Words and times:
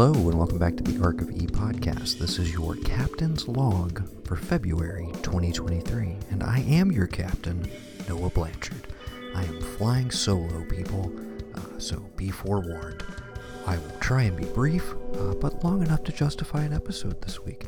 Hello, 0.00 0.12
and 0.12 0.38
welcome 0.38 0.58
back 0.58 0.76
to 0.76 0.84
the 0.84 1.02
ARK 1.02 1.22
of 1.22 1.30
E 1.30 1.48
podcast. 1.48 2.18
This 2.18 2.38
is 2.38 2.52
your 2.52 2.76
captain's 2.76 3.48
log 3.48 4.08
for 4.24 4.36
February 4.36 5.08
2023, 5.24 6.16
and 6.30 6.40
I 6.40 6.60
am 6.60 6.92
your 6.92 7.08
captain, 7.08 7.68
Noah 8.08 8.30
Blanchard. 8.30 8.86
I 9.34 9.42
am 9.42 9.60
flying 9.60 10.12
solo, 10.12 10.64
people, 10.66 11.12
uh, 11.56 11.80
so 11.80 11.98
be 12.14 12.30
forewarned. 12.30 13.02
I 13.66 13.76
will 13.76 13.98
try 13.98 14.22
and 14.22 14.36
be 14.36 14.44
brief, 14.44 14.88
uh, 15.14 15.34
but 15.34 15.64
long 15.64 15.82
enough 15.82 16.04
to 16.04 16.12
justify 16.12 16.62
an 16.62 16.72
episode 16.72 17.20
this 17.22 17.40
week. 17.40 17.64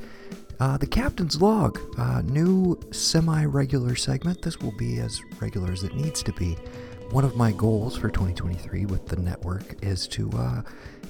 Uh, 0.60 0.76
the 0.76 0.86
Captain's 0.86 1.42
Log, 1.42 1.80
uh, 1.98 2.22
new 2.22 2.78
semi 2.92 3.44
regular 3.44 3.96
segment. 3.96 4.42
This 4.42 4.60
will 4.60 4.76
be 4.78 5.00
as 5.00 5.20
regular 5.40 5.72
as 5.72 5.82
it 5.82 5.96
needs 5.96 6.22
to 6.22 6.32
be. 6.34 6.56
One 7.10 7.24
of 7.24 7.34
my 7.34 7.50
goals 7.50 7.96
for 7.96 8.08
2023 8.08 8.86
with 8.86 9.08
the 9.08 9.16
network 9.16 9.84
is 9.84 10.06
to, 10.08 10.30
uh, 10.30 10.62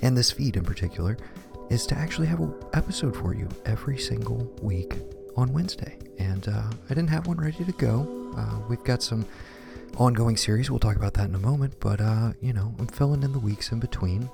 and 0.03 0.17
this 0.17 0.31
feed 0.31 0.57
in 0.57 0.65
particular, 0.65 1.17
is 1.71 1.87
to 1.87 1.97
actually 1.97 2.27
have 2.27 2.41
an 2.41 2.55
episode 2.75 3.17
for 3.17 3.35
you 3.35 3.49
every 3.65 3.99
single 3.99 4.53
week 4.63 4.97
on 5.37 5.53
Wednesday. 5.53 5.99
And 6.19 6.49
uh, 6.49 6.71
I 6.87 6.89
didn't 6.89 7.11
have 7.11 7.27
one 7.27 7.39
ready 7.39 7.65
to 7.65 7.73
go. 7.73 8.35
Uh, 8.37 8.59
we've 8.69 8.83
got 8.85 9.03
some 9.03 9.25
ongoing 9.97 10.37
series. 10.37 10.71
We'll 10.71 10.81
talk 10.81 10.97
about 10.97 11.15
that 11.15 11.29
in 11.29 11.35
a 11.35 11.39
moment. 11.39 11.75
But, 11.81 12.01
uh, 12.01 12.33
you 12.41 12.53
know, 12.53 12.75
I'm 12.79 12.89
filling 12.89 13.23
in 13.23 13.33
the 13.33 13.39
weeks 13.39 13.73
in 13.73 13.79
between. 13.79 14.29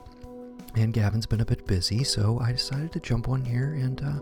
And 0.75 0.93
Gavin's 0.93 1.27
been 1.27 1.41
a 1.41 1.45
bit 1.47 1.67
busy, 1.67 2.05
so 2.05 2.39
I 2.41 2.53
decided 2.53 2.93
to 2.93 3.01
jump 3.01 3.29
on 3.29 3.45
here 3.45 3.75
and 3.75 4.03
uh, 4.03 4.21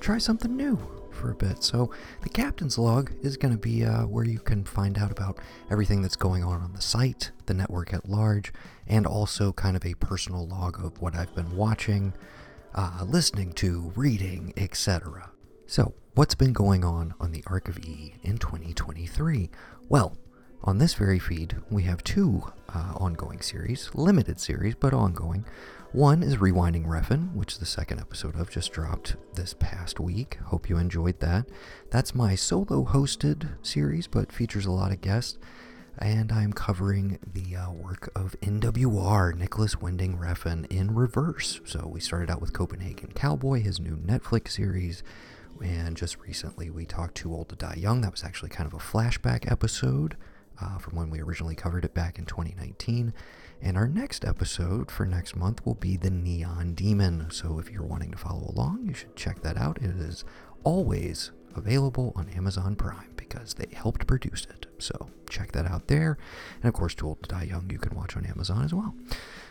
try 0.00 0.18
something 0.18 0.56
new 0.56 0.78
for 1.10 1.30
a 1.30 1.34
bit. 1.34 1.64
So, 1.64 1.90
the 2.22 2.28
captain's 2.28 2.78
log 2.78 3.10
is 3.22 3.36
going 3.36 3.52
to 3.52 3.58
be 3.58 3.84
uh, 3.84 4.06
where 4.06 4.24
you 4.24 4.38
can 4.38 4.64
find 4.64 4.98
out 4.98 5.10
about 5.10 5.38
everything 5.70 6.02
that's 6.02 6.16
going 6.16 6.44
on 6.44 6.60
on 6.60 6.74
the 6.74 6.82
site, 6.82 7.30
the 7.46 7.54
network 7.54 7.94
at 7.94 8.08
large, 8.08 8.52
and 8.86 9.06
also 9.06 9.52
kind 9.52 9.76
of 9.76 9.84
a 9.84 9.94
personal 9.94 10.46
log 10.46 10.84
of 10.84 11.00
what 11.00 11.16
I've 11.16 11.34
been 11.34 11.56
watching, 11.56 12.12
uh, 12.74 13.04
listening 13.06 13.52
to, 13.54 13.92
reading, 13.96 14.52
etc. 14.56 15.30
So, 15.66 15.94
what's 16.14 16.34
been 16.34 16.52
going 16.52 16.84
on 16.84 17.14
on 17.18 17.32
the 17.32 17.42
ARK 17.46 17.68
of 17.68 17.78
E 17.78 18.14
in 18.22 18.38
2023? 18.38 19.50
Well, 19.88 20.16
on 20.62 20.78
this 20.78 20.94
very 20.94 21.18
feed, 21.18 21.56
we 21.70 21.84
have 21.84 22.02
two 22.04 22.42
uh, 22.74 22.92
ongoing 22.96 23.40
series, 23.40 23.90
limited 23.94 24.40
series, 24.40 24.74
but 24.74 24.92
ongoing. 24.92 25.44
One 25.96 26.22
is 26.22 26.36
Rewinding 26.36 26.84
Refn, 26.84 27.32
which 27.32 27.52
is 27.54 27.58
the 27.58 27.64
second 27.64 28.00
episode 28.00 28.36
of 28.36 28.50
just 28.50 28.70
dropped 28.70 29.16
this 29.32 29.54
past 29.54 29.98
week. 29.98 30.36
Hope 30.44 30.68
you 30.68 30.76
enjoyed 30.76 31.20
that. 31.20 31.46
That's 31.90 32.14
my 32.14 32.34
solo 32.34 32.84
hosted 32.84 33.48
series, 33.62 34.06
but 34.06 34.30
features 34.30 34.66
a 34.66 34.70
lot 34.70 34.92
of 34.92 35.00
guests. 35.00 35.38
And 35.96 36.30
I'm 36.32 36.52
covering 36.52 37.18
the 37.26 37.56
uh, 37.56 37.70
work 37.70 38.10
of 38.14 38.36
NWR, 38.42 39.36
Nicolas 39.36 39.80
Winding 39.80 40.18
Refn, 40.18 40.66
in 40.66 40.94
reverse. 40.94 41.62
So 41.64 41.88
we 41.90 42.00
started 42.00 42.30
out 42.30 42.42
with 42.42 42.52
Copenhagen 42.52 43.12
Cowboy, 43.14 43.62
his 43.62 43.80
new 43.80 43.96
Netflix 43.96 44.50
series. 44.50 45.02
And 45.64 45.96
just 45.96 46.20
recently 46.20 46.68
we 46.68 46.84
talked 46.84 47.14
Too 47.14 47.32
Old 47.32 47.48
to 47.48 47.56
Die 47.56 47.76
Young. 47.78 48.02
That 48.02 48.12
was 48.12 48.22
actually 48.22 48.50
kind 48.50 48.66
of 48.66 48.74
a 48.74 48.84
flashback 48.84 49.50
episode 49.50 50.18
uh, 50.60 50.76
from 50.76 50.94
when 50.94 51.08
we 51.08 51.22
originally 51.22 51.54
covered 51.54 51.86
it 51.86 51.94
back 51.94 52.18
in 52.18 52.26
2019. 52.26 53.14
And 53.62 53.76
our 53.76 53.88
next 53.88 54.24
episode 54.24 54.90
for 54.90 55.06
next 55.06 55.34
month 55.34 55.64
will 55.64 55.74
be 55.74 55.96
The 55.96 56.10
Neon 56.10 56.74
Demon. 56.74 57.30
So 57.30 57.58
if 57.58 57.70
you're 57.70 57.82
wanting 57.82 58.12
to 58.12 58.18
follow 58.18 58.52
along, 58.54 58.86
you 58.86 58.94
should 58.94 59.16
check 59.16 59.42
that 59.42 59.56
out. 59.56 59.78
It 59.78 59.96
is 59.96 60.24
always 60.62 61.32
available 61.54 62.12
on 62.14 62.28
Amazon 62.30 62.76
Prime 62.76 63.12
because 63.16 63.54
they 63.54 63.66
helped 63.74 64.06
produce 64.06 64.46
it. 64.50 64.66
So 64.78 65.08
check 65.28 65.52
that 65.52 65.66
out 65.66 65.88
there. 65.88 66.18
And 66.62 66.68
of 66.68 66.74
course, 66.74 66.94
Too 66.94 67.06
Old 67.06 67.22
to 67.22 67.28
Die 67.28 67.44
Young, 67.44 67.70
you 67.70 67.78
can 67.78 67.96
watch 67.96 68.16
on 68.16 68.26
Amazon 68.26 68.64
as 68.64 68.74
well. 68.74 68.94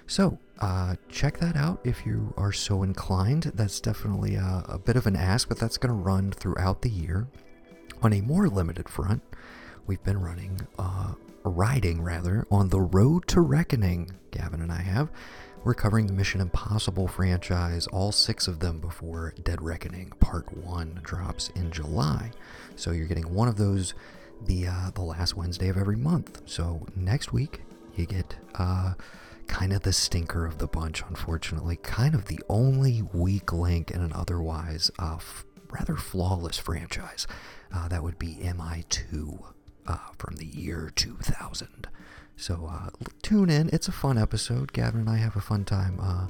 So 0.07 0.37
uh, 0.59 0.95
check 1.09 1.39
that 1.39 1.55
out 1.55 1.81
if 1.83 2.05
you 2.05 2.33
are 2.37 2.51
so 2.51 2.83
inclined. 2.83 3.51
That's 3.55 3.79
definitely 3.79 4.35
a, 4.35 4.63
a 4.69 4.77
bit 4.77 4.95
of 4.95 5.07
an 5.07 5.15
ask, 5.15 5.47
but 5.49 5.59
that's 5.59 5.77
going 5.77 5.89
to 5.89 5.99
run 5.99 6.31
throughout 6.31 6.83
the 6.83 6.89
year. 6.89 7.27
On 8.01 8.13
a 8.13 8.21
more 8.21 8.47
limited 8.47 8.87
front, 8.87 9.23
we've 9.87 10.03
been 10.03 10.21
running 10.21 10.67
uh, 10.77 11.13
riding 11.45 12.01
rather 12.01 12.45
on 12.51 12.69
the 12.69 12.81
road 12.81 13.27
to 13.27 13.41
reckoning 13.41 14.11
gavin 14.31 14.61
and 14.61 14.71
i 14.71 14.81
have. 14.81 15.09
We're 15.63 15.73
covering 15.73 16.05
the 16.05 16.13
mission 16.13 16.41
impossible 16.41 17.07
franchise 17.07 17.87
all 17.87 18.11
six 18.11 18.47
of 18.47 18.59
them 18.59 18.79
before 18.79 19.33
dead 19.43 19.61
reckoning 19.61 20.11
part 20.19 20.55
one 20.55 20.99
drops 21.03 21.49
in 21.49 21.71
july. 21.71 22.31
So 22.75 22.91
you're 22.91 23.07
getting 23.07 23.33
one 23.33 23.47
of 23.47 23.57
those 23.57 23.93
the 24.45 24.67
uh, 24.67 24.91
the 24.93 25.01
last 25.01 25.35
wednesday 25.35 25.69
of 25.69 25.77
every 25.77 25.95
month. 25.95 26.41
So 26.45 26.85
next 26.95 27.33
week 27.33 27.61
you 27.95 28.05
get 28.05 28.35
uh, 28.55 28.93
kind 29.47 29.73
of 29.73 29.81
the 29.81 29.93
stinker 29.93 30.45
of 30.45 30.57
the 30.57 30.67
bunch 30.67 31.03
unfortunately. 31.07 31.77
Kind 31.77 32.13
of 32.15 32.25
the 32.25 32.39
only 32.49 33.01
weak 33.13 33.53
link 33.53 33.91
in 33.91 34.01
an 34.01 34.13
otherwise 34.13 34.91
uh, 34.99 35.15
f- 35.15 35.45
rather 35.69 35.95
flawless 35.95 36.57
franchise. 36.57 37.25
Uh, 37.73 37.87
that 37.87 38.03
would 38.03 38.19
be 38.19 38.35
mi2 38.35 39.54
uh, 39.87 39.97
from 40.17 40.35
the 40.35 40.45
year 40.45 40.91
2000. 40.95 41.87
So 42.37 42.69
uh, 42.71 42.89
tune 43.21 43.49
in. 43.49 43.69
It's 43.71 43.87
a 43.87 43.91
fun 43.93 44.17
episode. 44.17 44.73
Gavin 44.73 45.01
and 45.01 45.09
I 45.09 45.17
have 45.17 45.35
a 45.35 45.41
fun 45.41 45.63
time 45.65 45.99
uh, 46.01 46.27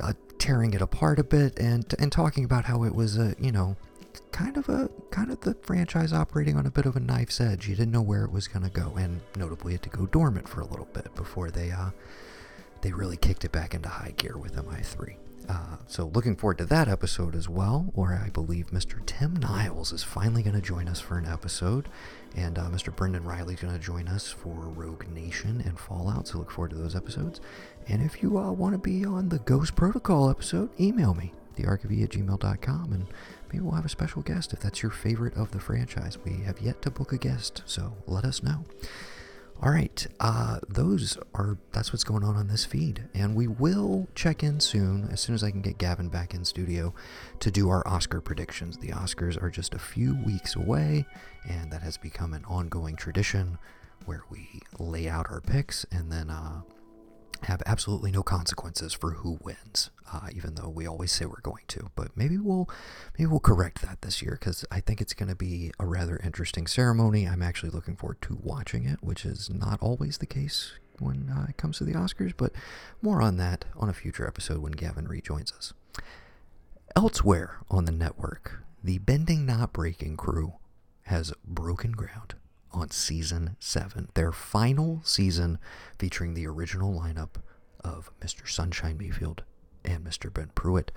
uh, 0.00 0.12
tearing 0.38 0.74
it 0.74 0.82
apart 0.82 1.18
a 1.18 1.24
bit 1.24 1.58
and 1.58 1.94
and 1.98 2.12
talking 2.12 2.44
about 2.44 2.64
how 2.66 2.84
it 2.84 2.94
was 2.94 3.16
a 3.18 3.34
you 3.40 3.50
know 3.50 3.76
kind 4.32 4.56
of 4.56 4.68
a 4.68 4.90
kind 5.10 5.30
of 5.30 5.40
the 5.40 5.54
franchise 5.62 6.12
operating 6.12 6.56
on 6.56 6.66
a 6.66 6.70
bit 6.70 6.86
of 6.86 6.96
a 6.96 7.00
knife's 7.00 7.40
edge. 7.40 7.68
You 7.68 7.74
didn't 7.74 7.92
know 7.92 8.02
where 8.02 8.24
it 8.24 8.32
was 8.32 8.48
going 8.48 8.64
to 8.64 8.70
go, 8.70 8.94
and 8.96 9.20
notably 9.36 9.74
it 9.74 9.82
to 9.82 9.88
go 9.88 10.06
dormant 10.06 10.48
for 10.48 10.60
a 10.60 10.66
little 10.66 10.88
bit 10.92 11.14
before 11.14 11.50
they 11.50 11.70
uh, 11.70 11.90
they 12.82 12.92
really 12.92 13.16
kicked 13.16 13.44
it 13.44 13.52
back 13.52 13.74
into 13.74 13.88
high 13.88 14.14
gear 14.16 14.36
with 14.36 14.54
MI3. 14.54 15.16
Uh, 15.48 15.76
so 15.86 16.10
looking 16.14 16.36
forward 16.36 16.58
to 16.58 16.66
that 16.66 16.88
episode 16.88 17.34
as 17.34 17.48
well, 17.48 17.90
where 17.94 18.20
I 18.22 18.28
believe 18.28 18.66
Mr. 18.66 19.04
Tim 19.06 19.34
Niles 19.36 19.92
is 19.92 20.02
finally 20.02 20.42
going 20.42 20.56
to 20.56 20.62
join 20.62 20.88
us 20.88 21.00
for 21.00 21.16
an 21.16 21.24
episode, 21.26 21.88
and 22.36 22.58
uh, 22.58 22.68
Mr. 22.68 22.94
Brendan 22.94 23.24
Reilly 23.24 23.54
is 23.54 23.60
going 23.60 23.72
to 23.72 23.80
join 23.80 24.08
us 24.08 24.28
for 24.30 24.54
Rogue 24.54 25.08
Nation 25.08 25.62
and 25.64 25.78
Fallout. 25.78 26.28
So 26.28 26.38
look 26.38 26.50
forward 26.50 26.70
to 26.70 26.76
those 26.76 26.94
episodes. 26.94 27.40
And 27.88 28.02
if 28.02 28.22
you 28.22 28.38
uh, 28.38 28.52
want 28.52 28.74
to 28.74 28.78
be 28.78 29.06
on 29.06 29.30
the 29.30 29.38
Ghost 29.38 29.74
Protocol 29.74 30.28
episode, 30.28 30.68
email 30.78 31.14
me, 31.14 31.32
thearkofe 31.56 32.04
at 32.04 32.10
gmail.com, 32.10 32.92
and 32.92 33.06
maybe 33.50 33.64
we'll 33.64 33.74
have 33.74 33.86
a 33.86 33.90
special 33.90 34.20
guest 34.20 34.52
if 34.52 34.60
that's 34.60 34.82
your 34.82 34.92
favorite 34.92 35.34
of 35.34 35.52
the 35.52 35.60
franchise. 35.60 36.18
We 36.22 36.42
have 36.44 36.60
yet 36.60 36.82
to 36.82 36.90
book 36.90 37.12
a 37.14 37.18
guest, 37.18 37.62
so 37.64 37.94
let 38.06 38.24
us 38.26 38.42
know. 38.42 38.66
All 39.60 39.72
right, 39.72 40.06
uh, 40.20 40.60
those 40.68 41.18
are 41.34 41.58
that's 41.72 41.92
what's 41.92 42.04
going 42.04 42.22
on 42.22 42.36
on 42.36 42.46
this 42.46 42.64
feed, 42.64 43.08
and 43.12 43.34
we 43.34 43.48
will 43.48 44.06
check 44.14 44.44
in 44.44 44.60
soon 44.60 45.08
as 45.10 45.20
soon 45.20 45.34
as 45.34 45.42
I 45.42 45.50
can 45.50 45.62
get 45.62 45.78
Gavin 45.78 46.08
back 46.08 46.32
in 46.32 46.44
studio 46.44 46.94
to 47.40 47.50
do 47.50 47.68
our 47.68 47.86
Oscar 47.86 48.20
predictions. 48.20 48.78
The 48.78 48.90
Oscars 48.90 49.40
are 49.42 49.50
just 49.50 49.74
a 49.74 49.78
few 49.80 50.14
weeks 50.24 50.54
away, 50.54 51.06
and 51.48 51.72
that 51.72 51.82
has 51.82 51.96
become 51.96 52.34
an 52.34 52.44
ongoing 52.44 52.94
tradition 52.94 53.58
where 54.04 54.22
we 54.30 54.60
lay 54.78 55.08
out 55.08 55.26
our 55.28 55.40
picks 55.40 55.84
and 55.90 56.12
then 56.12 56.30
uh, 56.30 56.60
have 57.42 57.62
absolutely 57.66 58.10
no 58.10 58.22
consequences 58.22 58.92
for 58.92 59.12
who 59.12 59.38
wins, 59.42 59.90
uh, 60.12 60.28
even 60.34 60.54
though 60.54 60.68
we 60.68 60.86
always 60.86 61.12
say 61.12 61.24
we're 61.24 61.40
going 61.40 61.64
to. 61.68 61.90
But 61.94 62.16
maybe 62.16 62.38
we'll 62.38 62.68
maybe 63.18 63.26
we'll 63.30 63.40
correct 63.40 63.82
that 63.82 64.02
this 64.02 64.22
year 64.22 64.36
because 64.38 64.64
I 64.70 64.80
think 64.80 65.00
it's 65.00 65.14
going 65.14 65.28
to 65.28 65.34
be 65.34 65.72
a 65.78 65.86
rather 65.86 66.18
interesting 66.22 66.66
ceremony. 66.66 67.26
I'm 67.26 67.42
actually 67.42 67.70
looking 67.70 67.96
forward 67.96 68.20
to 68.22 68.38
watching 68.42 68.84
it, 68.84 68.98
which 69.02 69.24
is 69.24 69.50
not 69.50 69.80
always 69.80 70.18
the 70.18 70.26
case 70.26 70.72
when 70.98 71.30
uh, 71.30 71.46
it 71.48 71.56
comes 71.56 71.78
to 71.78 71.84
the 71.84 71.94
Oscars. 71.94 72.34
But 72.36 72.52
more 73.02 73.22
on 73.22 73.36
that 73.36 73.64
on 73.76 73.88
a 73.88 73.94
future 73.94 74.26
episode 74.26 74.58
when 74.58 74.72
Gavin 74.72 75.08
rejoins 75.08 75.52
us. 75.52 75.72
Elsewhere 76.96 77.58
on 77.70 77.84
the 77.84 77.92
network, 77.92 78.64
the 78.82 78.98
Bending 78.98 79.46
Not 79.46 79.72
Breaking 79.72 80.16
crew 80.16 80.54
has 81.02 81.32
broken 81.46 81.92
ground 81.92 82.34
on 82.72 82.90
season 82.90 83.56
seven, 83.58 84.08
their 84.14 84.32
final 84.32 85.00
season 85.04 85.58
featuring 85.98 86.34
the 86.34 86.46
original 86.46 86.92
lineup 86.98 87.40
of 87.82 88.10
Mr. 88.20 88.48
Sunshine 88.48 88.98
Mayfield 88.98 89.42
and 89.84 90.04
Mr. 90.04 90.32
Ben 90.32 90.50
Pruitt. 90.54 90.92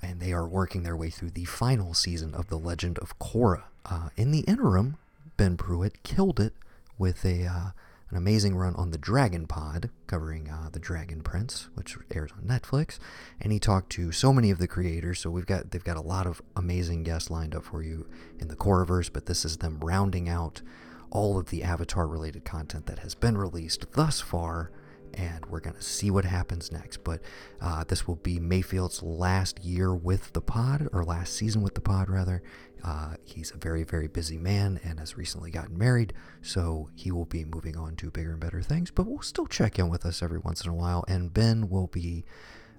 And 0.00 0.20
they 0.20 0.32
are 0.32 0.48
working 0.48 0.82
their 0.82 0.96
way 0.96 1.10
through 1.10 1.30
the 1.30 1.44
final 1.44 1.94
season 1.94 2.34
of 2.34 2.48
The 2.48 2.58
Legend 2.58 2.98
of 2.98 3.18
Korra. 3.18 3.64
Uh, 3.84 4.08
in 4.16 4.30
the 4.32 4.40
interim, 4.40 4.96
Ben 5.36 5.56
Pruitt 5.56 6.02
killed 6.02 6.40
it 6.40 6.54
with 6.98 7.24
a 7.24 7.46
uh, 7.46 7.70
an 8.12 8.18
amazing 8.18 8.54
run 8.54 8.76
on 8.76 8.90
the 8.90 8.98
Dragon 8.98 9.46
Pod, 9.46 9.88
covering 10.06 10.50
uh, 10.50 10.68
the 10.70 10.78
Dragon 10.78 11.22
Prince, 11.22 11.70
which 11.74 11.96
airs 12.14 12.30
on 12.32 12.44
Netflix. 12.44 12.98
And 13.40 13.52
he 13.52 13.58
talked 13.58 13.90
to 13.92 14.12
so 14.12 14.34
many 14.34 14.50
of 14.50 14.58
the 14.58 14.68
creators. 14.68 15.18
So 15.20 15.30
we've 15.30 15.46
got 15.46 15.70
they've 15.70 15.82
got 15.82 15.96
a 15.96 16.02
lot 16.02 16.26
of 16.26 16.42
amazing 16.54 17.04
guests 17.04 17.30
lined 17.30 17.54
up 17.54 17.64
for 17.64 17.82
you 17.82 18.06
in 18.38 18.48
the 18.48 18.56
Korraverse, 18.56 19.10
but 19.10 19.24
this 19.24 19.46
is 19.46 19.56
them 19.56 19.80
rounding 19.80 20.28
out 20.28 20.60
all 21.12 21.38
of 21.38 21.50
the 21.50 21.62
Avatar 21.62 22.08
related 22.08 22.44
content 22.44 22.86
that 22.86 23.00
has 23.00 23.14
been 23.14 23.36
released 23.36 23.92
thus 23.92 24.20
far, 24.20 24.70
and 25.12 25.44
we're 25.46 25.60
going 25.60 25.76
to 25.76 25.82
see 25.82 26.10
what 26.10 26.24
happens 26.24 26.72
next. 26.72 27.04
But 27.04 27.20
uh, 27.60 27.84
this 27.84 28.08
will 28.08 28.16
be 28.16 28.40
Mayfield's 28.40 29.02
last 29.02 29.62
year 29.62 29.94
with 29.94 30.32
the 30.32 30.40
pod, 30.40 30.88
or 30.90 31.04
last 31.04 31.34
season 31.34 31.60
with 31.62 31.74
the 31.74 31.82
pod, 31.82 32.08
rather. 32.08 32.42
Uh, 32.82 33.14
he's 33.24 33.52
a 33.52 33.58
very, 33.58 33.84
very 33.84 34.08
busy 34.08 34.38
man 34.38 34.80
and 34.82 34.98
has 34.98 35.16
recently 35.16 35.50
gotten 35.50 35.76
married, 35.76 36.14
so 36.40 36.88
he 36.96 37.12
will 37.12 37.26
be 37.26 37.44
moving 37.44 37.76
on 37.76 37.94
to 37.96 38.10
bigger 38.10 38.32
and 38.32 38.40
better 38.40 38.62
things, 38.62 38.90
but 38.90 39.06
we'll 39.06 39.20
still 39.20 39.46
check 39.46 39.78
in 39.78 39.90
with 39.90 40.06
us 40.06 40.22
every 40.22 40.38
once 40.38 40.64
in 40.64 40.70
a 40.70 40.74
while, 40.74 41.04
and 41.06 41.32
Ben 41.32 41.68
will 41.68 41.86
be. 41.88 42.24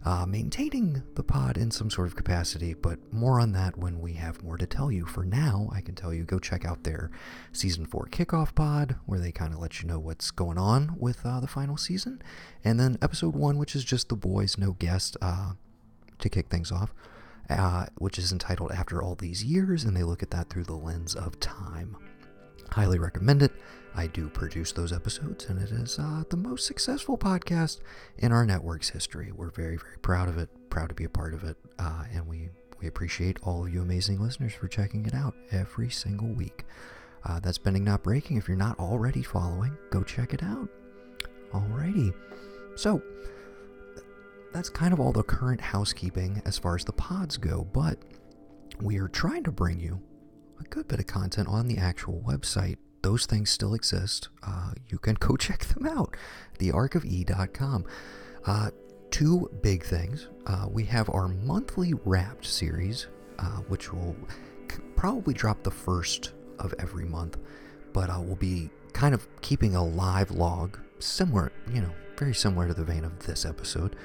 Uh, 0.06 0.26
maintaining 0.26 1.04
the 1.16 1.24
pod 1.24 1.58
in 1.58 1.72
some 1.72 1.90
sort 1.90 2.08
of 2.08 2.16
capacity, 2.16 2.74
but 2.74 3.00
more 3.12 3.40
on 3.40 3.54
that 3.54 3.78
when 3.78 4.02
we 4.02 4.14
have 4.14 4.44
more 4.44 4.58
to 4.58 4.66
tell 4.66 4.92
you. 4.92 5.06
For 5.06 5.24
now, 5.24 5.70
I 5.74 5.82
can 5.82 5.96
tell 5.96 6.14
you 6.14 6.24
go 6.24 6.40
check 6.40 6.66
out 6.66 6.84
their 6.84 7.10
season 7.52 7.86
four 7.86 8.08
kickoff 8.12 8.54
pod, 8.54 8.96
where 9.06 9.20
they 9.20 9.32
kind 9.32 9.54
of 9.54 9.60
let 9.60 9.82
you 9.82 9.88
know 9.88 10.00
what's 10.00 10.32
going 10.32 10.58
on 10.58 10.96
with 11.00 11.26
uh, 11.26 11.40
the 11.40 11.48
final 11.48 11.78
season, 11.78 12.22
and 12.64 12.80
then 12.80 12.98
episode 13.02 13.36
one, 13.36 13.58
which 13.58 13.76
is 13.76 13.84
just 13.86 14.10
the 14.10 14.16
boys, 14.16 14.58
no 14.58 14.74
guest, 14.74 15.16
uh, 15.22 15.54
to 16.20 16.30
kick 16.30 16.50
things 16.50 16.72
off. 16.72 16.94
Uh, 17.50 17.88
which 17.98 18.18
is 18.18 18.32
entitled 18.32 18.72
After 18.72 19.04
All 19.04 19.16
These 19.16 19.44
Years, 19.44 19.84
and 19.84 19.98
they 19.98 20.04
look 20.04 20.24
at 20.24 20.32
that 20.32 20.50
through 20.50 20.64
the 20.64 20.78
lens 20.78 21.14
of 21.14 21.38
time. 21.42 21.98
Highly 22.72 22.98
recommend 22.98 23.44
it. 23.44 23.52
I 23.96 24.08
do 24.08 24.28
produce 24.30 24.72
those 24.72 24.92
episodes, 24.92 25.46
and 25.46 25.62
it 25.62 25.70
is 25.70 26.00
uh, 26.00 26.24
the 26.30 26.38
most 26.38 26.66
successful 26.66 27.18
podcast 27.18 27.80
in 28.18 28.32
our 28.32 28.46
network's 28.46 28.90
history. 28.90 29.32
We're 29.32 29.52
very, 29.52 29.78
very 29.78 29.98
proud 30.02 30.30
of 30.30 30.38
it, 30.38 30.50
proud 30.70 30.90
to 30.90 30.96
be 30.96 31.04
a 31.04 31.10
part 31.10 31.34
of 31.34 31.44
it, 31.44 31.58
uh, 31.78 32.06
and 32.12 32.28
we, 32.28 32.50
we 32.82 32.88
appreciate 32.88 33.38
all 33.44 33.66
of 33.66 33.74
you 33.74 33.82
amazing 33.82 34.20
listeners 34.20 34.54
for 34.54 34.68
checking 34.68 35.06
it 35.06 35.14
out 35.14 35.36
every 35.52 35.90
single 35.90 36.30
week. 36.30 36.66
Uh, 37.24 37.40
that's 37.40 37.58
Bending 37.58 37.84
Not 37.84 38.04
Breaking. 38.04 38.38
If 38.38 38.48
you're 38.48 38.58
not 38.58 38.80
already 38.80 39.22
following, 39.22 39.78
go 39.92 40.04
check 40.04 40.34
it 40.34 40.42
out. 40.42 40.68
Alrighty. 41.54 42.14
So, 42.76 43.02
that's 44.52 44.70
kind 44.70 44.94
of 44.94 45.00
all 45.00 45.12
the 45.12 45.24
current 45.24 45.62
housekeeping 45.62 46.42
as 46.46 46.58
far 46.58 46.76
as 46.76 46.84
the 46.84 46.94
pods 46.94 47.38
go, 47.38 47.68
but 47.74 48.00
we 48.82 48.98
are 48.98 49.08
trying 49.08 49.44
to 49.44 49.52
bring 49.52 49.80
you 49.80 50.02
a 50.60 50.64
good 50.64 50.88
bit 50.88 51.00
of 51.00 51.08
content 51.08 51.48
on 51.48 51.68
the 51.68 51.78
actual 51.78 52.24
website. 52.28 52.78
Those 53.04 53.26
things 53.26 53.50
still 53.50 53.74
exist. 53.74 54.30
Uh, 54.42 54.72
you 54.90 54.98
can 54.98 55.16
go 55.16 55.36
check 55.38 55.66
them 55.66 55.86
out. 55.86 56.18
TheARKofE.com. 56.58 57.86
Uh, 58.46 58.72
two 59.12 59.50
big 59.62 59.84
things. 59.84 60.30
Uh, 60.48 60.66
we 60.70 60.84
have 60.86 61.10
our 61.10 61.28
monthly 61.28 61.94
Wrapped 62.06 62.46
series, 62.46 63.08
uh, 63.40 63.58
which 63.68 63.94
will 63.94 64.16
probably 64.96 65.34
drop 65.34 65.64
the 65.64 65.72
first 65.72 66.34
of 66.60 66.74
every 66.80 67.06
month, 67.06 67.38
but 67.94 68.10
uh, 68.10 68.20
we'll 68.20 68.36
be 68.36 68.70
kind 68.94 69.14
of 69.14 69.28
keeping 69.42 69.76
a 69.76 69.84
live 69.84 70.32
log, 70.32 70.80
similar, 71.00 71.52
you 71.74 71.82
know, 71.82 71.92
very 72.18 72.34
similar 72.34 72.68
to 72.68 72.74
the 72.74 72.84
vein 72.84 73.04
of 73.04 73.20
this 73.20 73.46
episode. 73.46 73.96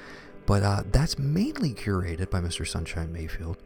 But 0.45 0.63
uh, 0.63 0.83
that's 0.91 1.17
mainly 1.19 1.73
curated 1.73 2.29
by 2.29 2.39
Mr. 2.39 2.67
Sunshine 2.67 3.13
Mayfield. 3.13 3.61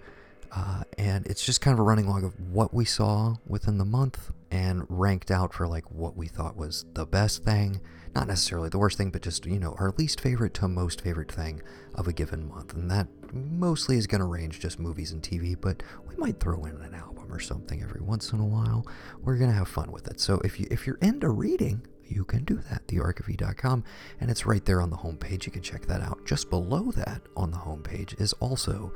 Uh, 0.56 0.84
and 0.98 1.26
it's 1.26 1.44
just 1.44 1.62
kind 1.62 1.74
of 1.74 1.80
a 1.80 1.84
running 1.84 2.08
log 2.08 2.24
of 2.24 2.40
what 2.40 2.74
we 2.74 2.86
saw 2.86 3.36
within 3.48 3.80
the 3.80 3.86
month 3.86 4.32
and 4.52 4.86
ranked 4.88 5.32
out 5.32 5.52
for 5.52 5.68
like 5.68 5.90
what 5.92 6.16
we 6.16 6.28
thought 6.28 6.56
was 6.56 6.86
the 6.94 7.06
best 7.06 7.44
thing. 7.44 7.82
Not 8.14 8.28
necessarily 8.28 8.70
the 8.70 8.78
worst 8.78 8.98
thing, 8.98 9.10
but 9.10 9.24
just, 9.24 9.48
you 9.48 9.60
know, 9.60 9.76
our 9.80 9.92
least 9.98 10.22
favorite 10.22 10.54
to 10.56 10.68
most 10.68 11.02
favorite 11.02 11.32
thing 11.32 11.64
of 11.96 12.08
a 12.08 12.14
given 12.14 12.48
month. 12.48 12.74
And 12.74 12.92
that 12.92 13.08
mostly 13.34 13.98
is 13.98 14.06
going 14.06 14.22
to 14.22 14.28
range 14.28 14.60
just 14.60 14.80
movies 14.80 15.12
and 15.12 15.24
TV, 15.24 15.60
but 15.60 15.82
we 16.08 16.16
might 16.18 16.40
throw 16.40 16.66
in 16.66 16.76
an 16.82 16.94
album 16.94 17.34
or 17.34 17.40
something 17.40 17.82
every 17.82 18.02
once 18.02 18.32
in 18.32 18.40
a 18.40 18.46
while. 18.46 18.86
We're 19.24 19.38
going 19.38 19.50
to 19.50 19.56
have 19.56 19.68
fun 19.68 19.92
with 19.92 20.08
it. 20.08 20.20
So 20.20 20.40
if, 20.44 20.60
you, 20.60 20.68
if 20.70 20.86
you're 20.86 21.00
into 21.02 21.30
reading, 21.30 21.88
you 22.08 22.24
can 22.26 22.44
do 22.44 22.62
that, 22.70 22.86
thearkofe.com, 22.88 23.84
and 24.20 24.30
it's 24.30 24.46
right 24.46 24.64
there 24.64 24.82
on 24.82 24.92
the 24.92 24.98
homepage. 24.98 25.48
You 25.48 25.52
can 25.52 25.64
check 25.64 25.88
that 25.88 26.02
out. 26.02 26.26
Just 26.26 26.52
below 26.52 26.92
that 26.92 27.22
on 27.36 27.50
the 27.50 27.58
homepage 27.58 28.20
is 28.22 28.34
also 28.34 28.94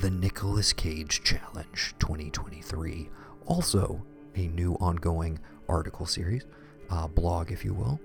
the 0.00 0.10
Nicolas 0.10 0.72
Cage 0.72 1.22
Challenge 1.22 1.94
2023. 1.98 3.08
Also, 3.46 4.02
a 4.34 4.48
new 4.48 4.74
ongoing 4.74 5.38
article 5.68 6.06
series, 6.06 6.44
uh, 6.90 7.06
blog, 7.06 7.52
if 7.52 7.64
you 7.64 7.72
will, 7.72 8.00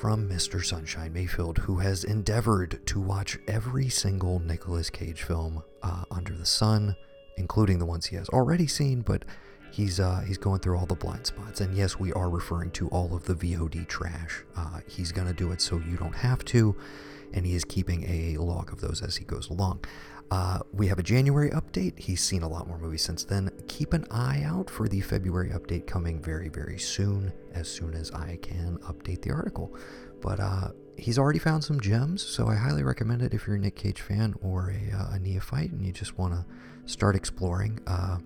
from 0.00 0.28
Mr. 0.28 0.64
Sunshine 0.64 1.12
Mayfield, 1.12 1.58
who 1.58 1.78
has 1.78 2.04
endeavored 2.04 2.84
to 2.86 3.00
watch 3.00 3.38
every 3.46 3.88
single 3.88 4.40
Nicolas 4.40 4.90
Cage 4.90 5.22
film 5.22 5.62
uh, 5.82 6.04
under 6.10 6.34
the 6.34 6.46
sun, 6.46 6.96
including 7.36 7.78
the 7.78 7.86
ones 7.86 8.06
he 8.06 8.16
has 8.16 8.28
already 8.30 8.66
seen, 8.66 9.02
but 9.02 9.24
he's 9.70 10.00
uh, 10.00 10.20
he's 10.26 10.38
going 10.38 10.60
through 10.60 10.78
all 10.78 10.86
the 10.86 10.94
blind 10.94 11.26
spots. 11.26 11.60
And 11.60 11.76
yes, 11.76 11.98
we 11.98 12.12
are 12.12 12.28
referring 12.28 12.70
to 12.72 12.88
all 12.88 13.14
of 13.14 13.24
the 13.24 13.34
VOD 13.34 13.86
trash. 13.86 14.42
Uh, 14.56 14.80
he's 14.86 15.12
gonna 15.12 15.32
do 15.32 15.52
it 15.52 15.60
so 15.60 15.76
you 15.76 15.96
don't 15.96 16.16
have 16.16 16.44
to, 16.46 16.76
and 17.32 17.46
he 17.46 17.54
is 17.54 17.64
keeping 17.64 18.04
a 18.08 18.36
log 18.38 18.72
of 18.72 18.80
those 18.80 19.00
as 19.00 19.16
he 19.16 19.24
goes 19.24 19.48
along. 19.48 19.84
Uh, 20.34 20.58
we 20.72 20.88
have 20.88 20.98
a 20.98 21.02
January 21.02 21.48
update. 21.50 21.96
He's 21.96 22.20
seen 22.20 22.42
a 22.42 22.48
lot 22.48 22.66
more 22.66 22.76
movies 22.76 23.02
since 23.02 23.22
then. 23.22 23.52
Keep 23.68 23.92
an 23.92 24.04
eye 24.10 24.42
out 24.44 24.68
for 24.68 24.88
the 24.88 25.00
February 25.00 25.50
update 25.50 25.86
coming 25.86 26.20
very, 26.20 26.48
very 26.48 26.76
soon, 26.76 27.32
as 27.52 27.68
soon 27.68 27.94
as 27.94 28.10
I 28.10 28.40
can 28.42 28.78
update 28.78 29.22
the 29.22 29.30
article. 29.30 29.76
But 30.20 30.40
uh, 30.40 30.70
he's 30.96 31.20
already 31.20 31.38
found 31.38 31.62
some 31.62 31.78
gems, 31.78 32.20
so 32.20 32.48
I 32.48 32.56
highly 32.56 32.82
recommend 32.82 33.22
it 33.22 33.32
if 33.32 33.46
you're 33.46 33.54
a 33.54 33.60
Nick 33.60 33.76
Cage 33.76 34.00
fan 34.00 34.34
or 34.42 34.72
a, 34.72 34.96
uh, 34.96 35.14
a 35.14 35.18
neophyte 35.20 35.70
and 35.70 35.86
you 35.86 35.92
just 35.92 36.18
want 36.18 36.34
to 36.34 36.44
start 36.92 37.14
exploring. 37.14 37.78
Uh, 37.86 38.18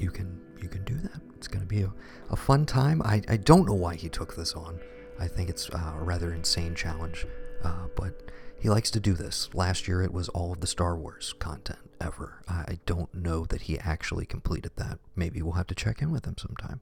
you 0.00 0.10
can 0.10 0.40
you 0.62 0.70
can 0.70 0.84
do 0.84 0.94
that. 0.94 1.20
It's 1.34 1.48
going 1.48 1.60
to 1.60 1.68
be 1.68 1.82
a, 1.82 1.92
a 2.30 2.36
fun 2.36 2.64
time. 2.64 3.02
I, 3.02 3.20
I 3.28 3.36
don't 3.36 3.66
know 3.66 3.74
why 3.74 3.94
he 3.94 4.08
took 4.08 4.36
this 4.36 4.54
on. 4.54 4.80
I 5.20 5.28
think 5.28 5.50
it's 5.50 5.68
uh, 5.68 5.96
a 6.00 6.02
rather 6.02 6.32
insane 6.32 6.74
challenge, 6.74 7.26
uh, 7.62 7.88
but 7.94 8.22
he 8.58 8.68
likes 8.70 8.90
to 8.92 9.00
do 9.00 9.14
this. 9.14 9.48
Last 9.54 9.86
year 9.86 10.02
it 10.02 10.12
was 10.12 10.28
all 10.30 10.52
of 10.52 10.60
the 10.60 10.66
Star 10.66 10.96
Wars 10.96 11.34
content 11.38 11.78
ever. 12.00 12.42
I 12.48 12.78
don't 12.86 13.14
know 13.14 13.44
that 13.46 13.62
he 13.62 13.78
actually 13.78 14.26
completed 14.26 14.72
that. 14.76 14.98
Maybe 15.14 15.42
we'll 15.42 15.52
have 15.52 15.66
to 15.68 15.74
check 15.74 16.02
in 16.02 16.10
with 16.10 16.24
him 16.24 16.36
sometime. 16.38 16.80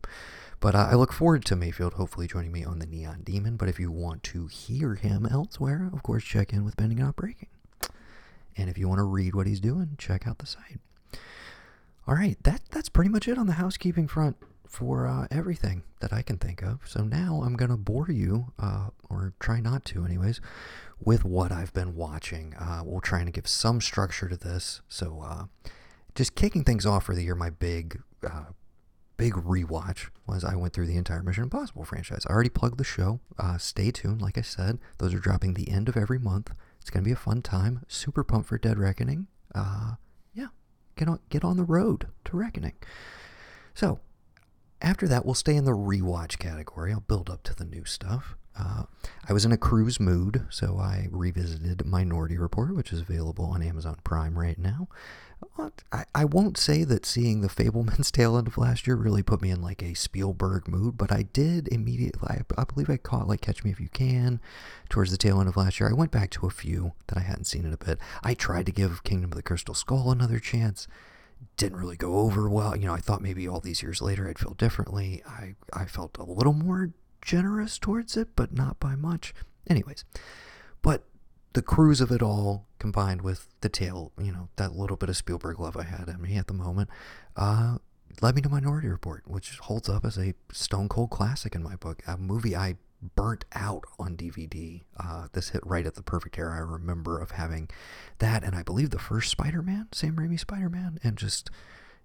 But 0.61 0.75
I 0.75 0.95
look 0.95 1.13
forward 1.13 1.45
to 1.47 1.57
Mayfield 1.57 1.95
hopefully 1.95 2.27
joining 2.27 2.53
me 2.53 2.65
on 2.65 2.79
the 2.79 2.87
Neon 2.87 3.23
Demon. 3.23 3.57
But 3.57 3.69
if 3.69 3.79
you 3.79 3.91
want 3.91 4.23
to 4.25 4.47
hear 4.47 4.95
him 4.95 5.27
elsewhere, 5.31 5.91
of 5.93 6.03
course, 6.03 6.25
check 6.25 6.53
in 6.53 6.65
with 6.65 6.77
Bending 6.77 6.99
Not 6.99 7.17
Breaking. 7.17 7.49
And 8.57 8.71
if 8.71 8.79
you 8.79 8.89
want 8.89 8.99
to 8.99 9.05
read 9.05 9.35
what 9.35 9.47
he's 9.47 9.61
doing, 9.61 9.97
check 9.99 10.27
out 10.27 10.39
the 10.39 10.47
site. 10.47 10.81
All 12.07 12.15
right, 12.15 12.37
that 12.45 12.63
that's 12.71 12.89
pretty 12.89 13.11
much 13.11 13.29
it 13.29 13.39
on 13.39 13.47
the 13.47 13.55
housekeeping 13.55 14.09
front 14.09 14.37
for 14.75 15.07
uh, 15.07 15.29
everything 15.31 15.85
that 16.01 16.13
I 16.13 16.23
can 16.23 16.37
think 16.37 16.61
of. 16.61 16.81
So 16.85 17.05
now 17.05 17.43
I'm 17.45 17.55
gonna 17.55 17.77
bore 17.77 18.11
you, 18.11 18.53
uh, 18.59 18.89
or 19.09 19.33
try 19.39 19.61
not 19.61 19.85
to, 19.87 20.05
anyways, 20.05 20.41
with 21.01 21.25
what 21.25 21.53
I've 21.53 21.73
been 21.73 21.95
watching. 21.95 22.55
Uh, 22.55 22.83
we're 22.85 23.01
trying 23.01 23.27
to 23.27 23.33
give 23.33 23.47
some 23.47 23.81
structure 23.81 24.29
to 24.29 24.37
this. 24.37 24.81
So 24.89 25.21
uh, 25.25 25.45
just 26.17 26.35
kicking 26.35 26.65
things 26.65 26.85
off 26.85 27.05
for 27.05 27.15
the 27.15 27.23
year, 27.23 27.37
my 27.37 27.51
big 27.51 28.03
uh, 28.29 28.47
big 29.17 29.35
rewatch 29.35 30.09
was 30.27 30.45
I 30.45 30.57
went 30.57 30.73
through 30.73 30.87
the 30.87 30.97
entire 30.97 31.23
Mission 31.23 31.45
Impossible 31.45 31.85
franchise. 31.85 32.27
I 32.29 32.33
already 32.33 32.51
plugged 32.51 32.79
the 32.79 32.85
show. 32.85 33.21
Uh, 33.39 33.59
stay 33.59 33.93
tuned. 33.93 34.21
Like 34.21 34.37
I 34.37 34.43
said, 34.43 34.81
those 34.99 35.15
are 35.15 35.21
dropping 35.21 35.55
the 35.55 35.71
end 35.71 35.89
of 35.89 35.97
every 35.97 36.19
month. 36.19 36.51
It's 36.81 36.91
gonna 36.91 37.05
be 37.05 37.13
a 37.13 37.17
fun 37.17 37.43
time. 37.43 37.83
Super 37.87 38.25
pumped 38.25 38.49
for 38.49 38.59
Dead 38.59 38.79
Reckoning. 38.79 39.29
Yeah, 40.35 40.49
get 40.97 41.07
on 41.07 41.21
get 41.29 41.45
on 41.45 41.57
the 41.57 41.65
road 41.65 42.09
to 42.25 42.37
Reckoning. 42.37 42.75
So 43.73 44.01
after 44.85 45.09
that, 45.09 45.25
we'll 45.25 45.35
stay 45.35 45.57
in 45.57 45.65
the 45.65 45.73
rewatch 45.73 46.39
category. 46.39 46.93
I'll 46.93 47.01
build 47.01 47.31
up 47.31 47.43
to 47.45 47.55
the 47.55 47.65
new 47.65 47.85
stuff. 47.85 48.37
Uh, 48.57 48.85
I 49.29 49.33
was 49.33 49.45
in 49.45 49.51
a 49.51 49.57
cruise 49.57 49.99
mood, 49.99 50.47
so 50.51 50.79
I 50.79 51.09
revisited 51.11 51.85
Minority 51.85 52.39
Report, 52.39 52.77
which 52.77 52.93
is 52.93 53.01
available 53.01 53.47
on 53.47 53.63
Amazon 53.63 53.97
Prime 54.05 54.39
right 54.39 54.59
now. 54.59 54.89
I, 55.93 56.05
I 56.15 56.25
won't 56.25 56.57
say 56.57 56.85
that 56.85 57.05
seeing 57.05 57.41
the 57.41 57.49
Fabelmans 57.49 58.11
tail 58.13 58.37
end 58.37 58.47
of 58.47 58.59
last 58.59 58.87
year 58.87 58.97
really 58.97 59.23
put 59.23 59.43
me 59.43 59.51
in 59.51 59.61
like 59.61 59.83
a 59.83 59.95
Spielberg 59.95 60.69
mood, 60.69 60.97
but 60.97 61.11
I 61.11 61.23
did 61.23 61.69
immediately. 61.69 62.29
I, 62.29 62.41
I 62.61 62.65
believe 62.65 62.91
I 62.91 62.97
caught 62.97 63.27
like 63.27 63.41
Catch 63.41 63.65
Me 63.65 63.71
If 63.71 63.81
You 63.81 63.89
Can 63.89 64.41
towards 64.89 65.11
the 65.11 65.17
tail 65.17 65.41
end 65.41 65.49
of 65.49 65.57
last 65.57 65.81
year. 65.81 65.89
I 65.89 65.95
went 65.95 66.13
back 66.13 66.31
to 66.33 66.47
a 66.47 66.51
few 66.51 66.93
that 67.09 67.19
I 67.19 67.23
hadn't 67.23 67.47
seen 67.47 67.65
in 67.65 67.73
a 67.73 67.79
bit. 67.79 67.99
I 68.23 68.35
tried 68.35 68.67
to 68.67 68.73
give 68.73 69.05
Kingdom 69.05 69.33
of 69.33 69.37
the 69.37 69.43
Crystal 69.43 69.75
Skull 69.75 70.11
another 70.11 70.39
chance 70.39 70.87
didn't 71.57 71.79
really 71.79 71.97
go 71.97 72.19
over 72.19 72.49
well. 72.49 72.77
You 72.77 72.87
know, 72.87 72.95
I 72.95 73.01
thought 73.01 73.23
maybe 73.23 73.49
all 73.49 73.61
these 73.61 73.83
years 73.83 74.03
later 74.03 74.29
I'd 74.29 74.39
feel 74.39 74.55
differently. 74.55 75.23
I, 75.27 75.55
I 75.73 75.87
felt 75.87 76.17
a 76.19 76.25
little 76.25 76.53
more 76.53 76.91
generous 77.23 77.79
towards 77.79 78.17
it, 78.17 78.29
but 78.37 78.53
not 78.53 78.79
by 78.81 78.95
much. 78.95 79.35
Anyways, 79.69 80.05
but 80.83 81.05
the 81.55 81.63
cruise 81.63 82.01
of 82.01 82.11
it 82.11 82.23
all 82.23 82.67
combined 82.79 83.23
with 83.23 83.49
the 83.61 83.69
tail, 83.69 84.13
you 84.19 84.33
know, 84.33 84.49
that 84.57 84.75
little 84.75 84.97
bit 84.97 85.09
of 85.09 85.17
Spielberg 85.17 85.59
love 85.59 85.77
I 85.77 85.85
had 85.85 86.09
in 86.09 86.21
me 86.21 86.37
at 86.37 86.49
the 86.49 86.53
moment, 86.53 86.91
uh, 87.37 87.79
led 88.21 88.35
me 88.35 88.43
to 88.43 88.49
Minority 88.49 88.89
Report, 88.89 89.23
which 89.27 89.59
holds 89.59 89.89
up 89.89 90.05
as 90.05 90.19
a 90.19 90.35
stone 90.53 90.89
cold 90.89 91.11
classic 91.11 91.55
in 91.55 91.63
my 91.63 91.77
book. 91.77 92.03
A 92.07 92.17
movie 92.17 92.55
I 92.55 92.77
burnt 93.15 93.45
out 93.53 93.85
on 93.99 94.17
DVD. 94.17 94.83
Uh, 94.99 95.29
this 95.33 95.51
hit 95.51 95.65
right 95.67 95.87
at 95.87 95.95
the 95.95 96.03
perfect 96.03 96.39
era. 96.39 96.57
I 96.57 96.61
remember 96.61 97.19
of 97.21 97.33
having 97.33 97.69
that, 98.19 98.45
and 98.45 98.55
I 98.55 98.63
believe 98.63 98.91
the 98.91 98.99
first 98.99 99.31
Spider-Man, 99.31 99.89
Sam 99.93 100.17
Raimi 100.17 100.39
Spider-Man, 100.39 100.99
and 101.03 101.17
just 101.17 101.51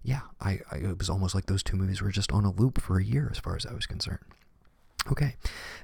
yeah, 0.04 0.22
I, 0.40 0.60
I 0.72 0.78
it 0.78 0.98
was 0.98 1.10
almost 1.10 1.36
like 1.36 1.48
those 1.48 1.64
two 1.64 1.78
movies 1.78 2.02
were 2.02 2.12
just 2.12 2.32
on 2.32 2.46
a 2.46 2.52
loop 2.52 2.82
for 2.82 2.98
a 2.98 3.04
year 3.04 3.30
as 3.32 3.40
far 3.40 3.56
as 3.56 3.66
I 3.66 3.74
was 3.74 3.86
concerned. 3.86 4.24
Okay, 5.10 5.36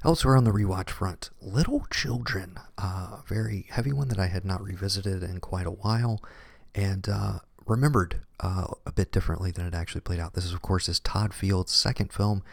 elsewhere 0.04 0.36
on 0.36 0.44
the 0.44 0.52
rewatch 0.52 0.90
front, 0.90 1.30
Little 1.42 1.86
Children, 1.90 2.60
a 2.78 2.84
uh, 2.84 3.22
very 3.28 3.66
heavy 3.70 3.94
one 3.94 4.10
that 4.10 4.20
I 4.20 4.28
had 4.28 4.46
not 4.46 4.62
revisited 4.62 5.24
in 5.24 5.40
quite 5.40 5.66
a 5.66 5.72
while, 5.72 6.22
and 6.74 7.08
uh, 7.10 7.40
remembered 7.66 8.22
uh, 8.40 8.68
a 8.86 8.92
bit 8.92 9.12
differently 9.12 9.52
than 9.52 9.66
it 9.66 9.74
actually 9.74 10.02
played 10.02 10.20
out. 10.20 10.34
This 10.34 10.46
is, 10.46 10.54
of 10.54 10.62
course, 10.62 10.88
is 10.90 11.00
Todd 11.00 11.34
Field's 11.34 11.72
second 11.72 12.12
film 12.12 12.44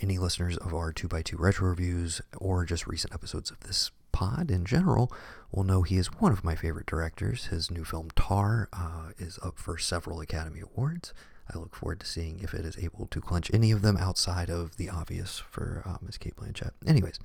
any 0.00 0.18
listeners 0.18 0.56
of 0.58 0.74
our 0.74 0.92
2x2 0.92 1.38
retro 1.38 1.68
reviews 1.68 2.20
or 2.36 2.64
just 2.64 2.86
recent 2.86 3.12
episodes 3.12 3.50
of 3.50 3.60
this 3.60 3.90
pod 4.12 4.50
in 4.50 4.64
general 4.64 5.12
will 5.52 5.64
know 5.64 5.82
he 5.82 5.96
is 5.96 6.08
one 6.20 6.32
of 6.32 6.44
my 6.44 6.54
favorite 6.54 6.86
directors. 6.86 7.46
His 7.46 7.70
new 7.70 7.84
film 7.84 8.08
Tar 8.14 8.68
uh, 8.72 9.10
is 9.18 9.38
up 9.42 9.58
for 9.58 9.78
several 9.78 10.20
Academy 10.20 10.60
Awards. 10.60 11.12
I 11.52 11.58
look 11.58 11.74
forward 11.74 12.00
to 12.00 12.06
seeing 12.06 12.40
if 12.40 12.54
it 12.54 12.64
is 12.64 12.78
able 12.78 13.06
to 13.06 13.20
clinch 13.20 13.50
any 13.52 13.72
of 13.72 13.82
them 13.82 13.96
outside 13.96 14.50
of 14.50 14.76
the 14.76 14.88
obvious 14.88 15.42
for 15.50 15.82
uh, 15.84 15.96
Miss 16.00 16.16
Cate 16.16 16.36
Blanchett. 16.36 16.70
Anyways, 16.86 17.18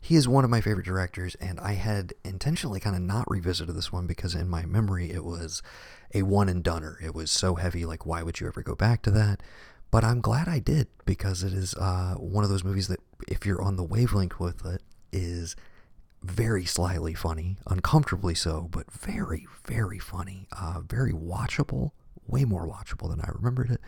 he 0.00 0.16
is 0.16 0.26
one 0.26 0.42
of 0.42 0.50
my 0.50 0.60
favorite 0.60 0.86
directors, 0.86 1.36
and 1.36 1.60
I 1.60 1.74
had 1.74 2.12
intentionally 2.24 2.80
kind 2.80 2.96
of 2.96 3.02
not 3.02 3.30
revisited 3.30 3.76
this 3.76 3.92
one 3.92 4.06
because 4.06 4.34
in 4.34 4.48
my 4.48 4.64
memory 4.64 5.12
it 5.12 5.24
was 5.24 5.62
a 6.12 6.22
one 6.22 6.48
and 6.48 6.64
doneer. 6.64 6.98
It 7.02 7.14
was 7.14 7.30
so 7.30 7.54
heavy, 7.54 7.84
like 7.84 8.04
why 8.04 8.22
would 8.22 8.40
you 8.40 8.48
ever 8.48 8.62
go 8.62 8.74
back 8.74 9.02
to 9.02 9.10
that? 9.12 9.42
But 9.90 10.04
I'm 10.04 10.20
glad 10.20 10.48
I 10.48 10.58
did 10.58 10.88
because 11.06 11.42
it 11.42 11.52
is 11.52 11.74
uh, 11.74 12.14
one 12.14 12.44
of 12.44 12.50
those 12.50 12.64
movies 12.64 12.88
that, 12.88 13.00
if 13.26 13.46
you're 13.46 13.62
on 13.62 13.76
the 13.76 13.84
wavelength 13.84 14.38
with 14.38 14.66
it, 14.66 14.82
is 15.12 15.56
very 16.22 16.64
slyly 16.64 17.14
funny, 17.14 17.56
uncomfortably 17.66 18.34
so, 18.34 18.68
but 18.70 18.90
very, 18.90 19.46
very 19.66 19.98
funny, 19.98 20.46
uh, 20.52 20.80
very 20.80 21.12
watchable, 21.12 21.92
way 22.26 22.44
more 22.44 22.66
watchable 22.66 23.08
than 23.08 23.20
I 23.20 23.30
remembered 23.32 23.70
it. 23.70 23.80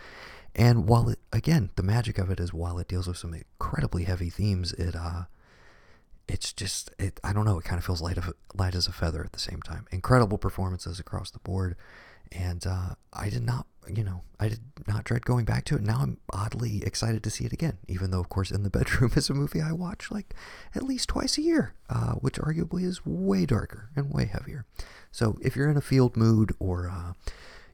And 0.54 0.86
while 0.88 1.08
it, 1.08 1.18
again, 1.32 1.70
the 1.76 1.82
magic 1.82 2.18
of 2.18 2.30
it 2.30 2.40
is 2.40 2.52
while 2.52 2.78
it 2.78 2.88
deals 2.88 3.06
with 3.06 3.18
some 3.18 3.34
incredibly 3.34 4.04
heavy 4.04 4.30
themes, 4.30 4.72
it, 4.74 4.96
uh, 4.96 5.24
it's 6.28 6.52
just, 6.52 6.90
it, 6.98 7.20
I 7.22 7.32
don't 7.32 7.44
know, 7.44 7.58
it 7.58 7.64
kind 7.64 7.78
of 7.78 7.84
feels 7.84 8.00
light 8.00 8.16
of 8.16 8.32
light 8.54 8.74
as 8.74 8.86
a 8.86 8.92
feather 8.92 9.22
at 9.24 9.32
the 9.32 9.38
same 9.38 9.60
time. 9.62 9.86
Incredible 9.90 10.38
performances 10.38 10.98
across 10.98 11.30
the 11.30 11.40
board, 11.40 11.76
and 12.32 12.66
uh, 12.66 12.94
I 13.12 13.28
did 13.28 13.42
not, 13.42 13.66
you 13.88 14.04
know, 14.04 14.22
I 14.38 14.48
did 14.48 14.60
not 14.86 15.04
dread 15.04 15.24
going 15.24 15.44
back 15.44 15.64
to 15.66 15.76
it. 15.76 15.82
Now 15.82 16.00
I'm 16.00 16.18
oddly 16.32 16.82
excited 16.84 17.22
to 17.24 17.30
see 17.30 17.44
it 17.44 17.52
again, 17.52 17.78
even 17.88 18.10
though, 18.10 18.20
of 18.20 18.28
course, 18.28 18.50
In 18.50 18.62
the 18.62 18.70
Bedroom 18.78 19.12
is 19.16 19.30
a 19.30 19.34
movie 19.34 19.60
I 19.60 19.72
watch 19.72 20.10
like 20.10 20.34
at 20.74 20.82
least 20.82 21.08
twice 21.08 21.38
a 21.38 21.42
year, 21.42 21.74
uh, 21.88 22.12
which 22.14 22.36
arguably 22.36 22.84
is 22.84 23.04
way 23.04 23.46
darker 23.46 23.90
and 23.96 24.12
way 24.12 24.26
heavier. 24.26 24.64
So 25.10 25.38
if 25.42 25.56
you're 25.56 25.70
in 25.70 25.76
a 25.76 25.82
field 25.82 26.16
mood 26.16 26.52
or 26.58 26.88
uh, 26.88 27.14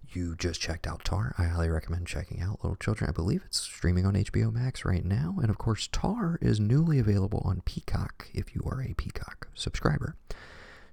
you 0.08 0.34
just 0.36 0.60
checked 0.60 0.86
out 0.86 1.04
Tar, 1.04 1.34
I 1.36 1.44
highly 1.44 1.68
recommend 1.68 2.06
checking 2.06 2.40
out 2.40 2.62
Little 2.62 2.76
Children. 2.76 3.10
I 3.10 3.12
believe 3.12 3.42
it's 3.44 3.60
streaming 3.60 4.06
on 4.06 4.14
HBO 4.14 4.52
Max 4.52 4.84
right 4.84 5.04
now. 5.04 5.36
And 5.40 5.50
of 5.50 5.58
course, 5.58 5.88
Tar 5.92 6.38
is 6.40 6.58
newly 6.58 6.98
available 6.98 7.42
on 7.44 7.60
Peacock 7.64 8.28
if 8.32 8.54
you 8.54 8.62
are 8.64 8.82
a 8.82 8.94
Peacock 8.94 9.48
subscriber. 9.54 10.16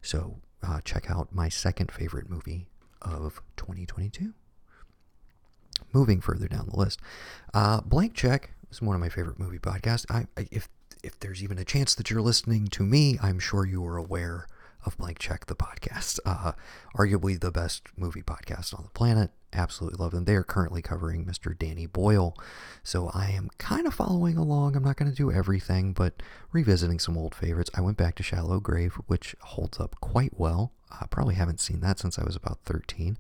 So 0.02 0.40
uh, 0.62 0.82
check 0.84 1.10
out 1.10 1.34
my 1.34 1.50
second 1.50 1.92
favorite 1.92 2.30
movie 2.30 2.68
of 3.04 3.42
2022. 3.58 4.34
Moving 5.92 6.22
further 6.22 6.48
down 6.48 6.70
the 6.72 6.78
list, 6.78 7.00
uh, 7.54 7.82
Blank 7.82 8.14
Check 8.16 8.52
is 8.72 8.82
one 8.82 8.96
of 8.96 9.02
my 9.02 9.10
favorite 9.10 9.40
movie 9.40 9.60
podcasts. 9.60 10.06
I, 10.10 10.26
if 10.52 10.68
if 11.04 11.20
there's 11.20 11.44
even 11.44 11.60
a 11.60 11.66
chance 11.66 11.94
that 11.96 12.10
you're 12.10 12.22
listening 12.22 12.68
to 12.70 12.84
me, 12.84 13.20
I'm 13.22 13.38
sure 13.38 13.66
you 13.66 13.86
are 13.86 13.98
aware 13.98 14.48
of 14.86 14.98
Blank 14.98 15.20
Check, 15.20 15.46
the 15.46 15.56
podcast. 15.56 16.20
Uh, 16.26 16.54
arguably 16.98 17.40
the 17.40 17.52
best 17.52 17.84
movie 17.98 18.22
podcast 18.22 18.74
on 18.74 18.84
the 18.84 18.90
planet. 18.92 19.32
Absolutely 19.52 19.98
love 20.02 20.12
them. 20.12 20.26
They 20.26 20.36
are 20.36 20.44
currently 20.44 20.82
covering 20.82 21.26
Mr. 21.26 21.58
Danny 21.58 21.86
Boyle. 21.86 22.36
So 22.82 23.12
I 23.14 23.30
am 23.32 23.50
kind 23.58 23.86
of 23.86 23.94
following 23.94 24.38
along. 24.38 24.76
I'm 24.76 24.84
not 24.84 24.96
going 24.96 25.12
to 25.12 25.16
do 25.16 25.32
everything, 25.32 25.94
but 25.94 26.24
revisiting 26.52 27.00
some 27.00 27.18
old 27.18 27.36
favorites. 27.36 27.70
I 27.76 27.82
went 27.82 27.98
back 27.98 28.16
to 28.16 28.24
Shallow 28.24 28.60
Grave, 28.60 28.94
which 29.08 29.36
holds 29.42 29.80
up 29.80 29.96
quite 30.02 30.40
well. 30.40 30.72
Probably 31.10 31.36
haven't 31.36 31.60
seen 31.60 31.80
that 31.82 32.00
since 32.00 32.18
I 32.18 32.24
was 32.24 32.36
about 32.36 32.60
13. 32.66 33.18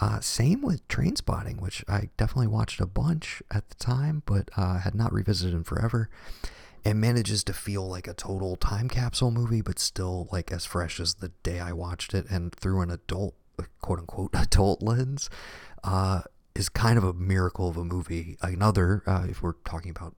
Uh, 0.00 0.20
same 0.20 0.62
with 0.62 0.86
Trainspotting, 0.88 1.60
which 1.60 1.84
I 1.88 2.08
definitely 2.16 2.46
watched 2.46 2.80
a 2.80 2.86
bunch 2.86 3.42
at 3.50 3.68
the 3.68 3.74
time, 3.76 4.22
but 4.26 4.48
uh, 4.56 4.78
had 4.78 4.94
not 4.94 5.12
revisited 5.12 5.54
in 5.54 5.64
forever 5.64 6.08
And 6.84 7.00
manages 7.00 7.42
to 7.44 7.52
feel 7.52 7.86
like 7.88 8.06
a 8.06 8.14
total 8.14 8.54
time 8.56 8.88
capsule 8.88 9.30
movie, 9.32 9.60
but 9.60 9.78
still 9.78 10.28
like 10.30 10.52
as 10.52 10.64
fresh 10.64 11.00
as 11.00 11.14
the 11.14 11.32
day 11.42 11.58
I 11.60 11.72
watched 11.72 12.14
it, 12.14 12.26
and 12.30 12.54
through 12.54 12.80
an 12.82 12.90
adult, 12.90 13.34
quote 13.80 13.98
unquote, 13.98 14.30
adult 14.34 14.82
lens, 14.82 15.28
uh, 15.84 16.22
is 16.54 16.68
kind 16.68 16.96
of 16.98 17.04
a 17.04 17.12
miracle 17.12 17.68
of 17.68 17.76
a 17.76 17.84
movie. 17.84 18.36
Another, 18.40 19.02
uh, 19.06 19.26
if 19.28 19.42
we're 19.42 19.54
talking 19.64 19.90
about 19.90 20.14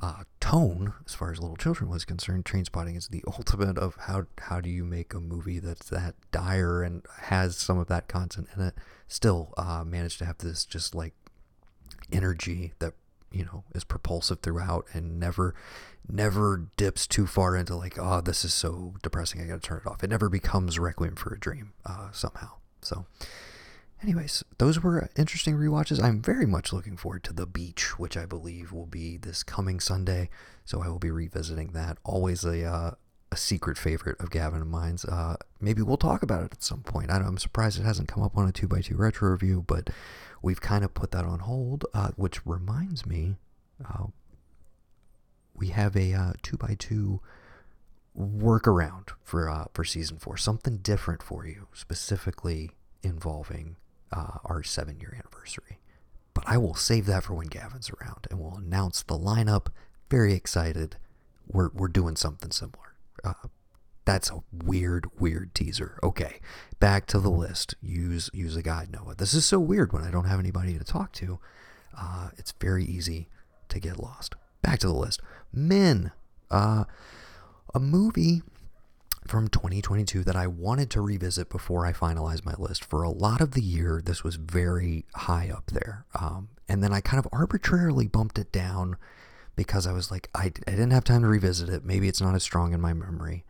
uh, 0.00 0.24
tone, 0.40 0.94
as 1.06 1.14
far 1.14 1.32
as 1.32 1.40
Little 1.40 1.56
Children 1.56 1.90
was 1.90 2.04
concerned, 2.04 2.44
Trainspotting 2.44 2.96
is 2.96 3.08
the 3.08 3.24
ultimate 3.26 3.78
of 3.78 3.96
how 4.02 4.26
how 4.38 4.60
do 4.60 4.70
you 4.70 4.84
make 4.84 5.12
a 5.14 5.20
movie 5.20 5.58
that's 5.58 5.88
that 5.90 6.14
dire 6.30 6.82
and 6.82 7.02
has 7.22 7.56
some 7.56 7.78
of 7.78 7.88
that 7.88 8.08
content 8.08 8.48
in 8.56 8.62
it, 8.62 8.74
still 9.06 9.52
uh, 9.56 9.84
manage 9.84 10.18
to 10.18 10.24
have 10.24 10.38
this 10.38 10.64
just 10.64 10.94
like 10.94 11.14
energy 12.12 12.72
that 12.78 12.94
you 13.30 13.44
know 13.44 13.64
is 13.74 13.84
propulsive 13.84 14.40
throughout 14.40 14.86
and 14.94 15.20
never 15.20 15.54
never 16.08 16.68
dips 16.78 17.06
too 17.06 17.26
far 17.26 17.54
into 17.54 17.76
like 17.76 17.98
oh 17.98 18.22
this 18.22 18.42
is 18.42 18.54
so 18.54 18.94
depressing 19.02 19.42
i 19.42 19.44
gotta 19.44 19.60
turn 19.60 19.80
it 19.84 19.86
off. 19.86 20.02
It 20.02 20.10
never 20.10 20.28
becomes 20.28 20.78
requiem 20.78 21.16
for 21.16 21.34
a 21.34 21.38
dream 21.38 21.72
uh, 21.84 22.10
somehow. 22.12 22.52
So 22.80 23.06
anyways 24.02 24.44
those 24.58 24.80
were 24.80 25.08
interesting 25.16 25.54
re-watches 25.54 26.00
i'm 26.00 26.22
very 26.22 26.46
much 26.46 26.72
looking 26.72 26.96
forward 26.96 27.24
to 27.24 27.32
the 27.32 27.46
beach 27.46 27.98
which 27.98 28.16
i 28.16 28.24
believe 28.24 28.72
will 28.72 28.86
be 28.86 29.16
this 29.16 29.42
coming 29.42 29.80
sunday 29.80 30.28
so 30.64 30.82
i 30.82 30.88
will 30.88 30.98
be 30.98 31.10
revisiting 31.10 31.72
that 31.72 31.98
always 32.04 32.44
a 32.44 32.64
uh, 32.64 32.90
a 33.30 33.36
secret 33.36 33.76
favorite 33.76 34.18
of 34.20 34.30
Gavin 34.30 34.62
and 34.62 34.70
mine's. 34.70 35.04
Uh, 35.04 35.36
maybe 35.60 35.82
we'll 35.82 35.96
talk 35.96 36.22
about 36.22 36.44
it 36.44 36.52
at 36.52 36.62
some 36.62 36.82
point. 36.82 37.10
I 37.10 37.16
am 37.16 37.38
surprised 37.38 37.78
it 37.78 37.84
hasn't 37.84 38.08
come 38.08 38.22
up 38.22 38.36
on 38.36 38.48
a 38.48 38.52
2x2 38.52 38.96
retro 38.96 39.30
review, 39.30 39.64
but 39.66 39.90
we've 40.42 40.60
kind 40.60 40.84
of 40.84 40.94
put 40.94 41.10
that 41.10 41.24
on 41.24 41.40
hold, 41.40 41.84
uh, 41.92 42.10
which 42.16 42.44
reminds 42.46 43.04
me, 43.04 43.36
uh, 43.84 44.06
we 45.54 45.68
have 45.68 45.96
a 45.96 46.14
uh, 46.14 46.32
two 46.42 46.56
by 46.56 46.76
two 46.78 47.20
workaround 48.18 49.10
for 49.22 49.48
uh, 49.48 49.66
for 49.74 49.84
season 49.84 50.18
four, 50.18 50.36
something 50.36 50.78
different 50.78 51.22
for 51.22 51.46
you, 51.46 51.68
specifically 51.72 52.70
involving 53.02 53.76
uh, 54.12 54.38
our 54.44 54.62
seven 54.62 54.98
year 55.00 55.14
anniversary. 55.18 55.78
But 56.34 56.44
I 56.46 56.56
will 56.58 56.74
save 56.74 57.06
that 57.06 57.24
for 57.24 57.34
when 57.34 57.48
Gavin's 57.48 57.90
around, 57.90 58.26
and 58.30 58.38
we'll 58.38 58.56
announce 58.56 59.02
the 59.02 59.18
lineup. 59.18 59.68
Very 60.10 60.34
excited. 60.34 60.96
We're 61.46 61.70
we're 61.72 61.88
doing 61.88 62.16
something 62.16 62.50
similar. 62.50 62.94
Uh, 63.24 63.48
that's 64.04 64.30
a 64.30 64.42
weird, 64.64 65.06
weird 65.18 65.54
teaser. 65.54 65.98
Okay, 66.02 66.40
back 66.80 67.06
to 67.06 67.18
the 67.18 67.30
list. 67.30 67.74
Use 67.82 68.30
use 68.32 68.56
a 68.56 68.62
guide, 68.62 68.90
Noah. 68.92 69.14
This 69.16 69.34
is 69.34 69.44
so 69.44 69.58
weird 69.58 69.92
when 69.92 70.04
I 70.04 70.10
don't 70.10 70.24
have 70.24 70.38
anybody 70.38 70.78
to 70.78 70.84
talk 70.84 71.12
to. 71.14 71.38
Uh, 71.98 72.30
it's 72.38 72.54
very 72.60 72.84
easy 72.84 73.28
to 73.68 73.80
get 73.80 73.98
lost. 73.98 74.34
Back 74.62 74.78
to 74.80 74.86
the 74.86 74.94
list. 74.94 75.20
Men. 75.52 76.12
Uh, 76.50 76.84
a 77.74 77.80
movie 77.80 78.42
from 79.28 79.48
2022 79.48 80.24
that 80.24 80.36
I 80.36 80.46
wanted 80.46 80.90
to 80.90 81.00
revisit 81.00 81.50
before 81.50 81.86
I 81.86 81.92
finalized 81.92 82.44
my 82.44 82.54
list. 82.58 82.84
For 82.84 83.02
a 83.02 83.10
lot 83.10 83.40
of 83.40 83.52
the 83.52 83.62
year, 83.62 84.00
this 84.04 84.24
was 84.24 84.36
very 84.36 85.04
high 85.14 85.50
up 85.50 85.70
there. 85.72 86.06
Um, 86.18 86.48
and 86.68 86.82
then 86.82 86.92
I 86.92 87.00
kind 87.00 87.18
of 87.18 87.28
arbitrarily 87.32 88.06
bumped 88.06 88.38
it 88.38 88.52
down 88.52 88.96
because 89.56 89.86
I 89.86 89.92
was 89.92 90.10
like, 90.10 90.28
I, 90.34 90.44
I 90.44 90.70
didn't 90.70 90.90
have 90.90 91.04
time 91.04 91.22
to 91.22 91.28
revisit 91.28 91.68
it. 91.68 91.84
Maybe 91.84 92.08
it's 92.08 92.20
not 92.20 92.34
as 92.34 92.42
strong 92.42 92.72
in 92.72 92.80
my 92.80 92.92
memory 92.92 93.44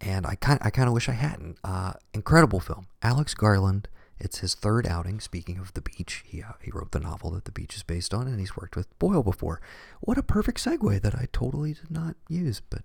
and 0.00 0.26
I 0.26 0.34
kind 0.34 0.58
I 0.62 0.70
kind 0.70 0.88
of 0.88 0.94
wish 0.94 1.08
I 1.08 1.12
hadn't. 1.12 1.58
Uh, 1.62 1.92
incredible 2.14 2.60
film, 2.60 2.86
Alex 3.02 3.34
Garland. 3.34 3.88
It's 4.20 4.38
his 4.38 4.54
third 4.54 4.86
outing. 4.86 5.18
Speaking 5.20 5.58
of 5.58 5.72
the 5.72 5.80
beach, 5.80 6.22
he 6.26 6.42
uh, 6.42 6.52
he 6.60 6.70
wrote 6.70 6.92
the 6.92 7.00
novel 7.00 7.30
that 7.30 7.46
the 7.46 7.52
beach 7.52 7.76
is 7.76 7.82
based 7.82 8.12
on, 8.12 8.26
and 8.26 8.38
he's 8.38 8.56
worked 8.56 8.76
with 8.76 8.96
Boyle 8.98 9.22
before. 9.22 9.60
What 10.00 10.18
a 10.18 10.22
perfect 10.22 10.62
segue 10.62 11.00
that 11.00 11.14
I 11.14 11.28
totally 11.32 11.74
did 11.74 11.90
not 11.90 12.16
use. 12.28 12.60
But 12.60 12.82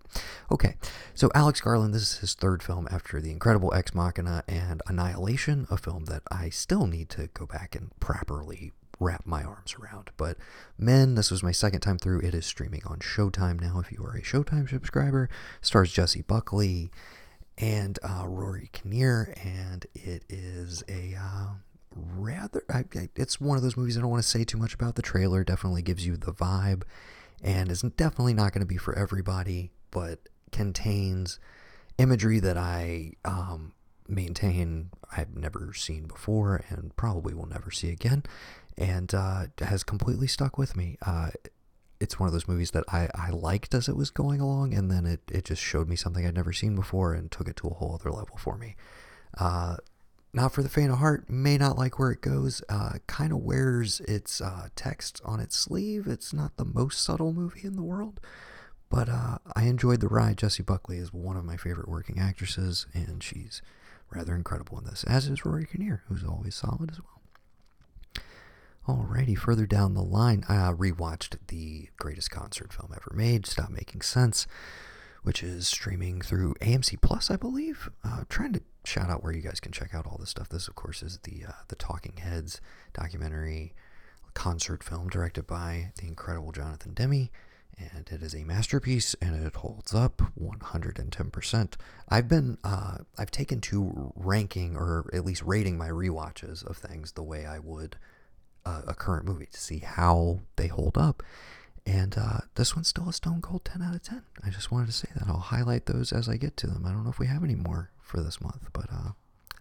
okay, 0.52 0.78
so 1.14 1.30
Alex 1.36 1.62
Garland. 1.62 1.94
This 1.94 2.14
is 2.14 2.18
his 2.20 2.34
third 2.34 2.64
film 2.64 2.88
after 2.90 3.20
the 3.20 3.32
incredible 3.32 3.74
Ex 3.74 3.94
Machina 3.94 4.44
and 4.48 4.82
Annihilation, 4.88 5.68
a 5.70 5.78
film 5.78 6.06
that 6.06 6.24
I 6.32 6.50
still 6.50 6.88
need 6.88 7.10
to 7.10 7.28
go 7.34 7.46
back 7.46 7.76
and 7.76 7.92
properly 8.00 8.72
wrap 9.00 9.26
my 9.26 9.44
arms 9.44 9.76
around. 9.80 10.12
But 10.18 10.38
men, 10.78 11.16
this 11.16 11.32
was 11.32 11.44
my 11.44 11.52
second 11.52 11.82
time 11.82 11.98
through. 11.98 12.22
It 12.22 12.34
is 12.34 12.46
streaming 12.46 12.84
on 12.86 13.00
Showtime 13.00 13.60
now. 13.60 13.80
If 13.80 13.92
you 13.92 14.04
are 14.06 14.16
a 14.16 14.22
Showtime 14.22 14.70
subscriber, 14.70 15.30
stars 15.62 15.92
Jessie 15.92 16.22
Buckley 16.22 16.90
and 17.58 17.98
uh, 18.04 18.26
Rory 18.28 18.70
Kinnear, 18.72 19.34
and 19.44 19.86
it 19.94 20.24
is 20.30 20.84
a 20.90 21.16
uh, 21.16 21.48
rather. 21.96 22.64
I, 22.70 22.86
it's 23.16 23.40
one 23.40 23.58
of 23.58 23.64
those 23.64 23.78
movies 23.78 23.98
I 23.98 24.02
don't 24.02 24.10
want 24.10 24.24
to 24.24 24.30
say 24.30 24.44
too 24.44 24.58
much 24.58 24.74
about. 24.74 24.96
The 24.96 25.02
trailer 25.02 25.44
definitely 25.44 25.82
gives 25.82 26.06
you 26.06 26.18
the 26.18 26.34
vibe, 26.34 26.84
and 27.42 27.72
is 27.72 27.82
definitely 27.82 28.34
not 28.34 28.52
going 28.54 28.62
to 28.62 28.68
be 28.68 28.78
for 28.78 28.98
everybody, 28.98 29.72
but 29.92 30.20
contains 30.52 31.40
imagery 31.98 32.40
that 32.40 32.58
I 32.58 33.14
um, 33.24 33.74
maintain 34.08 34.90
I've 35.16 35.36
never 35.36 35.74
seen 35.74 36.08
before 36.08 36.64
and 36.70 36.96
probably 36.96 37.34
will 37.34 37.48
never 37.48 37.72
see 37.72 37.90
again 37.90 38.24
and 38.78 39.14
uh, 39.14 39.48
has 39.60 39.84
completely 39.84 40.28
stuck 40.28 40.58
with 40.58 40.76
me. 40.76 40.98
It's 42.00 42.20
one 42.20 42.28
of 42.28 42.34
those 42.34 42.48
movies 42.48 42.72
that 42.72 42.84
I, 42.90 43.10
I 43.16 43.30
liked 43.30 43.74
as 43.74 43.88
it 43.88 43.96
was 43.96 44.10
going 44.10 44.42
along, 44.42 44.74
and 44.74 44.92
then 44.92 45.06
it, 45.06 45.22
it 45.32 45.46
just 45.46 45.62
showed 45.62 45.88
me 45.88 45.96
something 45.96 46.26
I'd 46.26 46.36
never 46.36 46.54
seen 46.54 46.76
before 46.76 47.14
and 47.14 47.32
took 47.32 47.48
it 47.48 47.56
to 47.58 47.68
a 47.68 47.74
whole 47.74 47.96
other 47.96 48.12
level 48.12 48.38
for 48.38 48.58
me. 48.58 48.76
Uh, 49.38 49.78
not 50.34 50.52
for 50.52 50.62
the 50.62 50.70
faint 50.70 50.92
of 50.92 50.98
heart, 50.98 51.30
may 51.30 51.58
not 51.58 51.78
like 51.78 51.98
where 51.98 52.12
it 52.12 52.22
goes. 52.22 52.62
Uh, 52.68 52.94
kind 53.08 53.32
of 53.32 53.40
wears 53.40 54.02
its 54.02 54.42
uh, 54.42 54.68
text 54.76 55.22
on 55.24 55.40
its 55.40 55.56
sleeve. 55.56 56.08
It's 56.08 56.34
not 56.34 56.58
the 56.58 56.66
most 56.66 57.02
subtle 57.02 57.32
movie 57.32 57.66
in 57.66 57.78
the 57.78 57.82
world, 57.82 58.20
but 58.90 59.08
uh, 59.08 59.38
I 59.56 59.64
enjoyed 59.64 60.02
the 60.02 60.10
ride. 60.10 60.38
Jessie 60.38 60.64
Buckley 60.64 60.98
is 60.98 61.14
one 61.14 61.38
of 61.38 61.46
my 61.46 61.56
favorite 61.56 61.88
working 61.88 62.20
actresses, 62.20 62.86
and 62.94 63.24
she's 63.24 63.62
rather 64.14 64.36
incredible 64.36 64.78
in 64.78 64.84
this, 64.84 65.06
as 65.06 65.28
is 65.28 65.46
Rory 65.46 65.66
Kinnear, 65.66 66.04
who's 66.10 66.24
always 66.24 66.56
solid 66.56 66.92
as 66.92 67.00
well. 67.00 67.15
Alrighty, 68.88 69.36
further 69.36 69.66
down 69.66 69.96
the 69.96 70.04
line, 70.04 70.46
I 70.48 70.58
uh, 70.58 70.74
rewatched 70.74 71.38
the 71.48 71.90
greatest 71.98 72.30
concert 72.30 72.72
film 72.72 72.92
ever 72.96 73.12
made, 73.16 73.48
Stop 73.48 73.72
Making 73.72 74.02
Sense, 74.02 74.46
which 75.24 75.42
is 75.42 75.68
streaming 75.68 76.22
through 76.22 76.54
AMC 76.62 77.02
Plus, 77.02 77.32
I 77.32 77.36
believe. 77.36 77.90
Uh, 78.04 78.26
trying 78.30 78.54
to 78.54 78.62
shout 78.84 79.10
out 79.10 79.24
where 79.24 79.34
you 79.34 79.42
guys 79.42 79.60
can 79.60 79.72
check 79.72 79.96
out 79.96 80.06
all 80.06 80.18
this 80.20 80.30
stuff. 80.30 80.50
This, 80.50 80.68
of 80.68 80.76
course, 80.76 81.02
is 81.02 81.18
the 81.24 81.46
uh, 81.48 81.52
the 81.68 81.76
Talking 81.76 82.18
Heads 82.18 82.62
documentary 82.94 83.74
concert 84.36 84.84
film 84.84 85.08
directed 85.08 85.48
by 85.48 85.92
the 86.00 86.08
incredible 86.08 86.52
Jonathan 86.52 86.94
Demme 86.94 87.30
and 87.78 88.08
it 88.10 88.22
is 88.22 88.34
a 88.34 88.44
masterpiece 88.44 89.16
and 89.22 89.46
it 89.46 89.56
holds 89.56 89.94
up 89.94 90.22
110%. 90.40 91.74
I've 92.10 92.28
been 92.28 92.58
uh, 92.64 92.98
I've 93.18 93.32
taken 93.32 93.62
to 93.62 94.14
ranking 94.16 94.76
or 94.76 95.10
at 95.14 95.26
least 95.26 95.42
rating 95.44 95.78
my 95.78 95.88
re-watches 95.88 96.64
of 96.64 96.78
things 96.78 97.14
the 97.14 97.24
way 97.24 97.46
I 97.46 97.60
would 97.60 97.98
uh, 98.66 98.82
a 98.88 98.94
current 98.94 99.26
movie 99.26 99.48
to 99.48 99.60
see 99.60 99.80
how 99.80 100.42
they 100.56 100.68
hold 100.68 100.98
up. 100.98 101.24
And 101.86 102.18
uh, 102.18 102.40
this 102.56 102.76
one's 102.76 102.88
still 102.88 103.08
a 103.08 103.14
stone 103.14 103.42
cold 103.42 103.64
10 103.66 103.82
out 103.82 103.94
of 103.94 104.02
10. 104.02 104.24
I 104.44 104.50
just 104.50 104.72
wanted 104.72 104.88
to 104.88 104.92
say 104.92 105.10
that. 105.16 105.28
I'll 105.28 105.38
highlight 105.38 105.86
those 105.86 106.12
as 106.12 106.28
I 106.28 106.38
get 106.38 106.58
to 106.58 106.68
them. 106.68 106.84
I 106.86 106.92
don't 106.92 107.04
know 107.04 107.12
if 107.12 107.20
we 107.20 107.28
have 107.28 107.44
any 107.44 107.56
more 107.56 107.92
for 108.02 108.22
this 108.22 108.42
month, 108.42 108.70
but 108.74 108.88
uh, 108.92 109.12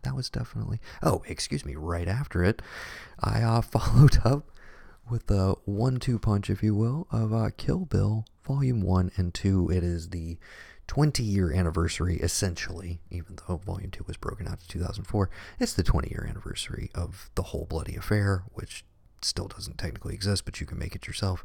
that 0.04 0.16
was 0.16 0.30
definitely. 0.30 0.80
Oh, 1.02 1.22
excuse 1.26 1.66
me. 1.66 1.74
Right 1.74 2.08
after 2.08 2.42
it, 2.42 2.62
I 3.20 3.42
uh, 3.42 3.60
followed 3.60 4.18
up 4.24 4.50
with 5.10 5.26
the 5.26 5.54
one-two 5.66 6.18
punch, 6.18 6.48
if 6.48 6.62
you 6.62 6.74
will, 6.74 7.06
of 7.10 7.34
uh, 7.34 7.50
Kill 7.56 7.80
Bill 7.80 8.24
Volume 8.46 8.80
One 8.80 9.10
and 9.16 9.34
Two. 9.34 9.70
It 9.70 9.84
is 9.84 10.08
the 10.08 10.38
20-year 10.88 11.52
anniversary, 11.52 12.16
essentially, 12.16 13.00
even 13.10 13.38
though 13.46 13.56
Volume 13.56 13.90
Two 13.90 14.04
was 14.06 14.16
broken 14.16 14.48
out 14.48 14.60
to 14.60 14.68
2004. 14.68 15.28
It's 15.60 15.74
the 15.74 15.82
20-year 15.82 16.26
anniversary 16.28 16.90
of 16.94 17.30
the 17.34 17.42
whole 17.42 17.66
bloody 17.68 17.96
affair, 17.96 18.44
which 18.52 18.84
still 19.24 19.48
doesn't 19.48 19.78
technically 19.78 20.14
exist, 20.14 20.44
but 20.44 20.60
you 20.60 20.66
can 20.66 20.78
make 20.78 20.94
it 20.94 21.06
yourself. 21.06 21.44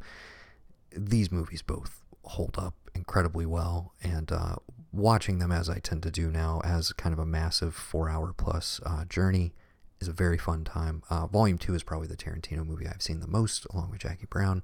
These 0.96 1.32
movies 1.32 1.62
both 1.62 2.02
hold 2.24 2.56
up 2.58 2.74
incredibly 2.94 3.46
well, 3.46 3.92
and 4.02 4.30
uh, 4.30 4.56
watching 4.92 5.38
them 5.38 5.52
as 5.52 5.70
I 5.70 5.78
tend 5.78 6.02
to 6.02 6.10
do 6.10 6.30
now, 6.30 6.60
as 6.64 6.92
kind 6.92 7.12
of 7.12 7.18
a 7.18 7.26
massive 7.26 7.74
four-hour 7.74 8.34
plus 8.36 8.80
uh, 8.84 9.04
journey 9.04 9.52
is 10.00 10.08
a 10.08 10.12
very 10.12 10.38
fun 10.38 10.64
time. 10.64 11.02
Uh, 11.10 11.26
Volume 11.26 11.58
two 11.58 11.74
is 11.74 11.82
probably 11.82 12.08
the 12.08 12.16
Tarantino 12.16 12.66
movie 12.66 12.86
I've 12.86 13.02
seen 13.02 13.20
the 13.20 13.26
most, 13.26 13.66
along 13.72 13.90
with 13.90 14.00
Jackie 14.00 14.26
Brown. 14.28 14.62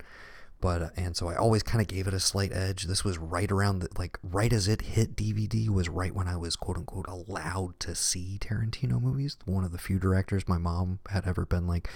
But 0.60 0.82
uh, 0.82 0.88
and 0.96 1.16
so 1.16 1.28
I 1.28 1.36
always 1.36 1.62
kind 1.62 1.82
of 1.82 1.88
gave 1.88 2.06
it 2.06 2.14
a 2.14 2.20
slight 2.20 2.52
edge. 2.52 2.84
This 2.84 3.04
was 3.04 3.18
right 3.18 3.50
around 3.50 3.80
the, 3.80 3.88
like 3.98 4.18
right 4.22 4.52
as 4.52 4.68
it 4.68 4.82
hit 4.82 5.16
DVD 5.16 5.68
was 5.68 5.88
right 5.88 6.14
when 6.14 6.28
I 6.28 6.36
was 6.36 6.56
quote 6.56 6.76
unquote 6.78 7.06
allowed 7.08 7.78
to 7.80 7.94
see 7.94 8.38
Tarantino 8.40 9.00
movies. 9.00 9.36
One 9.44 9.64
of 9.64 9.72
the 9.72 9.78
few 9.78 9.98
directors 9.98 10.48
my 10.48 10.58
mom 10.58 11.00
had 11.10 11.26
ever 11.26 11.44
been 11.44 11.66
like, 11.66 11.88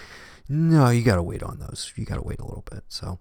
no, 0.48 0.90
you 0.90 1.02
got 1.02 1.16
to 1.16 1.22
wait 1.22 1.42
on 1.42 1.58
those. 1.58 1.92
You 1.96 2.04
got 2.04 2.16
to 2.16 2.22
wait 2.22 2.40
a 2.40 2.44
little 2.44 2.64
bit. 2.70 2.84
So, 2.88 3.18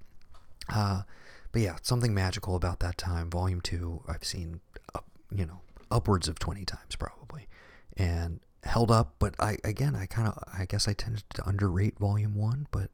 uh, 0.74 1.04
but 1.52 1.62
yeah, 1.62 1.78
something 1.82 2.14
magical 2.14 2.56
about 2.56 2.80
that 2.80 2.98
time. 2.98 3.30
Volume 3.30 3.62
two, 3.62 4.04
I've 4.08 4.26
seen, 4.26 4.60
uh, 4.94 5.00
you 5.32 5.46
know, 5.46 5.62
upwards 5.90 6.28
of 6.28 6.38
twenty 6.38 6.66
times 6.66 6.96
probably, 6.96 7.48
and 7.96 8.42
held 8.64 8.92
up, 8.92 9.16
but 9.20 9.36
I 9.40 9.58
again 9.64 9.96
I 9.96 10.06
kind 10.06 10.28
of 10.28 10.44
I 10.58 10.66
guess 10.66 10.88
I 10.88 10.94
tended 10.94 11.24
to 11.36 11.48
underrate 11.48 11.98
Volume 11.98 12.36
One, 12.36 12.68
but 12.72 12.90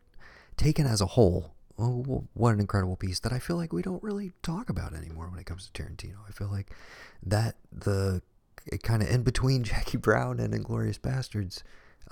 taken 0.58 0.86
as 0.86 1.02
a 1.02 1.06
whole, 1.08 1.55
oh, 1.78 2.26
what 2.34 2.54
an 2.54 2.60
incredible 2.60 2.96
piece 2.96 3.20
that 3.20 3.34
I 3.34 3.40
feel 3.40 3.58
like 3.58 3.74
we 3.74 3.82
don't 3.82 4.04
really 4.04 4.32
talk 4.42 4.70
about 4.70 4.94
anymore 4.94 5.30
when 5.30 5.40
it 5.40 5.46
comes 5.46 5.70
to 5.70 5.84
Tarantino. 5.84 6.18
I 6.28 6.32
feel 6.32 6.48
like 6.48 6.72
that 7.24 7.56
the 7.72 8.22
kind 8.84 9.02
of 9.02 9.10
in 9.10 9.24
between 9.24 9.64
Jackie 9.66 9.98
Brown 9.98 10.40
and 10.40 10.54
Inglourious 10.54 11.00
Basterds, 11.00 11.64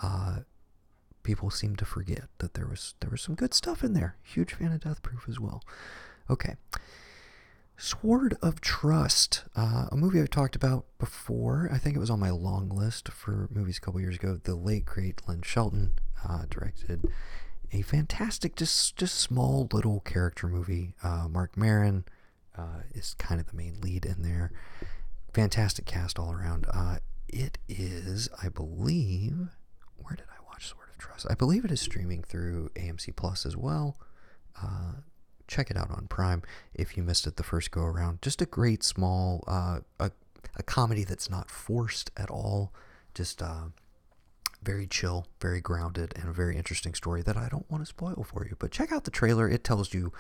uh, 0.02 0.40
people 1.24 1.50
seem 1.50 1.76
to 1.78 1.86
forget 1.86 2.26
that 2.40 2.54
there 2.54 2.68
was 2.68 2.96
there 3.00 3.10
was 3.10 3.22
some 3.22 3.36
good 3.36 3.54
stuff 3.54 3.84
in 3.84 3.94
there. 3.94 4.18
Huge 4.24 4.54
fan 4.54 4.72
of 4.72 4.82
Death 4.82 5.02
Proof 5.02 5.26
as 5.30 5.40
well. 5.40 5.64
Okay. 6.30 6.56
Sword 7.76 8.38
of 8.42 8.62
Trust, 8.62 9.46
uh, 9.56 9.88
a 9.92 9.98
movie 9.98 10.22
I've 10.22 10.30
talked 10.30 10.56
about 10.56 10.86
before. 11.00 11.70
I 11.72 11.80
think 11.80 11.96
it 11.96 12.00
was 12.00 12.12
on 12.12 12.20
my 12.20 12.30
long 12.30 12.70
list 12.70 13.10
for 13.10 13.50
movies 13.52 13.78
a 13.78 13.82
couple 13.82 14.00
years 14.00 14.16
ago. 14.16 14.40
The 14.42 14.56
late 14.56 14.86
great 14.86 15.22
Lynn 15.28 15.42
Shelton 15.42 15.94
uh, 16.28 16.44
directed 16.50 17.04
a 17.74 17.82
fantastic, 17.82 18.56
just 18.56 18.96
just 18.96 19.16
small 19.16 19.68
little 19.74 20.00
character 20.02 20.48
movie. 20.48 20.96
Uh, 21.04 21.28
Marc 21.30 21.58
Maron 21.58 22.06
uh, 22.58 22.82
is 22.94 23.16
kind 23.16 23.42
of 23.42 23.48
the 23.48 23.56
main 23.58 23.82
lead 23.82 24.06
in 24.06 24.22
there. 24.22 24.52
Fantastic 25.34 25.86
cast 25.86 26.20
all 26.20 26.32
around. 26.32 26.68
Uh, 26.72 26.98
it 27.28 27.58
is, 27.68 28.30
I 28.42 28.50
believe, 28.50 29.50
where 29.98 30.16
did 30.16 30.28
I 30.30 30.46
watch 30.48 30.68
Sword 30.68 30.90
of 30.92 30.98
Trust? 31.00 31.26
I 31.30 31.34
believe 31.34 31.66
it 31.66 31.72
is 31.72 31.82
streaming 31.82 32.22
through 32.22 32.70
AMC 32.76 33.16
Plus 33.16 33.46
as 33.46 33.58
well. 33.58 33.98
Uh, 34.62 34.94
check 35.48 35.72
it 35.72 35.78
out 35.78 35.90
on 35.90 36.06
Prime 36.08 36.44
if 36.76 36.96
you 36.96 37.02
missed 37.02 37.26
it 37.26 37.38
the 37.38 37.44
first 37.44 37.72
go 37.72 37.82
around. 37.82 38.22
Just 38.22 38.42
a 38.42 38.46
great 38.46 38.84
small 38.84 39.44
uh, 39.48 39.80
a, 40.00 40.12
a 40.56 40.64
comedy 40.64 41.04
that's 41.04 41.30
not 41.30 41.50
forced 41.50 42.12
at 42.16 42.30
all. 42.30 42.72
Just 43.16 43.42
uh, 43.42 43.66
very 44.64 44.88
chill, 44.88 45.28
very 45.42 45.62
grounded, 45.62 46.14
and 46.16 46.30
a 46.30 46.34
very 46.34 46.58
interesting 46.58 46.94
story 46.94 47.22
that 47.24 47.38
I 47.38 47.50
don't 47.50 47.70
want 47.70 47.84
to 47.84 47.88
spoil 47.88 48.26
for 48.28 48.46
you. 48.46 48.56
But 48.58 48.72
check 48.72 48.92
out 48.92 49.04
the 49.04 49.12
trailer; 49.12 49.50
it 49.50 49.64
tells 49.64 49.94
you 49.94 50.12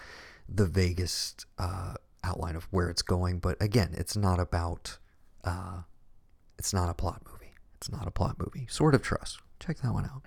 the 0.47 0.65
vaguest 0.65 1.45
uh, 1.57 1.95
outline 2.23 2.55
of 2.55 2.65
where 2.71 2.89
it's 2.89 3.01
going. 3.01 3.39
But 3.39 3.61
again, 3.61 3.93
it's 3.93 4.15
not 4.15 4.39
about 4.39 4.97
uh, 5.43 5.81
it's 6.57 6.73
not 6.73 6.89
a 6.89 6.93
plot 6.93 7.21
movie. 7.29 7.53
It's 7.75 7.91
not 7.91 8.07
a 8.07 8.11
plot 8.11 8.37
movie. 8.39 8.67
Sword 8.69 8.95
of 8.95 9.01
Trust. 9.01 9.39
Check 9.59 9.79
that 9.79 9.93
one 9.93 10.05
out. 10.05 10.23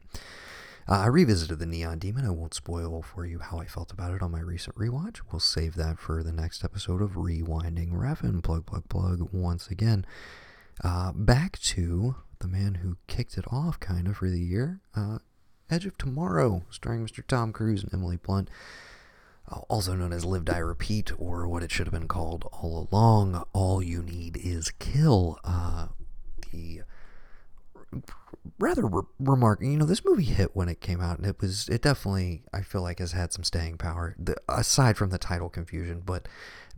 Uh, 0.88 1.00
I 1.00 1.06
revisited 1.06 1.58
the 1.58 1.66
Neon 1.66 1.98
Demon. 1.98 2.24
I 2.24 2.30
won't 2.30 2.54
spoil 2.54 3.02
for 3.02 3.26
you 3.26 3.40
how 3.40 3.58
I 3.58 3.66
felt 3.66 3.90
about 3.90 4.14
it 4.14 4.22
on 4.22 4.30
my 4.30 4.40
recent 4.40 4.76
rewatch. 4.76 5.20
We'll 5.32 5.40
save 5.40 5.74
that 5.74 5.98
for 5.98 6.22
the 6.22 6.32
next 6.32 6.62
episode 6.62 7.02
of 7.02 7.12
Rewinding 7.12 7.90
Refn. 7.92 8.42
Plug, 8.42 8.66
plug, 8.66 8.88
plug 8.88 9.28
once 9.32 9.68
again. 9.68 10.06
Uh, 10.84 11.12
back 11.12 11.58
to 11.58 12.16
the 12.38 12.48
man 12.48 12.76
who 12.76 12.96
kicked 13.06 13.38
it 13.38 13.44
off 13.50 13.80
kind 13.80 14.06
of 14.06 14.16
for 14.18 14.30
the 14.30 14.40
year 14.40 14.80
uh, 14.94 15.18
Edge 15.68 15.86
of 15.86 15.98
Tomorrow, 15.98 16.62
starring 16.70 17.04
Mr. 17.04 17.26
Tom 17.26 17.52
Cruise 17.52 17.82
and 17.82 17.92
Emily 17.92 18.16
Blunt. 18.16 18.48
Uh, 19.50 19.60
also 19.68 19.94
known 19.94 20.12
as 20.12 20.24
Live, 20.24 20.44
Die, 20.44 20.58
Repeat, 20.58 21.12
or 21.20 21.46
what 21.48 21.62
it 21.62 21.70
should 21.70 21.86
have 21.86 21.94
been 21.94 22.08
called 22.08 22.48
all 22.52 22.88
along, 22.90 23.44
All 23.52 23.82
You 23.82 24.02
Need 24.02 24.36
Is 24.36 24.72
Kill. 24.78 25.38
Uh, 25.44 25.88
the 26.52 26.82
rather 28.58 28.86
re- 28.86 29.02
remarkable. 29.18 29.70
You 29.70 29.78
know, 29.78 29.86
this 29.86 30.04
movie 30.04 30.24
hit 30.24 30.54
when 30.54 30.68
it 30.68 30.80
came 30.80 31.00
out, 31.00 31.18
and 31.18 31.26
it 31.26 31.40
was 31.40 31.68
it 31.68 31.82
definitely 31.82 32.42
I 32.52 32.62
feel 32.62 32.82
like 32.82 32.98
has 32.98 33.12
had 33.12 33.32
some 33.32 33.44
staying 33.44 33.78
power. 33.78 34.16
The, 34.18 34.36
aside 34.48 34.96
from 34.96 35.10
the 35.10 35.18
title 35.18 35.48
confusion, 35.48 36.02
but 36.04 36.28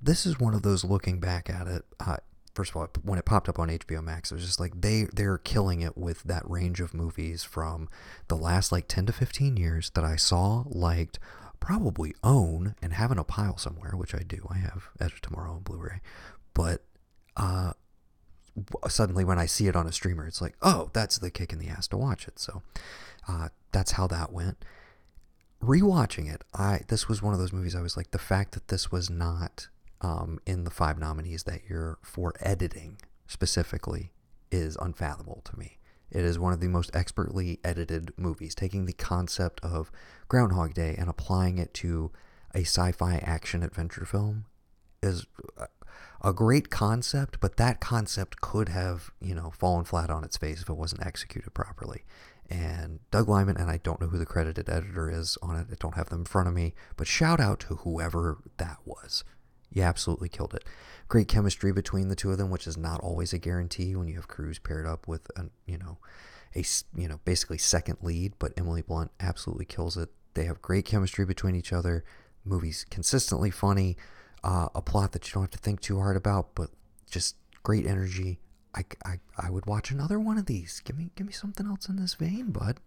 this 0.01 0.27
is 0.27 0.39
one 0.39 0.55
of 0.55 0.63
those 0.63 0.85
looking 0.85 1.21
back 1.21 1.49
at 1.49 1.67
it. 1.67 1.85
Uh, 1.99 2.19
first 2.59 2.73
of 2.73 2.77
all, 2.77 2.89
when 3.05 3.21
it 3.21 3.25
popped 3.25 3.49
up 3.49 3.61
on 3.61 3.69
HBO 3.69 4.03
Max, 4.03 4.33
it 4.33 4.35
was 4.35 4.45
just 4.45 4.59
like 4.59 4.81
they 4.81 5.05
they're 5.15 5.39
killing 5.39 5.81
it 5.81 5.97
with 5.97 6.25
that 6.25 6.43
range 6.51 6.81
of 6.81 6.93
movies 6.93 7.45
from 7.45 7.89
the 8.27 8.35
last 8.35 8.73
like 8.73 8.89
ten 8.89 9.07
to 9.07 9.13
fifteen 9.13 9.57
years 9.57 9.91
that 9.91 10.03
I 10.03 10.17
saw, 10.17 10.65
liked, 10.67 11.21
probably 11.61 12.17
own, 12.25 12.75
and 12.83 12.95
have 12.95 13.13
in 13.13 13.19
a 13.19 13.23
pile 13.23 13.57
somewhere, 13.59 13.93
which 13.95 14.13
I 14.13 14.25
do. 14.27 14.45
I 14.51 14.57
have 14.59 14.89
Edge 15.01 15.13
of 15.13 15.21
Tomorrow 15.21 15.53
on 15.53 15.61
Blu-ray, 15.61 16.01
but. 16.53 16.83
Uh, 17.37 17.75
suddenly 18.89 19.25
when 19.25 19.39
I 19.39 19.47
see 19.47 19.69
it 19.69 19.77
on 19.77 19.87
a 19.87 19.93
streamer, 19.93 20.27
it's 20.27 20.43
like, 20.43 20.57
oh, 20.63 20.91
that's 20.93 21.17
the 21.17 21.31
kick 21.31 21.53
in 21.53 21.61
the 21.61 21.69
ass 21.69 21.87
to 21.89 21.97
watch 21.97 22.27
it. 22.27 22.41
So 22.41 22.63
uh, 23.29 23.51
that's 23.71 23.93
how 23.93 24.09
that 24.09 24.33
went. 24.33 24.65
Rewatching 25.63 26.29
it, 26.29 26.43
I 26.53 26.81
this 26.89 27.09
was 27.09 27.23
one 27.23 27.35
of 27.35 27.39
those 27.39 27.53
movies 27.53 27.77
I 27.77 27.81
was 27.81 27.97
like, 27.97 28.11
the 28.11 28.19
fact 28.19 28.55
that 28.55 28.67
this 28.67 28.91
was 28.91 29.09
not 29.09 29.69
um, 30.01 30.39
in 30.47 30.65
the 30.65 30.71
five 30.71 30.99
nominees 30.99 31.45
that 31.45 31.69
year 31.69 31.99
for 32.03 32.35
editing 32.41 32.99
specifically 33.27 34.13
is 34.51 34.77
unfathomable 34.81 35.43
to 35.45 35.59
me. 35.59 35.79
It 36.11 36.25
is 36.25 36.39
one 36.39 36.53
of 36.53 36.61
the 36.61 36.69
most 36.69 36.95
expertly 36.95 37.61
edited 37.63 38.13
movies, 38.17 38.55
taking 38.55 38.87
the 38.87 38.95
concept 38.95 39.61
of 39.63 39.91
Groundhog 40.29 40.75
Day 40.75 40.95
and 40.99 41.11
applying 41.11 41.59
it 41.59 41.75
to 41.75 42.11
a 42.55 42.61
sci-fi 42.61 43.17
action 43.17 43.63
adventure 43.63 44.07
film 44.07 44.47
is 45.03 45.27
a 46.23 46.33
great 46.33 46.71
concept, 46.71 47.39
but 47.41 47.57
that 47.57 47.81
concept 47.81 48.41
could 48.41 48.69
have, 48.71 49.11
you 49.21 49.35
know, 49.35 49.51
fallen 49.51 49.85
flat 49.85 50.11
on 50.11 50.25
its 50.25 50.37
face 50.37 50.63
if 50.63 50.69
it 50.69 50.77
wasn't 50.77 51.07
executed 51.07 51.53
properly. 51.53 52.05
And 52.51 53.01
Doug 53.11 53.29
Liman, 53.29 53.59
and 53.59 53.71
I 53.71 53.77
don't 53.77 54.01
know 54.01 54.09
who 54.09 54.19
the 54.19 54.27
credited 54.27 54.69
editor 54.69 55.11
is 55.11 55.37
on 55.43 55.57
it, 55.57 55.67
I 55.71 55.75
don't 55.79 55.95
have 55.95 56.09
them 56.09 56.21
in 56.21 56.25
front 56.25 56.49
of 56.49 56.55
me, 56.55 56.75
but 56.97 57.07
shout 57.07 57.41
out 57.41 57.61
to 57.61 57.77
whoever 57.77 58.39
that 58.57 58.79
was. 58.85 59.25
You 59.71 59.83
absolutely 59.83 60.29
killed 60.29 60.55
it. 60.55 60.65
Great 61.09 61.29
chemistry 61.29 61.73
between 61.73 62.09
the 62.09 62.17
two 62.17 62.31
of 62.31 62.39
them, 62.39 62.51
which 62.51 62.67
is 62.67 62.77
not 62.77 63.01
always 63.01 63.33
a 63.33 63.39
guarantee 63.39 63.95
when 63.95 64.09
you 64.09 64.17
have 64.17 64.29
Cruise 64.29 64.59
paired 64.59 64.87
up 64.87 65.07
with, 65.09 65.31
a, 65.37 65.47
you 65.67 65.79
know, 65.79 65.99
a, 66.55 66.65
you 66.97 67.09
know, 67.09 67.21
basically 67.25 67.59
second 67.59 67.99
lead, 68.03 68.33
but 68.39 68.53
Emily 68.57 68.83
Blunt 68.83 69.11
absolutely 69.21 69.65
kills 69.65 69.97
it. 69.97 70.11
They 70.35 70.45
have 70.45 70.63
great 70.63 70.85
chemistry 70.85 71.25
between 71.25 71.55
each 71.55 71.73
other. 71.73 72.05
Movie's 72.45 72.85
consistently 72.91 73.51
funny 73.51 73.97
uh, 74.45 74.69
a 74.75 74.83
plot 74.83 75.13
that 75.13 75.27
you 75.27 75.35
don't 75.35 75.45
have 75.45 75.51
to 75.51 75.59
think 75.59 75.81
too 75.81 75.99
hard 75.99 76.17
about, 76.17 76.55
but 76.55 76.71
just 77.11 77.37
great 77.63 77.87
energy. 77.87 78.41
I, 78.75 78.85
I, 79.05 79.19
I 79.37 79.51
would 79.51 79.67
watch 79.67 79.91
another 79.91 80.21
one 80.21 80.39
of 80.39 80.47
these. 80.47 80.81
Give 80.85 80.97
me 80.97 81.11
give 81.17 81.27
me 81.27 81.33
something 81.33 81.67
else 81.67 81.89
in 81.89 81.97
this 81.97 82.15
vein, 82.15 82.53
bud. 82.53 82.79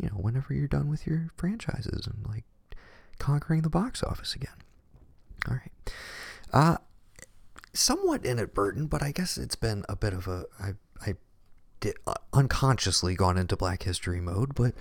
You 0.00 0.08
know, 0.08 0.16
whenever 0.16 0.54
you're 0.54 0.68
done 0.68 0.88
with 0.88 1.06
your 1.06 1.30
franchises 1.36 2.06
and 2.06 2.26
like 2.26 2.44
conquering 3.18 3.62
the 3.62 3.70
box 3.70 4.02
office 4.02 4.34
again. 4.34 4.54
All 5.48 5.54
right. 5.54 5.92
Uh 6.52 6.76
somewhat 7.72 8.24
inadvertent, 8.24 8.90
but 8.90 9.02
I 9.02 9.12
guess 9.12 9.38
it's 9.38 9.56
been 9.56 9.84
a 9.88 9.96
bit 9.96 10.12
of 10.12 10.26
a 10.26 10.44
I 10.60 10.74
I 11.00 11.14
did 11.80 11.96
uh, 12.06 12.14
unconsciously 12.32 13.14
gone 13.14 13.38
into 13.38 13.56
Black 13.56 13.84
History 13.84 14.20
mode, 14.20 14.54
but 14.54 14.74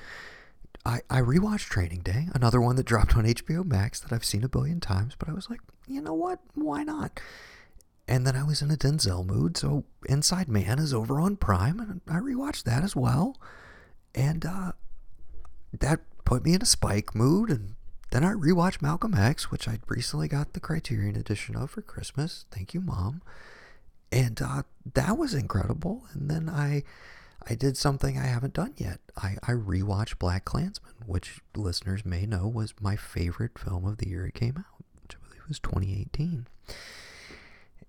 I, 0.86 1.02
I 1.10 1.20
rewatched 1.20 1.70
Training 1.70 2.00
Day, 2.02 2.28
another 2.34 2.62
one 2.62 2.76
that 2.78 2.86
dropped 2.86 3.16
on 3.18 3.26
HBO 3.26 3.66
Max 3.66 4.00
that 4.00 4.14
I've 4.14 4.24
seen 4.26 4.44
a 4.44 4.50
billion 4.50 4.80
times, 4.80 5.16
but 5.18 5.28
I 5.28 5.34
was 5.34 5.50
like, 5.50 5.60
you 5.88 6.02
know 6.02 6.14
what? 6.14 6.40
Why 6.56 6.84
not? 6.84 7.20
And 8.08 8.26
then 8.26 8.36
I 8.38 8.44
was 8.44 8.62
in 8.62 8.72
a 8.72 8.78
Denzel 8.78 9.26
mood, 9.26 9.58
so 9.58 9.84
Inside 10.08 10.48
Man 10.48 10.80
is 10.80 10.94
over 10.94 11.20
on 11.20 11.36
Prime, 11.36 11.80
and 11.80 12.02
I 12.08 12.20
rewatched 12.20 12.64
that 12.64 12.84
as 12.84 12.96
well. 12.96 13.38
And 14.16 14.46
uh, 14.46 14.72
that 15.78 16.00
put 16.24 16.46
me 16.46 16.54
in 16.54 16.62
a 16.62 16.66
Spike 16.66 17.14
mood, 17.14 17.50
and 17.50 17.76
then 18.12 18.24
I 18.24 18.32
rewatched 18.32 18.82
Malcolm 18.82 19.14
X, 19.14 19.52
which 19.52 19.68
I 19.68 19.80
recently 19.88 20.28
got 20.28 20.54
the 20.54 20.60
Criterion 20.60 21.16
edition 21.16 21.56
of 21.56 21.72
for 21.72 21.82
Christmas. 21.82 22.46
Thank 22.52 22.74
you, 22.74 22.82
Mom. 22.82 23.22
And 24.12 24.42
uh, 24.42 24.64
that 24.94 25.18
was 25.18 25.34
incredible. 25.34 26.04
And 26.14 26.30
then 26.30 26.50
I 26.50 26.84
I 27.50 27.56
did 27.56 27.78
something 27.78 28.18
I 28.18 28.26
haven't 28.26 28.54
done 28.54 28.74
yet. 28.78 29.00
I, 29.16 29.38
I 29.44 29.52
rewatched 29.52 30.18
BlacKkKlansman, 30.18 31.06
which 31.06 31.40
listeners 31.56 32.06
may 32.06 32.26
know 32.26 32.48
was 32.48 32.74
my 32.82 32.96
favorite 32.98 33.58
film 33.58 33.86
of 33.86 33.98
the 33.98 34.10
year 34.10 34.26
it 34.26 34.34
came 34.34 34.58
out, 34.58 34.84
which 35.02 35.16
I 35.16 35.28
believe 35.28 35.48
was 35.48 35.60
2018. 35.60 36.48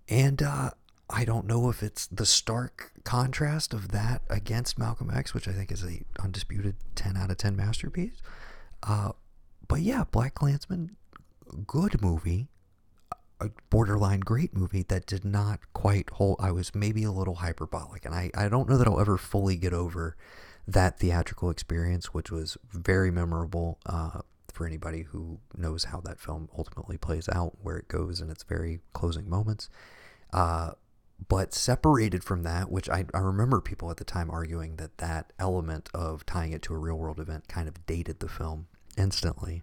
And 0.08 0.42
uh, 0.42 0.70
I 1.10 1.24
don't 1.24 1.46
know 1.46 1.68
if 1.70 1.82
it's 1.82 2.06
the 2.06 2.26
stark 2.26 2.92
contrast 3.04 3.74
of 3.74 3.88
that 3.88 4.22
against 4.30 4.78
Malcolm 4.78 5.10
X, 5.10 5.34
which 5.34 5.48
I 5.48 5.52
think 5.52 5.72
is 5.72 5.82
a 5.84 6.02
undisputed 6.22 6.76
10 6.94 7.16
out 7.16 7.30
of 7.30 7.38
10 7.38 7.56
masterpiece. 7.56 8.22
Uh, 8.82 9.12
but 9.68 9.80
yeah, 9.80 10.04
BlacKkKlansman, 10.10 10.90
good 11.66 12.02
movie 12.02 12.48
a 13.40 13.50
borderline 13.70 14.20
great 14.20 14.54
movie 14.54 14.82
that 14.88 15.06
did 15.06 15.24
not 15.24 15.60
quite 15.72 16.10
hold. 16.10 16.36
I 16.40 16.50
was 16.50 16.74
maybe 16.74 17.04
a 17.04 17.12
little 17.12 17.36
hyperbolic, 17.36 18.04
and 18.04 18.14
I, 18.14 18.30
I 18.34 18.48
don't 18.48 18.68
know 18.68 18.76
that 18.76 18.88
I'll 18.88 19.00
ever 19.00 19.16
fully 19.16 19.56
get 19.56 19.72
over 19.72 20.16
that 20.66 20.98
theatrical 20.98 21.50
experience, 21.50 22.06
which 22.12 22.30
was 22.30 22.58
very 22.72 23.10
memorable 23.10 23.78
uh, 23.86 24.20
for 24.52 24.66
anybody 24.66 25.02
who 25.02 25.38
knows 25.56 25.84
how 25.84 26.00
that 26.00 26.20
film 26.20 26.48
ultimately 26.56 26.98
plays 26.98 27.28
out, 27.28 27.56
where 27.62 27.76
it 27.76 27.88
goes 27.88 28.20
in 28.20 28.28
its 28.28 28.42
very 28.42 28.80
closing 28.92 29.28
moments. 29.30 29.68
Uh, 30.32 30.72
but 31.28 31.54
separated 31.54 32.22
from 32.22 32.42
that, 32.42 32.70
which 32.70 32.88
I, 32.88 33.04
I 33.14 33.18
remember 33.18 33.60
people 33.60 33.90
at 33.90 33.96
the 33.96 34.04
time 34.04 34.30
arguing 34.30 34.76
that 34.76 34.98
that 34.98 35.32
element 35.38 35.88
of 35.94 36.24
tying 36.26 36.52
it 36.52 36.62
to 36.62 36.74
a 36.74 36.78
real 36.78 36.96
world 36.96 37.18
event 37.18 37.48
kind 37.48 37.66
of 37.66 37.86
dated 37.86 38.20
the 38.20 38.28
film 38.28 38.66
instantly. 38.98 39.62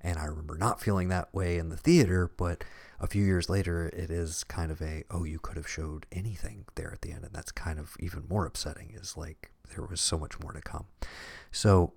And 0.00 0.18
I 0.18 0.24
remember 0.24 0.56
not 0.56 0.80
feeling 0.80 1.08
that 1.08 1.32
way 1.34 1.58
in 1.58 1.68
the 1.68 1.76
theater, 1.76 2.30
but 2.36 2.64
a 2.98 3.06
few 3.06 3.22
years 3.22 3.50
later, 3.50 3.88
it 3.88 4.10
is 4.10 4.44
kind 4.44 4.70
of 4.70 4.80
a, 4.80 5.04
oh, 5.10 5.24
you 5.24 5.38
could 5.38 5.56
have 5.56 5.68
showed 5.68 6.06
anything 6.10 6.64
there 6.74 6.90
at 6.92 7.02
the 7.02 7.12
end. 7.12 7.24
And 7.24 7.34
that's 7.34 7.52
kind 7.52 7.78
of 7.78 7.96
even 8.00 8.24
more 8.28 8.46
upsetting, 8.46 8.92
is 8.94 9.16
like 9.16 9.50
there 9.74 9.84
was 9.84 10.00
so 10.00 10.18
much 10.18 10.40
more 10.40 10.52
to 10.52 10.60
come. 10.60 10.86
So, 11.52 11.92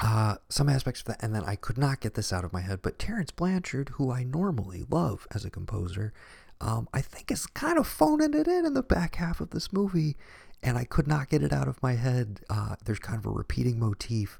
uh, 0.00 0.36
some 0.48 0.68
aspects 0.68 1.00
of 1.00 1.06
that. 1.06 1.22
And 1.22 1.34
then 1.34 1.44
I 1.44 1.56
could 1.56 1.76
not 1.76 2.00
get 2.00 2.14
this 2.14 2.32
out 2.32 2.44
of 2.44 2.52
my 2.52 2.60
head, 2.60 2.80
but 2.82 2.98
Terence 2.98 3.30
Blanchard, 3.30 3.90
who 3.90 4.10
I 4.10 4.22
normally 4.22 4.84
love 4.88 5.26
as 5.34 5.44
a 5.44 5.50
composer, 5.50 6.12
um, 6.60 6.88
I 6.92 7.00
think 7.00 7.30
is 7.30 7.46
kind 7.46 7.78
of 7.78 7.86
phoning 7.86 8.34
it 8.34 8.48
in 8.48 8.64
in 8.64 8.74
the 8.74 8.82
back 8.82 9.16
half 9.16 9.40
of 9.40 9.50
this 9.50 9.72
movie. 9.72 10.16
And 10.62 10.76
I 10.78 10.84
could 10.84 11.06
not 11.06 11.28
get 11.28 11.42
it 11.42 11.52
out 11.52 11.68
of 11.68 11.82
my 11.82 11.94
head. 11.94 12.40
Uh, 12.48 12.76
there's 12.84 12.98
kind 12.98 13.18
of 13.18 13.26
a 13.26 13.30
repeating 13.30 13.78
motif 13.78 14.38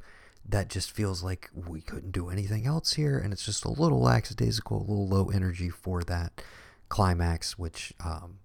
that 0.48 0.70
just 0.70 0.90
feels 0.90 1.22
like 1.22 1.50
we 1.54 1.80
couldn't 1.82 2.12
do 2.12 2.30
anything 2.30 2.66
else 2.66 2.94
here, 2.94 3.18
and 3.18 3.32
it's 3.32 3.44
just 3.44 3.64
a 3.64 3.70
little 3.70 4.00
lackadaisical, 4.00 4.78
a 4.78 4.80
little 4.80 5.06
low 5.06 5.28
energy 5.28 5.68
for 5.68 6.02
that 6.04 6.40
climax, 6.88 7.58
which 7.58 7.92
um, 8.02 8.38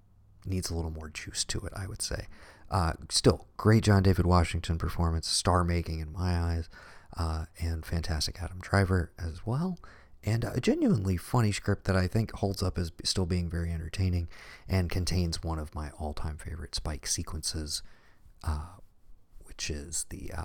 needs 0.45 0.69
a 0.69 0.75
little 0.75 0.91
more 0.91 1.09
juice 1.09 1.45
to 1.45 1.59
it, 1.61 1.71
I 1.75 1.87
would 1.87 2.01
say. 2.01 2.27
Uh, 2.69 2.93
still, 3.09 3.47
great 3.55 3.83
John 3.83 4.03
David 4.03 4.25
Washington 4.25 4.77
performance, 4.77 5.27
star 5.27 5.63
making 5.63 5.99
in 5.99 6.11
my 6.11 6.37
eyes, 6.37 6.69
uh, 7.15 7.45
and 7.59 7.85
fantastic 7.85 8.41
Adam 8.41 8.59
Driver 8.59 9.11
as 9.17 9.45
well. 9.45 9.79
And 10.25 10.43
a 10.43 10.59
genuinely 10.59 11.17
funny 11.17 11.51
script 11.51 11.85
that 11.85 11.95
I 11.95 12.07
think 12.07 12.31
holds 12.31 12.63
up 12.63 12.77
as 12.77 12.91
still 13.03 13.25
being 13.25 13.49
very 13.49 13.71
entertaining 13.71 14.29
and 14.67 14.89
contains 14.89 15.43
one 15.43 15.59
of 15.59 15.75
my 15.75 15.91
all 15.99 16.13
time 16.13 16.37
favorite 16.37 16.75
Spike 16.75 17.05
sequences, 17.07 17.81
uh, 18.43 18.77
which 19.43 19.69
is 19.69 20.05
the 20.09 20.31
uh, 20.35 20.43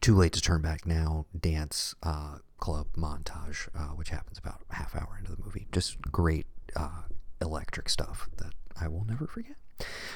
too 0.00 0.16
Late 0.16 0.32
to 0.32 0.40
Turn 0.40 0.62
Back 0.62 0.86
Now 0.86 1.26
dance 1.38 1.94
uh, 2.02 2.38
club 2.58 2.86
montage, 2.96 3.68
uh, 3.74 3.94
which 3.94 4.10
happens 4.10 4.38
about 4.38 4.62
half 4.70 4.94
hour 4.96 5.16
into 5.18 5.32
the 5.32 5.42
movie. 5.42 5.66
Just 5.72 6.00
great 6.02 6.46
uh, 6.76 7.02
electric 7.40 7.88
stuff 7.88 8.28
that 8.38 8.52
I 8.80 8.88
will 8.88 9.04
never 9.04 9.26
forget. 9.26 9.56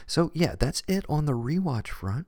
So, 0.07 0.31
yeah, 0.35 0.55
that's 0.59 0.83
it 0.87 1.05
on 1.09 1.27
the 1.27 1.33
rewatch 1.33 1.89
front. 1.89 2.27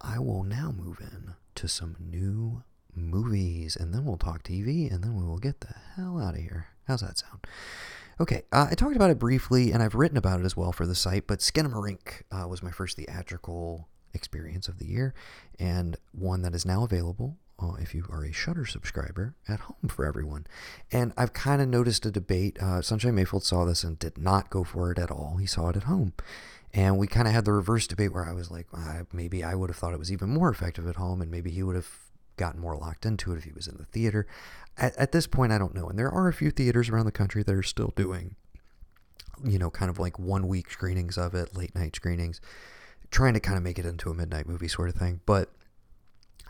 I 0.00 0.18
will 0.18 0.44
now 0.44 0.72
move 0.72 1.00
in 1.00 1.34
to 1.56 1.68
some 1.68 1.96
new 1.98 2.62
movies, 2.94 3.76
and 3.76 3.92
then 3.92 4.04
we'll 4.04 4.16
talk 4.16 4.42
TV, 4.42 4.90
and 4.92 5.02
then 5.02 5.16
we 5.16 5.24
will 5.24 5.38
get 5.38 5.60
the 5.60 5.74
hell 5.96 6.20
out 6.20 6.34
of 6.34 6.40
here. 6.40 6.68
How's 6.86 7.02
that 7.02 7.18
sound? 7.18 7.46
Okay, 8.18 8.42
uh, 8.52 8.68
I 8.70 8.74
talked 8.74 8.96
about 8.96 9.10
it 9.10 9.18
briefly, 9.18 9.72
and 9.72 9.82
I've 9.82 9.94
written 9.94 10.16
about 10.16 10.40
it 10.40 10.46
as 10.46 10.56
well 10.56 10.72
for 10.72 10.86
the 10.86 10.94
site, 10.94 11.26
but 11.26 11.40
Skinamarink 11.40 12.22
uh, 12.30 12.46
was 12.46 12.62
my 12.62 12.70
first 12.70 12.96
theatrical 12.96 13.88
experience 14.14 14.68
of 14.68 14.78
the 14.78 14.86
year, 14.86 15.14
and 15.58 15.96
one 16.12 16.42
that 16.42 16.54
is 16.54 16.66
now 16.66 16.84
available 16.84 17.36
uh, 17.62 17.74
if 17.80 17.94
you 17.94 18.06
are 18.10 18.24
a 18.24 18.32
Shudder 18.32 18.66
subscriber 18.66 19.34
at 19.48 19.60
home 19.60 19.88
for 19.88 20.04
everyone. 20.04 20.46
And 20.90 21.12
I've 21.16 21.32
kind 21.32 21.60
of 21.60 21.68
noticed 21.68 22.06
a 22.06 22.10
debate. 22.10 22.58
Uh, 22.60 22.82
Sunshine 22.82 23.14
Mayfield 23.14 23.44
saw 23.44 23.64
this 23.64 23.84
and 23.84 23.98
did 23.98 24.18
not 24.18 24.50
go 24.50 24.64
for 24.64 24.90
it 24.90 24.98
at 24.98 25.10
all. 25.10 25.36
He 25.38 25.46
saw 25.46 25.68
it 25.68 25.76
at 25.76 25.84
home. 25.84 26.14
And 26.72 26.98
we 26.98 27.06
kind 27.06 27.26
of 27.26 27.34
had 27.34 27.44
the 27.44 27.52
reverse 27.52 27.86
debate 27.86 28.12
where 28.12 28.28
I 28.28 28.32
was 28.32 28.50
like, 28.50 28.66
uh, 28.72 29.02
maybe 29.12 29.42
I 29.42 29.54
would 29.54 29.70
have 29.70 29.76
thought 29.76 29.92
it 29.92 29.98
was 29.98 30.12
even 30.12 30.30
more 30.30 30.48
effective 30.48 30.86
at 30.86 30.96
home, 30.96 31.20
and 31.20 31.30
maybe 31.30 31.50
he 31.50 31.62
would 31.62 31.74
have 31.74 31.88
gotten 32.36 32.60
more 32.60 32.76
locked 32.76 33.04
into 33.04 33.32
it 33.32 33.38
if 33.38 33.44
he 33.44 33.52
was 33.52 33.66
in 33.66 33.76
the 33.76 33.84
theater. 33.86 34.26
At, 34.78 34.96
at 34.96 35.12
this 35.12 35.26
point, 35.26 35.52
I 35.52 35.58
don't 35.58 35.74
know. 35.74 35.88
And 35.88 35.98
there 35.98 36.10
are 36.10 36.28
a 36.28 36.32
few 36.32 36.50
theaters 36.50 36.88
around 36.88 37.06
the 37.06 37.12
country 37.12 37.42
that 37.42 37.54
are 37.54 37.62
still 37.62 37.92
doing, 37.96 38.36
you 39.44 39.58
know, 39.58 39.68
kind 39.68 39.90
of 39.90 39.98
like 39.98 40.18
one 40.18 40.46
week 40.46 40.70
screenings 40.70 41.18
of 41.18 41.34
it, 41.34 41.56
late 41.56 41.74
night 41.74 41.96
screenings 41.96 42.40
trying 43.10 43.34
to 43.34 43.40
kind 43.40 43.56
of 43.56 43.62
make 43.62 43.78
it 43.78 43.86
into 43.86 44.10
a 44.10 44.14
midnight 44.14 44.46
movie 44.46 44.68
sort 44.68 44.88
of 44.88 44.94
thing. 44.94 45.20
But 45.26 45.50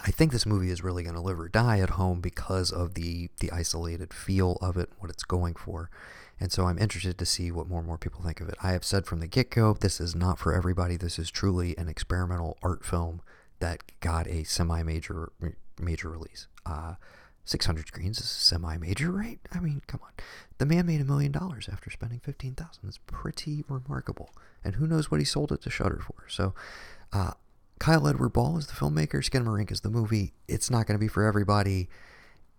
I 0.03 0.11
think 0.11 0.33
this 0.33 0.47
movie 0.47 0.71
is 0.71 0.83
really 0.83 1.03
going 1.03 1.15
to 1.15 1.21
live 1.21 1.39
or 1.39 1.49
die 1.49 1.81
at 1.81 1.91
home 1.91 2.21
because 2.21 2.71
of 2.71 2.95
the 2.95 3.29
the 3.41 3.51
isolated 3.51 4.15
feel 4.15 4.59
of 4.61 4.77
it, 4.77 4.91
what 4.99 5.11
it's 5.11 5.25
going 5.25 5.55
for. 5.55 5.91
And 6.39 6.51
so 6.51 6.65
I'm 6.65 6.79
interested 6.79 7.19
to 7.19 7.27
see 7.27 7.51
what 7.51 7.69
more 7.69 7.81
and 7.81 7.87
more 7.87 7.99
people 7.99 8.23
think 8.23 8.41
of 8.41 8.49
it. 8.49 8.55
I 8.63 8.73
have 8.73 8.85
said 8.85 9.05
from 9.05 9.21
the 9.21 9.27
get 9.27 9.51
go, 9.51 9.75
this 9.75 10.01
is 10.01 10.15
not 10.15 10.39
for 10.39 10.55
everybody. 10.55 10.97
This 10.97 11.19
is 11.19 11.31
truly 11.31 11.77
an 11.77 11.87
experimental 11.87 12.57
art 12.63 12.83
film 12.83 13.21
that 13.59 13.83
got 14.01 14.27
a 14.27 14.45
semi 14.45 14.83
major 14.83 15.33
major 15.79 16.09
release. 16.09 16.47
Uh, 16.65 16.95
600 17.45 17.89
screens 17.89 18.21
is 18.21 18.29
semi-major, 18.29 19.11
right? 19.11 19.41
I 19.53 19.59
mean, 19.61 19.83
come 19.87 20.01
on. 20.05 20.13
The 20.59 20.67
man 20.67 20.87
made 20.87 21.01
a 21.01 21.05
million 21.05 21.33
dollars 21.33 21.69
after 21.73 21.91
spending 21.91 22.21
15,000. 22.21 22.81
That's 22.85 22.99
pretty 23.07 23.65
remarkable. 23.69 24.31
And 24.65 24.77
who 24.77 24.87
knows 24.87 25.11
what 25.11 25.21
he 25.21 25.25
sold 25.25 25.53
it 25.53 25.63
to 25.63 25.71
Shudder 25.71 26.01
for. 26.05 26.25
So, 26.29 26.55
uh, 27.13 27.33
Kyle 27.79 28.07
Edward 28.07 28.35
Ball 28.35 28.59
is 28.59 28.67
the 28.67 28.75
filmmaker. 28.75 29.25
Skinamarink 29.25 29.73
is 29.73 29.81
the 29.81 29.91
movie. 29.91 30.35
It's 30.47 30.71
not 30.71 30.87
going 30.87 30.99
to 30.99 31.03
be 31.03 31.09
for 31.09 31.25
everybody. 31.25 31.89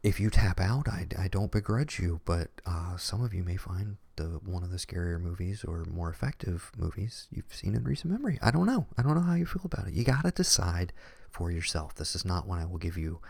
If 0.01 0.19
you 0.19 0.31
tap 0.31 0.59
out, 0.59 0.87
I, 0.87 1.05
I 1.17 1.27
don't 1.27 1.51
begrudge 1.51 1.99
you, 1.99 2.21
but 2.25 2.49
uh, 2.65 2.97
some 2.97 3.23
of 3.23 3.31
you 3.31 3.43
may 3.43 3.55
find 3.55 3.97
the 4.15 4.39
one 4.43 4.63
of 4.63 4.71
the 4.71 4.77
scarier 4.77 5.21
movies 5.21 5.63
or 5.63 5.85
more 5.85 6.09
effective 6.09 6.71
movies 6.75 7.27
you've 7.29 7.53
seen 7.53 7.75
in 7.75 7.83
recent 7.83 8.11
memory. 8.11 8.39
I 8.41 8.49
don't 8.49 8.65
know. 8.65 8.87
I 8.97 9.03
don't 9.03 9.13
know 9.13 9.21
how 9.21 9.35
you 9.35 9.45
feel 9.45 9.61
about 9.63 9.87
it. 9.87 9.93
You 9.93 10.03
got 10.03 10.23
to 10.23 10.31
decide 10.31 10.91
for 11.29 11.51
yourself. 11.51 11.93
This 11.93 12.15
is 12.15 12.25
not 12.25 12.47
one 12.47 12.57
I 12.57 12.65
will 12.65 12.79
give 12.79 12.97
you 12.97 13.21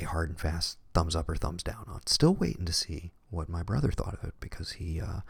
a 0.00 0.04
hard 0.04 0.30
and 0.30 0.38
fast 0.38 0.78
thumbs 0.94 1.14
up 1.14 1.28
or 1.28 1.36
thumbs 1.36 1.62
down 1.62 1.84
on. 1.86 2.00
Still 2.06 2.34
waiting 2.34 2.64
to 2.64 2.72
see 2.72 3.12
what 3.30 3.48
my 3.48 3.62
brother 3.62 3.90
thought 3.90 4.14
of 4.14 4.24
it 4.28 4.34
because 4.40 4.72
he 4.72 5.00
uh, 5.00 5.20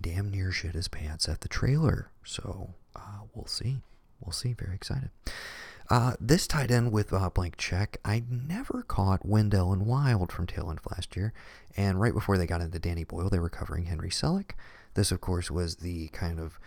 damn 0.00 0.30
near 0.30 0.52
shit 0.52 0.74
his 0.74 0.88
pants 0.88 1.28
at 1.28 1.40
the 1.40 1.48
trailer. 1.48 2.10
So 2.24 2.74
uh, 2.94 3.20
we'll 3.34 3.46
see. 3.46 3.78
We'll 4.20 4.32
see. 4.32 4.52
Very 4.52 4.74
excited. 4.74 5.10
Uh, 5.90 6.14
this 6.20 6.46
tied 6.46 6.70
in 6.70 6.90
with 6.90 7.12
uh, 7.12 7.30
Blank 7.30 7.56
Check. 7.56 7.98
I 8.04 8.22
never 8.30 8.82
caught 8.82 9.24
Wendell 9.24 9.72
and 9.72 9.86
Wild 9.86 10.30
from 10.30 10.46
tail 10.46 10.68
end 10.68 10.80
last 10.90 11.16
year, 11.16 11.32
and 11.76 11.98
right 11.98 12.12
before 12.12 12.36
they 12.36 12.46
got 12.46 12.60
into 12.60 12.78
Danny 12.78 13.04
Boyle, 13.04 13.30
they 13.30 13.38
were 13.38 13.48
covering 13.48 13.86
Henry 13.86 14.10
Selick. 14.10 14.50
This, 14.94 15.10
of 15.10 15.20
course, 15.22 15.50
was 15.50 15.76
the 15.76 16.08
kind 16.08 16.40
of 16.40 16.58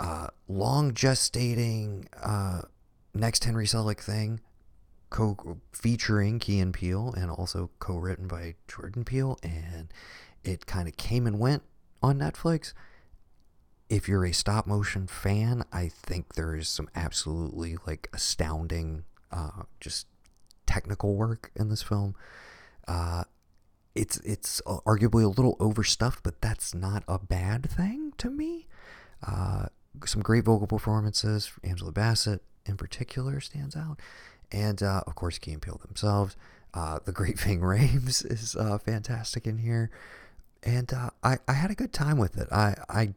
uh, 0.00 0.28
long 0.48 0.92
gestating 0.92 2.06
uh, 2.22 2.62
next 3.14 3.44
Henry 3.44 3.66
Selick 3.66 4.00
thing 4.00 4.40
co 5.10 5.58
featuring 5.72 6.38
Key 6.38 6.60
and 6.60 6.72
Peele 6.72 7.12
and 7.16 7.30
also 7.30 7.70
co-written 7.78 8.26
by 8.26 8.54
Jordan 8.66 9.04
Peele 9.04 9.38
and 9.42 9.92
It 10.42 10.66
kind 10.66 10.88
of 10.88 10.96
came 10.96 11.26
and 11.26 11.38
went 11.38 11.62
on 12.02 12.18
Netflix. 12.18 12.72
If 13.88 14.08
you're 14.08 14.24
a 14.24 14.32
stop 14.32 14.66
motion 14.66 15.06
fan, 15.06 15.64
I 15.72 15.88
think 15.88 16.34
there 16.34 16.54
is 16.54 16.68
some 16.68 16.88
absolutely 16.94 17.76
like 17.86 18.08
astounding, 18.12 19.04
uh, 19.32 19.64
just 19.80 20.06
technical 20.66 21.16
work 21.16 21.50
in 21.56 21.68
this 21.68 21.82
film. 21.82 22.14
Uh, 22.86 23.24
it's 23.94 24.18
it's 24.18 24.60
arguably 24.66 25.24
a 25.24 25.28
little 25.28 25.56
overstuffed, 25.58 26.22
but 26.22 26.40
that's 26.40 26.74
not 26.74 27.02
a 27.08 27.18
bad 27.18 27.68
thing 27.68 28.12
to 28.18 28.30
me. 28.30 28.66
Uh, 29.26 29.66
some 30.04 30.22
great 30.22 30.44
vocal 30.44 30.66
performances. 30.66 31.52
Angela 31.64 31.92
Bassett, 31.92 32.42
in 32.66 32.76
particular, 32.76 33.40
stands 33.40 33.74
out, 33.74 34.00
and 34.52 34.82
uh, 34.82 35.02
of 35.06 35.14
course, 35.14 35.38
Key 35.38 35.52
and 35.52 35.62
Peele 35.62 35.80
themselves. 35.84 36.36
Uh, 36.72 37.00
the 37.04 37.12
great 37.12 37.38
Ving 37.38 37.60
Rhames 37.60 38.24
is 38.30 38.54
uh, 38.54 38.78
fantastic 38.78 39.46
in 39.46 39.58
here, 39.58 39.90
and 40.62 40.92
uh, 40.92 41.10
I 41.22 41.38
I 41.48 41.52
had 41.52 41.70
a 41.70 41.74
good 41.74 41.92
time 41.92 42.18
with 42.18 42.38
it. 42.38 42.48
I 42.52 42.76
I 42.88 43.14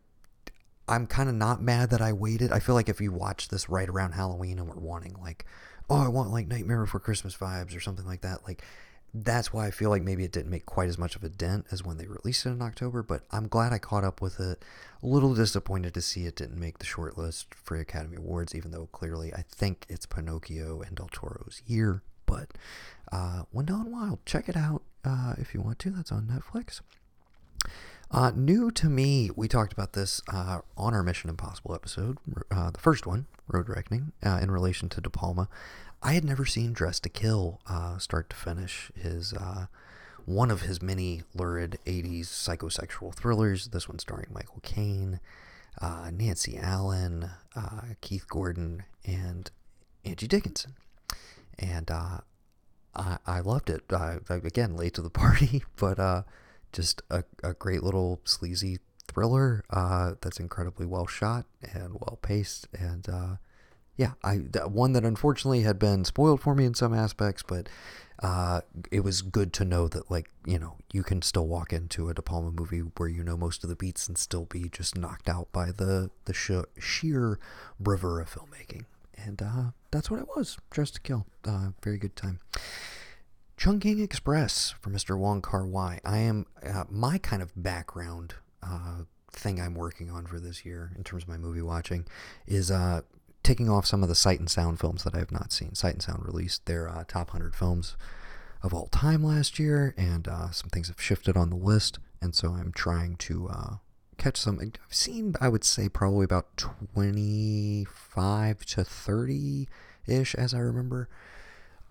I'm 0.88 1.08
kind 1.08 1.30
of 1.30 1.36
not 1.36 1.62
mad 1.62 1.90
that 1.92 2.02
I 2.02 2.14
waited. 2.14 2.52
I 2.52 2.60
feel 2.60 2.76
like 2.76 2.90
if 2.90 3.00
you 3.00 3.12
watch 3.12 3.48
this 3.48 3.70
right 3.70 3.88
around 3.88 4.14
Halloween 4.14 4.60
and 4.60 4.68
we're 4.68 4.76
wanting 4.76 5.16
like, 5.22 5.46
oh, 5.90 6.04
I 6.04 6.10
want 6.10 6.32
like 6.32 6.48
Nightmare 6.48 6.82
Before 6.82 7.00
Christmas 7.00 7.36
vibes 7.36 7.76
or 7.76 7.80
something 7.80 8.06
like 8.06 8.22
that, 8.22 8.46
like 8.46 8.64
that's 9.14 9.54
why 9.54 9.68
I 9.68 9.72
feel 9.72 9.92
like 9.92 10.02
maybe 10.02 10.24
it 10.24 10.32
didn't 10.32 10.50
make 10.50 10.66
quite 10.66 10.90
as 10.90 10.98
much 10.98 11.16
of 11.16 11.24
a 11.24 11.30
dent 11.30 11.68
as 11.72 11.84
when 11.84 11.98
they 11.98 12.08
released 12.08 12.46
it 12.46 12.50
in 12.50 12.62
October, 12.64 13.04
but 13.04 13.24
I'm 13.32 13.48
glad 13.48 13.72
I 13.72 13.78
caught 13.78 14.04
up 14.04 14.22
with 14.22 14.40
it. 14.40 14.66
A 15.04 15.06
little 15.06 15.36
disappointed 15.36 15.94
to 15.94 16.02
see 16.02 16.26
it 16.26 16.36
didn't 16.36 16.60
make 16.60 16.80
the 16.80 16.86
short 16.86 17.16
list 17.18 17.54
for 17.54 17.78
Academy 17.78 18.18
Awards, 18.18 18.56
even 18.56 18.72
though 18.72 18.88
clearly 18.88 19.32
I 19.32 19.44
think 19.48 19.86
it's 19.88 20.08
Pinocchio 20.08 20.82
and 20.82 20.96
Del 20.96 21.10
Toro's 21.12 21.62
year. 21.68 22.02
But 22.26 22.52
uh, 23.12 23.44
Wendell 23.52 23.82
and 23.82 23.92
Wild, 23.92 24.26
check 24.26 24.50
it 24.50 24.58
out 24.58 24.82
uh, 25.06 25.36
if 25.38 25.54
you 25.54 25.62
want 25.62 25.78
to. 25.80 25.92
That's 25.92 26.12
on 26.12 26.26
Netflix. 26.26 26.82
Uh, 28.14 28.32
new 28.36 28.70
to 28.70 28.90
me, 28.90 29.32
we 29.36 29.48
talked 29.48 29.74
about 29.74 29.94
this 29.94 30.22
uh, 30.32 30.60
on 30.78 30.94
our 30.94 31.02
Mission 31.02 31.32
Impossible 31.32 31.74
episode, 31.74 32.20
uh, 32.52 32.70
the 32.70 32.80
first 32.80 33.08
one, 33.08 33.26
Road 33.48 33.68
Reckoning, 33.68 34.12
uh, 34.24 34.38
in 34.40 34.52
relation 34.52 34.88
to 34.90 35.02
De 35.02 35.10
Palma. 35.10 35.50
I 36.04 36.14
had 36.14 36.24
never 36.24 36.46
seen 36.46 36.74
Dressed 36.74 37.02
to 37.04 37.10
Kill 37.10 37.60
uh, 37.66 37.98
start 37.98 38.30
to 38.30 38.36
finish. 38.36 38.92
His 38.96 39.34
uh, 39.34 39.66
one 40.26 40.52
of 40.52 40.62
his 40.62 40.80
many 40.80 41.24
lurid 41.34 41.80
'80s 41.88 42.28
psychosexual 42.28 43.16
thrillers. 43.16 43.70
This 43.70 43.90
one 43.90 43.98
starring 43.98 44.28
Michael 44.32 44.60
Caine, 44.62 45.20
Nancy 45.82 46.56
Allen, 46.60 47.32
Keith 48.02 48.28
Gordon, 48.28 48.84
and 49.04 49.50
Angie 50.06 50.28
Dickinson. 50.28 50.76
And 51.58 51.90
I, 51.90 52.20
I 53.26 53.40
loved 53.40 53.72
it. 53.72 53.82
again, 54.30 54.76
late 54.76 54.94
to 54.94 55.02
the 55.02 55.10
party, 55.10 55.64
but 55.78 56.26
just 56.74 57.02
a, 57.10 57.24
a 57.44 57.54
great 57.54 57.84
little 57.84 58.20
sleazy 58.26 58.80
thriller 59.08 59.64
uh, 59.70 60.14
that's 60.22 60.40
incredibly 60.40 60.86
well 60.86 61.08
shot 61.08 61.46
and 61.74 61.94
well 61.94 62.20
paced 62.22 62.68
and 62.78 63.08
yeah, 63.96 64.14
I 64.24 64.36
one 64.68 64.94
that 64.94 65.06
unfortunately 65.06 65.62
had 65.62 65.78
been 65.78 66.04
spoiled 66.04 66.42
for 66.42 66.56
me 66.56 66.66
in 66.66 66.74
some 66.74 66.94
aspects, 66.94 67.44
but 67.44 67.70
uh, 68.22 68.62
it 68.92 69.02
was 69.02 69.22
good 69.22 69.54
to 69.54 69.66
know 69.66 69.88
that 69.88 70.10
like 70.10 70.30
you 70.46 70.58
know 70.58 70.78
you 70.92 71.04
can 71.04 71.22
still 71.22 71.48
walk 71.48 71.72
into 71.72 72.10
a 72.10 72.14
De 72.14 72.22
Palma 72.22 72.52
movie 72.52 72.80
where 72.80 73.10
you 73.10 73.24
know 73.24 73.38
most 73.38 73.64
of 73.64 73.70
the 73.70 73.76
beats 73.76 74.08
and 74.08 74.18
still 74.18 74.46
be 74.46 74.68
just 74.70 74.98
knocked 74.98 75.30
out 75.30 75.52
by 75.52 75.68
the 75.68 76.10
the 76.26 76.34
sh- 76.34 76.52
sheer 76.80 77.40
bravura 77.80 78.26
filmmaking, 78.26 78.86
and 79.16 79.42
uh, 79.42 79.72
that's 79.92 80.10
what 80.10 80.20
it 80.20 80.28
was. 80.36 80.58
Just 80.72 80.96
to 80.96 81.02
kill, 81.02 81.28
uh, 81.46 81.70
very 81.84 82.00
good 82.00 82.16
time. 82.16 82.40
Chungking 83.58 84.00
Express 84.00 84.74
for 84.82 84.90
Mr. 84.90 85.18
Wong 85.18 85.42
Kar 85.42 85.66
Wai. 85.66 86.00
I 86.04 86.18
am 86.18 86.46
uh, 86.66 86.84
my 86.90 87.18
kind 87.18 87.42
of 87.42 87.52
background 87.56 88.36
uh, 88.62 89.04
thing 89.32 89.60
I'm 89.60 89.76
working 89.76 90.10
on 90.10 90.26
for 90.26 90.40
this 90.40 90.66
year 90.66 90.92
in 90.96 91.04
terms 91.04 91.24
of 91.24 91.30
my 91.30 91.38
movie 91.38 91.62
watching 91.62 92.06
is 92.48 92.72
uh, 92.72 93.02
taking 93.44 93.70
off 93.70 93.86
some 93.86 94.04
of 94.04 94.10
the 94.10 94.16
Sight 94.16 94.40
and 94.40 94.50
Sound 94.50 94.80
films 94.80 95.04
that 95.04 95.16
I 95.16 95.20
have 95.20 95.32
not 95.32 95.52
seen. 95.52 95.76
Sight 95.76 95.94
and 95.94 96.02
Sound 96.02 96.26
released 96.26 96.66
their 96.66 96.90
uh, 96.90 97.04
top 97.08 97.30
100 97.30 97.56
films 97.56 97.96
of 98.62 98.74
all 98.74 98.88
time 98.88 99.24
last 99.24 99.60
year, 99.60 99.94
and 99.98 100.28
uh, 100.28 100.52
some 100.52 100.70
things 100.70 100.88
have 100.88 101.02
shifted 101.02 101.36
on 101.36 101.50
the 101.50 101.56
list, 101.56 102.00
and 102.22 102.34
so 102.34 102.54
I'm 102.54 102.72
trying 102.72 103.18
to 103.18 103.50
uh, 103.50 103.76
catch 104.18 104.38
some. 104.38 104.60
I've 104.62 104.78
seen, 104.90 105.36
I 105.42 105.50
would 105.50 105.66
say, 105.66 105.90
probably 105.90 106.24
about 106.24 106.56
25 106.58 108.66
to 108.66 108.84
30 108.84 109.68
ish, 110.08 110.36
as 110.36 110.54
I 110.54 110.60
remember, 110.60 111.10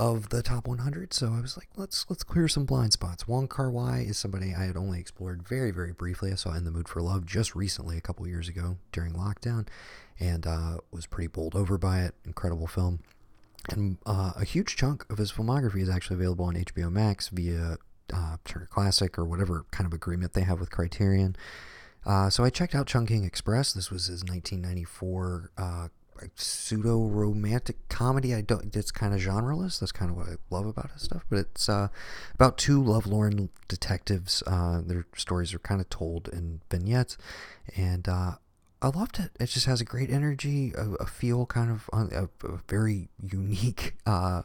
of 0.03 0.31
the 0.31 0.43
top 0.43 0.67
100. 0.67 1.15
So 1.15 1.33
I 1.33 1.41
was 1.41 1.57
like, 1.57 1.69
let's 1.77 2.07
let's 2.09 2.25
clear 2.25 2.49
some 2.49 2.65
blind 2.65 2.93
spots. 2.93 3.29
Wong 3.29 3.47
Kar 3.47 3.71
Wai 3.71 4.01
is 4.01 4.19
somebody 4.19 4.53
I 4.53 4.65
had 4.65 4.77
only 4.77 4.99
explored 4.99 5.47
very 5.47 5.71
very 5.71 5.93
briefly. 5.93 6.33
I 6.33 6.35
saw 6.35 6.55
In 6.55 6.65
the 6.65 6.73
Mood 6.73 6.89
for 6.89 7.01
Love 7.01 7.25
just 7.25 7.55
recently, 7.55 7.97
a 7.97 8.01
couple 8.01 8.27
years 8.27 8.49
ago 8.49 8.79
during 8.91 9.13
lockdown, 9.13 9.69
and 10.19 10.47
uh, 10.47 10.79
was 10.91 11.07
pretty 11.07 11.29
bowled 11.29 11.55
over 11.55 11.79
by 11.79 12.01
it. 12.01 12.15
Incredible 12.25 12.67
film. 12.67 13.01
And 13.71 13.99
uh, 14.05 14.33
a 14.37 14.45
huge 14.45 14.75
chunk 14.75 15.09
of 15.09 15.19
his 15.19 15.31
filmography 15.31 15.81
is 15.81 15.89
actually 15.89 16.17
available 16.17 16.47
on 16.47 16.55
HBO 16.55 16.91
Max 16.91 17.29
via 17.29 17.77
uh, 18.13 18.37
Turner 18.45 18.67
Classic 18.67 19.17
or 19.17 19.25
whatever 19.25 19.67
kind 19.71 19.87
of 19.87 19.93
agreement 19.93 20.33
they 20.33 20.43
have 20.43 20.59
with 20.59 20.73
Criterion. 20.73 21.37
Uh, 22.05 22.29
so 22.29 22.43
I 22.43 22.51
checked 22.51 22.75
out 22.75 22.89
Chungking 22.89 23.23
Express. 23.23 23.73
This 23.73 23.89
was 23.89 24.07
his 24.07 24.25
1994 24.25 25.53
uh, 25.57 25.89
pseudo 26.35 27.07
romantic 27.07 27.89
comedy. 27.89 28.35
I 28.35 28.41
don't. 28.41 28.75
It's 28.75 28.91
kind 28.91 29.15
of 29.15 29.21
genreless. 29.21 29.81
That's 29.81 29.93
kind 29.93 30.11
of 30.11 30.17
what 30.17 30.29
I 30.29 30.35
love 30.51 30.67
about 30.67 30.91
his 30.93 31.03
stuff. 31.03 31.25
But 31.29 31.39
it's 31.41 31.69
uh, 31.69 31.89
about 32.35 32.59
two 32.59 32.83
lovelorn 32.83 33.51
detectives. 33.69 34.43
Uh, 34.47 34.81
their 34.85 35.07
stories 35.17 35.55
are 35.55 35.59
kind 35.59 35.81
of 35.81 35.89
told 35.89 36.29
in 36.29 36.61
vignettes, 36.71 37.17
and 37.77 38.09
uh, 38.09 38.33
I 38.81 38.89
loved 38.89 39.19
it. 39.19 39.31
It 39.39 39.47
just 39.47 39.67
has 39.67 39.81
a 39.81 39.85
great 39.85 40.11
energy, 40.11 40.73
a, 40.77 40.91
a 40.95 41.07
feel 41.07 41.47
kind 41.47 41.71
of 41.71 41.89
a, 41.93 42.29
a 42.47 42.61
very 42.69 43.09
unique, 43.23 43.95
uh, 44.07 44.43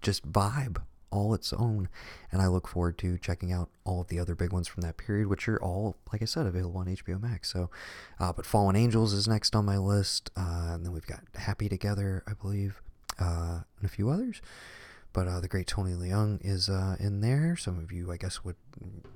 just 0.00 0.30
vibe 0.30 0.78
all 1.10 1.34
its 1.34 1.52
own. 1.52 1.88
And 2.30 2.42
I 2.42 2.46
look 2.48 2.66
forward 2.68 2.98
to 2.98 3.18
checking 3.18 3.52
out 3.52 3.70
all 3.84 4.00
of 4.00 4.08
the 4.08 4.18
other 4.18 4.34
big 4.34 4.52
ones 4.52 4.68
from 4.68 4.82
that 4.82 4.96
period, 4.96 5.28
which 5.28 5.48
are 5.48 5.60
all, 5.62 5.96
like 6.12 6.22
I 6.22 6.26
said, 6.26 6.46
available 6.46 6.80
on 6.80 6.86
HBO 6.86 7.20
Max. 7.20 7.52
So, 7.52 7.70
uh, 8.18 8.32
but 8.32 8.46
Fallen 8.46 8.76
Angels 8.76 9.12
is 9.12 9.28
next 9.28 9.54
on 9.56 9.64
my 9.64 9.78
list. 9.78 10.30
Uh, 10.36 10.72
and 10.72 10.84
then 10.84 10.92
we've 10.92 11.06
got 11.06 11.20
Happy 11.34 11.68
Together, 11.68 12.22
I 12.26 12.32
believe, 12.34 12.80
uh, 13.18 13.60
and 13.78 13.84
a 13.84 13.88
few 13.88 14.08
others. 14.08 14.40
But 15.12 15.26
uh, 15.26 15.40
the 15.40 15.48
great 15.48 15.66
Tony 15.66 15.92
Leung 15.92 16.38
is 16.44 16.68
uh, 16.68 16.96
in 17.00 17.20
there. 17.20 17.56
Some 17.56 17.78
of 17.78 17.90
you, 17.90 18.12
I 18.12 18.16
guess, 18.16 18.44
would 18.44 18.56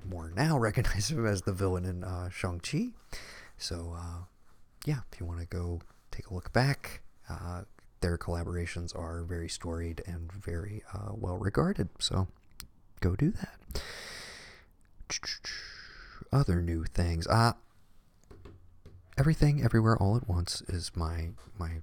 more 0.09 0.31
now 0.35 0.57
recognize 0.59 1.11
him 1.11 1.25
as 1.25 1.43
the 1.43 1.53
villain 1.53 1.85
in 1.85 2.03
uh, 2.03 2.29
Shang-Chi. 2.29 2.89
So, 3.57 3.95
uh, 3.95 4.23
yeah, 4.85 5.01
if 5.11 5.19
you 5.19 5.25
want 5.25 5.39
to 5.39 5.45
go 5.45 5.81
take 6.11 6.27
a 6.27 6.33
look 6.33 6.51
back, 6.51 7.01
uh, 7.29 7.61
their 8.03 8.17
collaborations 8.17 8.93
are 8.93 9.23
very 9.23 9.47
storied 9.47 10.03
and 10.05 10.29
very 10.29 10.83
uh, 10.93 11.13
well 11.13 11.37
regarded. 11.37 11.87
So, 11.99 12.27
go 12.99 13.15
do 13.15 13.31
that. 13.31 13.81
Other 16.31 16.61
new 16.61 16.83
things. 16.83 17.25
Uh, 17.27 17.53
everything, 19.17 19.63
everywhere, 19.63 19.97
all 19.97 20.17
at 20.17 20.27
once 20.27 20.61
is 20.67 20.91
my 20.95 21.29
my 21.57 21.81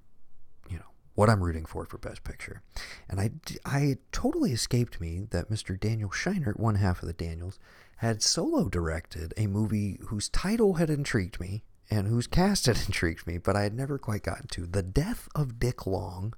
you 0.69 0.77
know 0.77 0.91
what 1.15 1.31
I'm 1.31 1.43
rooting 1.43 1.65
for 1.65 1.87
for 1.87 1.97
Best 1.97 2.23
Picture, 2.23 2.63
and 3.09 3.19
I 3.19 3.31
I 3.65 3.97
totally 4.13 4.53
escaped 4.53 5.01
me 5.01 5.27
that 5.31 5.51
Mr. 5.51 5.79
Daniel 5.81 6.11
Scheinert, 6.11 6.61
one 6.61 6.75
half 6.75 7.01
of 7.01 7.07
the 7.07 7.15
Daniels, 7.15 7.59
had 7.97 8.23
solo 8.23 8.69
directed 8.69 9.33
a 9.39 9.47
movie 9.47 9.99
whose 10.09 10.29
title 10.29 10.75
had 10.75 10.91
intrigued 10.91 11.41
me 11.41 11.63
and 11.91 12.07
whose 12.07 12.27
cast 12.27 12.67
had 12.67 12.79
intrigued 12.87 13.27
me, 13.27 13.39
but 13.39 13.57
I 13.57 13.63
had 13.63 13.75
never 13.75 13.99
quite 13.99 14.23
gotten 14.23 14.47
to. 14.49 14.67
The 14.67 14.83
Death 14.83 15.29
of 15.35 15.59
Dick 15.59 15.87
Long 15.87 16.35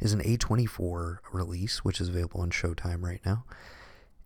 is 0.00 0.12
an 0.12 0.20
A24 0.20 1.18
release, 1.32 1.84
which 1.84 2.00
is 2.00 2.08
available 2.08 2.40
on 2.40 2.50
Showtime 2.50 3.02
right 3.02 3.20
now. 3.24 3.44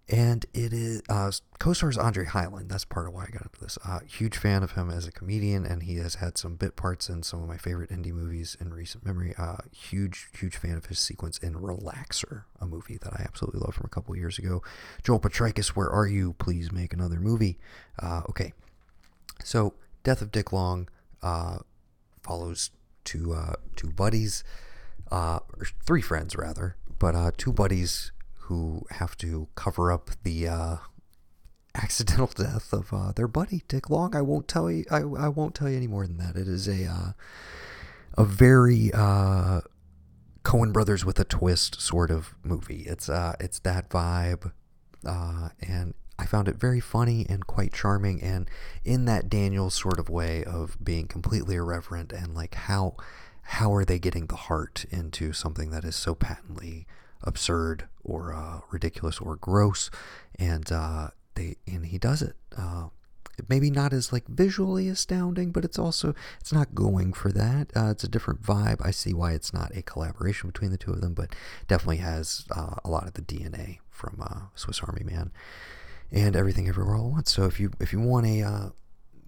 And 0.08 0.44
it 0.52 0.72
is 0.72 1.00
uh, 1.08 1.30
co-stars 1.58 1.96
Andre 1.96 2.26
Hyland. 2.26 2.68
That's 2.68 2.84
part 2.84 3.06
of 3.06 3.14
why 3.14 3.22
I 3.22 3.30
got 3.30 3.42
into 3.42 3.60
this. 3.60 3.78
Uh, 3.86 4.00
huge 4.00 4.36
fan 4.36 4.62
of 4.62 4.72
him 4.72 4.90
as 4.90 5.06
a 5.06 5.12
comedian, 5.12 5.64
and 5.64 5.84
he 5.84 5.96
has 5.96 6.16
had 6.16 6.36
some 6.36 6.56
bit 6.56 6.76
parts 6.76 7.08
in 7.08 7.22
some 7.22 7.40
of 7.40 7.48
my 7.48 7.56
favorite 7.56 7.88
indie 7.88 8.12
movies 8.12 8.56
in 8.60 8.74
recent 8.74 9.06
memory. 9.06 9.32
Uh, 9.38 9.58
huge, 9.70 10.28
huge 10.38 10.56
fan 10.56 10.76
of 10.76 10.86
his 10.86 10.98
sequence 10.98 11.38
in 11.38 11.54
Relaxer, 11.54 12.42
a 12.60 12.66
movie 12.66 12.98
that 13.00 13.14
I 13.14 13.22
absolutely 13.22 13.60
love 13.60 13.74
from 13.74 13.86
a 13.86 13.90
couple 13.90 14.14
years 14.16 14.38
ago. 14.38 14.62
Joel 15.02 15.20
Potrykus, 15.20 15.68
where 15.68 15.90
are 15.90 16.08
you? 16.08 16.34
Please 16.34 16.72
make 16.72 16.92
another 16.92 17.20
movie. 17.20 17.58
Uh, 17.98 18.22
okay, 18.28 18.52
so 19.44 19.72
Death 20.02 20.22
of 20.22 20.32
Dick 20.32 20.52
Long 20.52 20.88
uh, 21.22 21.58
follows 22.22 22.70
two 23.04 23.32
uh, 23.32 23.54
two 23.76 23.90
buddies, 23.90 24.44
uh, 25.10 25.40
or 25.58 25.66
three 25.84 26.02
friends 26.02 26.36
rather, 26.36 26.76
but 26.98 27.14
uh, 27.14 27.30
two 27.36 27.52
buddies 27.52 28.12
who 28.46 28.84
have 28.90 29.16
to 29.18 29.48
cover 29.54 29.92
up 29.92 30.10
the 30.24 30.48
uh, 30.48 30.76
accidental 31.74 32.26
death 32.36 32.72
of 32.72 32.92
uh, 32.92 33.12
their 33.12 33.28
buddy 33.28 33.62
Dick 33.68 33.90
Long. 33.90 34.14
I 34.16 34.22
won't 34.22 34.48
tell 34.48 34.70
you. 34.70 34.84
I, 34.90 34.98
I 34.98 35.28
won't 35.28 35.54
tell 35.54 35.68
you 35.68 35.76
any 35.76 35.86
more 35.86 36.06
than 36.06 36.18
that. 36.18 36.36
It 36.36 36.48
is 36.48 36.68
a 36.68 37.14
a 38.18 38.24
very 38.24 38.90
Coen 40.44 40.72
Brothers 40.72 41.04
with 41.04 41.18
a 41.20 41.24
twist 41.24 41.80
sort 41.80 42.10
of 42.10 42.34
movie. 42.42 42.82
It's 42.86 43.08
uh 43.08 43.34
it's 43.38 43.60
that 43.60 43.88
vibe, 43.88 44.52
and 45.04 45.94
I 46.18 46.26
found 46.26 46.48
it 46.48 46.56
very 46.56 46.80
funny 46.80 47.26
and 47.28 47.46
quite 47.46 47.72
charming, 47.72 48.22
and 48.22 48.48
in 48.84 49.06
that 49.06 49.28
Daniel 49.28 49.70
sort 49.70 49.98
of 49.98 50.08
way 50.08 50.44
of 50.44 50.76
being 50.82 51.06
completely 51.06 51.56
irreverent 51.56 52.12
and 52.12 52.34
like 52.34 52.54
how 52.54 52.96
how 53.42 53.74
are 53.74 53.84
they 53.84 53.98
getting 53.98 54.26
the 54.26 54.36
heart 54.36 54.84
into 54.90 55.32
something 55.32 55.70
that 55.70 55.84
is 55.84 55.96
so 55.96 56.14
patently 56.14 56.86
absurd 57.22 57.88
or 58.04 58.32
uh, 58.34 58.60
ridiculous 58.70 59.20
or 59.20 59.36
gross, 59.36 59.90
and 60.38 60.70
uh, 60.70 61.08
they 61.34 61.56
and 61.66 61.86
he 61.86 61.98
does 61.98 62.22
it. 62.22 62.36
Uh, 62.56 62.88
maybe 63.48 63.70
not 63.70 63.92
as 63.92 64.12
like 64.12 64.26
visually 64.28 64.88
astounding, 64.88 65.50
but 65.50 65.64
it's 65.64 65.78
also 65.78 66.14
it's 66.40 66.52
not 66.52 66.74
going 66.74 67.12
for 67.12 67.32
that. 67.32 67.70
Uh, 67.74 67.90
it's 67.90 68.04
a 68.04 68.08
different 68.08 68.42
vibe. 68.42 68.84
I 68.84 68.90
see 68.90 69.12
why 69.12 69.32
it's 69.32 69.52
not 69.52 69.74
a 69.74 69.82
collaboration 69.82 70.48
between 70.48 70.70
the 70.70 70.78
two 70.78 70.92
of 70.92 71.00
them, 71.00 71.14
but 71.14 71.34
definitely 71.68 71.98
has 71.98 72.44
uh, 72.54 72.76
a 72.84 72.90
lot 72.90 73.06
of 73.06 73.14
the 73.14 73.22
DNA 73.22 73.78
from 73.90 74.22
uh, 74.22 74.40
Swiss 74.54 74.80
Army 74.80 75.04
Man 75.04 75.32
and 76.12 76.36
Everything 76.36 76.68
Everywhere 76.68 76.96
All 76.96 77.06
at 77.06 77.12
Once. 77.12 77.32
So 77.32 77.44
if 77.44 77.58
you 77.58 77.72
if 77.80 77.92
you 77.92 78.00
want 78.00 78.26
a 78.26 78.42
uh, 78.42 78.68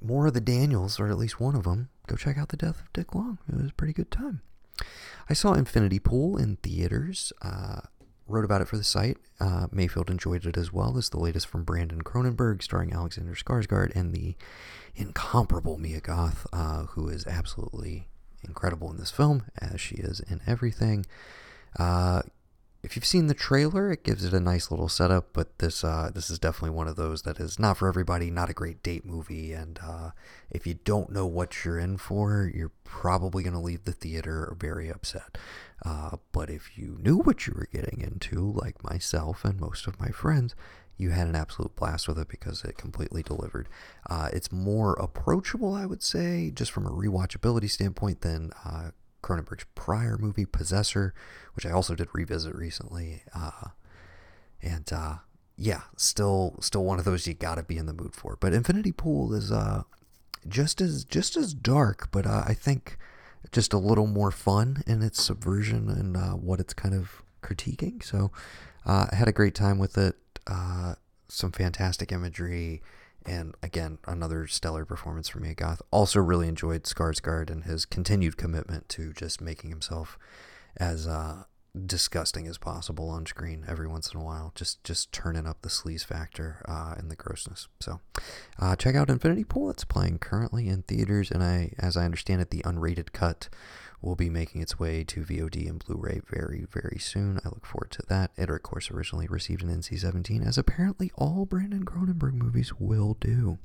more 0.00 0.26
of 0.26 0.34
the 0.34 0.40
Daniels 0.40 1.00
or 1.00 1.08
at 1.08 1.18
least 1.18 1.40
one 1.40 1.56
of 1.56 1.64
them, 1.64 1.88
go 2.06 2.16
check 2.16 2.36
out 2.38 2.50
the 2.50 2.56
Death 2.56 2.80
of 2.80 2.92
Dick 2.92 3.14
Long. 3.14 3.38
It 3.48 3.56
was 3.56 3.70
a 3.70 3.74
pretty 3.74 3.94
good 3.94 4.10
time. 4.10 4.42
I 5.28 5.32
saw 5.32 5.54
Infinity 5.54 5.98
Pool 5.98 6.36
in 6.36 6.56
theaters. 6.56 7.32
Uh, 7.40 7.80
wrote 8.26 8.44
about 8.44 8.60
it 8.60 8.68
for 8.68 8.76
the 8.76 8.84
site. 8.84 9.18
Uh, 9.38 9.66
Mayfield 9.70 10.10
enjoyed 10.10 10.46
it 10.46 10.56
as 10.56 10.72
well. 10.72 10.96
Is 10.96 11.10
the 11.10 11.18
latest 11.18 11.46
from 11.46 11.64
Brandon 11.64 12.02
Cronenberg, 12.02 12.62
starring 12.62 12.92
Alexander 12.92 13.34
Skarsgård 13.34 13.94
and 13.94 14.12
the 14.12 14.34
incomparable 14.94 15.78
Mia 15.78 16.00
Goth, 16.00 16.46
uh, 16.52 16.84
who 16.84 17.08
is 17.08 17.26
absolutely 17.26 18.08
incredible 18.42 18.90
in 18.90 18.96
this 18.96 19.10
film, 19.10 19.44
as 19.58 19.80
she 19.80 19.96
is 19.96 20.20
in 20.20 20.40
everything. 20.46 21.04
Uh, 21.78 22.22
if 22.84 22.94
you've 22.94 23.06
seen 23.06 23.28
the 23.28 23.34
trailer, 23.34 23.90
it 23.90 24.04
gives 24.04 24.24
it 24.24 24.34
a 24.34 24.40
nice 24.40 24.70
little 24.70 24.90
setup, 24.90 25.32
but 25.32 25.58
this 25.58 25.82
uh, 25.82 26.10
this 26.14 26.28
is 26.28 26.38
definitely 26.38 26.76
one 26.76 26.86
of 26.86 26.96
those 26.96 27.22
that 27.22 27.40
is 27.40 27.58
not 27.58 27.78
for 27.78 27.88
everybody, 27.88 28.30
not 28.30 28.50
a 28.50 28.54
great 28.54 28.82
date 28.82 29.06
movie, 29.06 29.52
and 29.52 29.80
uh, 29.82 30.10
if 30.50 30.66
you 30.66 30.74
don't 30.84 31.10
know 31.10 31.26
what 31.26 31.64
you're 31.64 31.78
in 31.78 31.96
for, 31.96 32.50
you're 32.54 32.72
probably 32.84 33.42
going 33.42 33.54
to 33.54 33.58
leave 33.58 33.84
the 33.84 33.92
theater 33.92 34.54
very 34.60 34.90
upset. 34.90 35.38
Uh, 35.84 36.18
but 36.32 36.50
if 36.50 36.76
you 36.76 36.98
knew 37.00 37.16
what 37.16 37.46
you 37.46 37.54
were 37.56 37.68
getting 37.72 38.02
into, 38.02 38.52
like 38.52 38.84
myself 38.84 39.46
and 39.46 39.58
most 39.58 39.86
of 39.86 39.98
my 39.98 40.08
friends, 40.08 40.54
you 40.98 41.10
had 41.10 41.26
an 41.26 41.34
absolute 41.34 41.74
blast 41.74 42.06
with 42.06 42.18
it 42.18 42.28
because 42.28 42.64
it 42.64 42.76
completely 42.76 43.22
delivered. 43.22 43.68
Uh, 44.08 44.28
it's 44.32 44.52
more 44.52 44.92
approachable, 44.94 45.74
I 45.74 45.86
would 45.86 46.02
say, 46.02 46.50
just 46.54 46.70
from 46.70 46.86
a 46.86 46.90
rewatchability 46.90 47.70
standpoint 47.70 48.20
than 48.20 48.52
uh, 48.64 48.90
Cronenberg's 49.24 49.64
prior 49.74 50.18
movie, 50.18 50.44
Possessor, 50.44 51.14
which 51.54 51.64
I 51.64 51.70
also 51.70 51.94
did 51.94 52.08
revisit 52.12 52.54
recently. 52.54 53.22
Uh, 53.34 53.68
and 54.62 54.92
uh, 54.92 55.16
yeah, 55.56 55.82
still 55.96 56.56
still 56.60 56.84
one 56.84 56.98
of 56.98 57.06
those 57.06 57.26
you 57.26 57.32
got 57.32 57.54
to 57.54 57.62
be 57.62 57.78
in 57.78 57.86
the 57.86 57.94
mood 57.94 58.14
for. 58.14 58.36
But 58.38 58.52
Infinity 58.52 58.92
Pool 58.92 59.32
is 59.32 59.50
uh, 59.50 59.84
just 60.46 60.82
as 60.82 61.04
just 61.04 61.36
as 61.36 61.54
dark, 61.54 62.10
but 62.12 62.26
uh, 62.26 62.44
I 62.46 62.52
think 62.52 62.98
just 63.50 63.72
a 63.72 63.78
little 63.78 64.06
more 64.06 64.30
fun 64.30 64.82
in 64.86 65.02
its 65.02 65.22
subversion 65.22 65.88
and 65.88 66.16
uh, 66.16 66.32
what 66.32 66.60
it's 66.60 66.74
kind 66.74 66.94
of 66.94 67.22
critiquing. 67.42 68.02
So 68.02 68.30
uh, 68.84 69.06
I 69.10 69.16
had 69.16 69.28
a 69.28 69.32
great 69.32 69.54
time 69.54 69.78
with 69.78 69.96
it. 69.96 70.16
some 71.28 71.52
fantastic 71.52 72.12
imagery 72.12 72.82
and 73.26 73.54
again, 73.62 73.98
another 74.06 74.46
stellar 74.46 74.84
performance 74.84 75.28
from 75.28 75.42
Mia 75.42 75.54
Goth. 75.54 75.82
Also, 75.90 76.20
really 76.20 76.48
enjoyed 76.48 76.84
Skarsgård 76.84 77.50
and 77.50 77.64
his 77.64 77.84
continued 77.84 78.36
commitment 78.36 78.88
to 78.90 79.12
just 79.12 79.40
making 79.40 79.70
himself 79.70 80.18
as 80.76 81.06
uh, 81.06 81.44
disgusting 81.86 82.46
as 82.46 82.58
possible 82.58 83.08
on 83.08 83.26
screen 83.26 83.64
every 83.66 83.88
once 83.88 84.12
in 84.12 84.20
a 84.20 84.24
while. 84.24 84.52
Just 84.54 84.84
just 84.84 85.10
turning 85.12 85.46
up 85.46 85.62
the 85.62 85.68
sleaze 85.68 86.04
factor 86.04 86.62
uh, 86.68 86.94
and 86.96 87.10
the 87.10 87.16
grossness. 87.16 87.68
So, 87.80 88.00
uh, 88.58 88.76
check 88.76 88.94
out 88.94 89.10
Infinity 89.10 89.44
Pool. 89.44 89.70
It's 89.70 89.84
playing 89.84 90.18
currently 90.18 90.68
in 90.68 90.82
theaters, 90.82 91.30
and 91.30 91.42
I, 91.42 91.72
as 91.78 91.96
I 91.96 92.04
understand 92.04 92.42
it, 92.42 92.50
the 92.50 92.62
unrated 92.62 93.12
cut 93.12 93.48
will 94.00 94.16
be 94.16 94.30
making 94.30 94.60
its 94.60 94.78
way 94.78 95.04
to 95.04 95.22
VOD 95.22 95.68
and 95.68 95.84
Blu-ray 95.84 96.20
very, 96.28 96.66
very 96.70 96.98
soon. 96.98 97.40
I 97.44 97.48
look 97.48 97.66
forward 97.66 97.90
to 97.92 98.02
that. 98.08 98.30
It, 98.36 98.50
of 98.50 98.62
course, 98.62 98.90
originally 98.90 99.26
received 99.26 99.62
an 99.62 99.70
NC-17, 99.70 100.46
as 100.46 100.58
apparently 100.58 101.10
all 101.16 101.46
Brandon 101.46 101.84
Cronenberg 101.84 102.34
movies 102.34 102.72
will 102.78 103.16
do. 103.20 103.58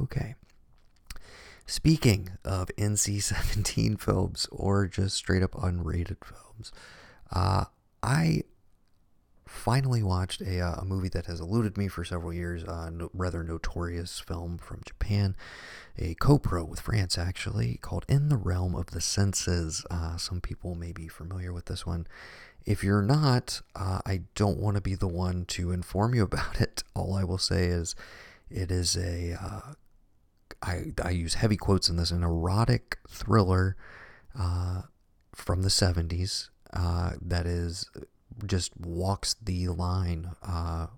Okay. 0.00 0.34
Speaking 1.66 2.30
of 2.44 2.68
NC-17 2.76 4.00
films 4.02 4.48
or 4.50 4.88
just 4.88 5.16
straight 5.16 5.42
up 5.42 5.52
unrated 5.52 6.16
films, 6.24 6.72
uh, 7.30 7.66
I 8.02 8.42
finally 9.50 10.02
watched 10.02 10.40
a, 10.40 10.60
uh, 10.60 10.76
a 10.76 10.84
movie 10.84 11.08
that 11.08 11.26
has 11.26 11.40
eluded 11.40 11.76
me 11.76 11.88
for 11.88 12.04
several 12.04 12.32
years, 12.32 12.62
a 12.62 12.72
uh, 12.72 12.90
no, 12.90 13.10
rather 13.12 13.42
notorious 13.42 14.20
film 14.20 14.56
from 14.58 14.80
Japan, 14.86 15.36
a 15.98 16.14
co-pro 16.14 16.64
with 16.64 16.80
France 16.80 17.18
actually, 17.18 17.78
called 17.82 18.06
In 18.08 18.28
the 18.28 18.36
Realm 18.36 18.76
of 18.76 18.92
the 18.92 19.00
Senses. 19.00 19.84
Uh, 19.90 20.16
some 20.16 20.40
people 20.40 20.76
may 20.76 20.92
be 20.92 21.08
familiar 21.08 21.52
with 21.52 21.66
this 21.66 21.84
one. 21.84 22.06
If 22.64 22.84
you're 22.84 23.02
not, 23.02 23.60
uh, 23.74 23.98
I 24.06 24.22
don't 24.36 24.58
want 24.58 24.76
to 24.76 24.80
be 24.80 24.94
the 24.94 25.08
one 25.08 25.44
to 25.46 25.72
inform 25.72 26.14
you 26.14 26.22
about 26.30 26.60
it. 26.60 26.84
All 26.94 27.14
I 27.14 27.24
will 27.24 27.38
say 27.38 27.66
is 27.66 27.96
it 28.48 28.70
is 28.70 28.96
a 28.96 29.36
uh, 29.40 29.72
I, 30.62 30.92
I 31.02 31.10
use 31.10 31.34
heavy 31.34 31.56
quotes 31.56 31.88
in 31.88 31.96
this, 31.96 32.10
an 32.10 32.22
erotic 32.22 32.98
thriller 33.08 33.76
from 35.34 35.62
the 35.62 35.70
70s 35.70 36.50
that 36.72 37.46
is 37.46 37.88
just 38.46 38.76
walks 38.78 39.34
the 39.42 39.68
line 39.68 40.32
uh, 40.42 40.88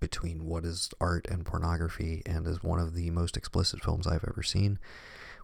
between 0.00 0.44
what 0.44 0.64
is 0.64 0.90
art 1.00 1.26
and 1.30 1.44
pornography 1.44 2.22
and 2.26 2.46
is 2.46 2.62
one 2.62 2.78
of 2.78 2.94
the 2.94 3.10
most 3.10 3.36
explicit 3.36 3.82
films 3.82 4.06
I've 4.06 4.24
ever 4.28 4.42
seen 4.42 4.78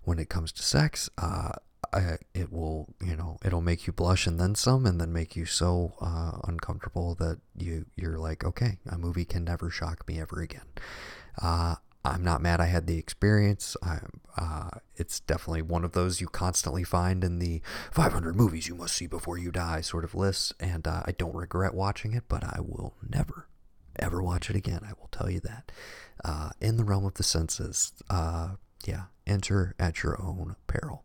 when 0.05 0.19
it 0.19 0.29
comes 0.29 0.53
to 0.53 0.63
sex. 0.63 1.09
Uh, 1.19 1.53
I, 1.93 2.19
it 2.35 2.53
will, 2.53 2.95
you 3.05 3.17
know, 3.17 3.39
it'll 3.45 3.61
make 3.61 3.87
you 3.87 3.93
blush 3.93 4.27
and 4.27 4.39
then 4.39 4.55
some, 4.55 4.87
and 4.87 5.01
then 5.01 5.13
make 5.13 5.37
you 5.37 5.45
so 5.45 5.95
uh, 6.01 6.39
uncomfortable 6.45 7.15
that 7.17 7.39
you 7.57 7.87
you're 7.97 8.19
like, 8.19 8.45
okay, 8.45 8.79
a 8.89 8.97
movie 8.97 9.25
can 9.25 9.45
never 9.45 9.69
shock 9.69 10.07
me 10.09 10.21
ever 10.21 10.41
again. 10.41 10.67
Uh, 11.41 11.77
I'm 12.05 12.25
not 12.25 12.43
mad 12.43 12.61
I 12.61 12.67
had 12.67 12.87
the 12.87 12.99
experience. 12.99 13.77
Uh, 14.37 14.71
it's 14.97 15.21
definitely 15.21 15.63
one 15.63 15.85
of 15.85 15.93
those 15.93 16.21
you 16.21 16.27
constantly 16.27 16.83
find 16.83 17.23
in 17.23 17.39
the 17.39 17.63
500 17.93 18.35
movies 18.35 18.67
you 18.67 18.75
must 18.75 18.97
see 18.97 19.07
before 19.07 19.39
you 19.39 19.53
die 19.53 19.81
sort 19.83 20.05
of 20.05 20.15
lists, 20.15 20.53
and 20.59 20.87
uh, 20.87 21.03
I 21.07 21.13
don't 21.13 21.35
regret 21.35 21.75
watching 21.75 22.13
it, 22.13 22.25
but 22.29 22.43
I 22.43 22.61
will 22.61 22.95
never, 23.09 23.47
ever 23.99 24.21
watch 24.23 24.51
it 24.51 24.57
again. 24.57 24.81
I 24.85 24.93
will 24.99 25.09
tell 25.13 25.31
you 25.31 25.41
that. 25.41 25.71
Uh, 26.25 26.51
in 26.61 26.77
the 26.77 26.85
realm 26.85 27.05
of 27.05 27.15
the 27.15 27.23
senses, 27.23 27.93
uh, 28.11 28.57
yeah, 28.85 29.05
enter 29.27 29.75
at 29.79 30.03
your 30.03 30.21
own 30.21 30.57
peril. 30.67 31.05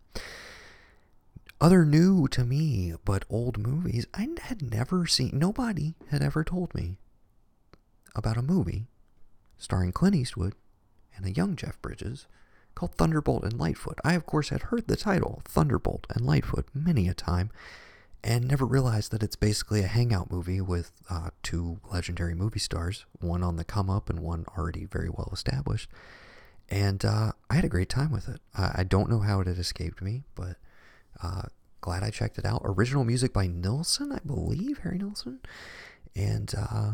Other 1.59 1.85
new 1.85 2.27
to 2.29 2.43
me, 2.43 2.93
but 3.03 3.25
old 3.29 3.57
movies, 3.57 4.05
I 4.13 4.27
had 4.41 4.61
never 4.61 5.07
seen, 5.07 5.31
nobody 5.33 5.95
had 6.09 6.21
ever 6.21 6.43
told 6.43 6.73
me 6.75 6.97
about 8.15 8.37
a 8.37 8.43
movie 8.43 8.87
starring 9.57 9.91
Clint 9.91 10.15
Eastwood 10.15 10.53
and 11.17 11.25
a 11.25 11.31
young 11.31 11.55
Jeff 11.55 11.81
Bridges 11.81 12.27
called 12.75 12.93
Thunderbolt 12.95 13.43
and 13.43 13.59
Lightfoot. 13.59 13.99
I, 14.03 14.13
of 14.13 14.25
course, 14.25 14.49
had 14.49 14.63
heard 14.63 14.87
the 14.87 14.95
title, 14.95 15.41
Thunderbolt 15.45 16.05
and 16.11 16.25
Lightfoot, 16.25 16.67
many 16.73 17.07
a 17.07 17.13
time, 17.13 17.49
and 18.23 18.47
never 18.47 18.65
realized 18.65 19.11
that 19.11 19.23
it's 19.23 19.35
basically 19.35 19.81
a 19.81 19.87
hangout 19.87 20.29
movie 20.29 20.61
with 20.61 20.91
uh, 21.09 21.31
two 21.41 21.79
legendary 21.91 22.35
movie 22.35 22.59
stars, 22.59 23.05
one 23.19 23.43
on 23.43 23.55
the 23.55 23.63
come 23.63 23.89
up 23.89 24.09
and 24.09 24.19
one 24.19 24.45
already 24.55 24.85
very 24.85 25.09
well 25.09 25.29
established. 25.33 25.89
And 26.69 27.03
uh, 27.03 27.31
I 27.49 27.55
had 27.55 27.65
a 27.65 27.69
great 27.69 27.89
time 27.89 28.11
with 28.11 28.27
it. 28.27 28.41
I, 28.55 28.75
I, 28.79 28.83
don't 28.83 29.09
know 29.09 29.19
how 29.19 29.39
it 29.39 29.47
had 29.47 29.57
escaped 29.57 30.01
me, 30.01 30.23
but 30.35 30.57
uh, 31.23 31.43
glad 31.79 32.03
I 32.03 32.09
checked 32.09 32.37
it 32.37 32.45
out. 32.45 32.61
Original 32.65 33.05
music 33.05 33.31
by 33.31 33.47
Nilsson, 33.47 34.11
I 34.11 34.19
believe, 34.25 34.79
Harry 34.79 34.97
Nilsson. 34.97 35.39
And 36.15 36.53
uh, 36.57 36.93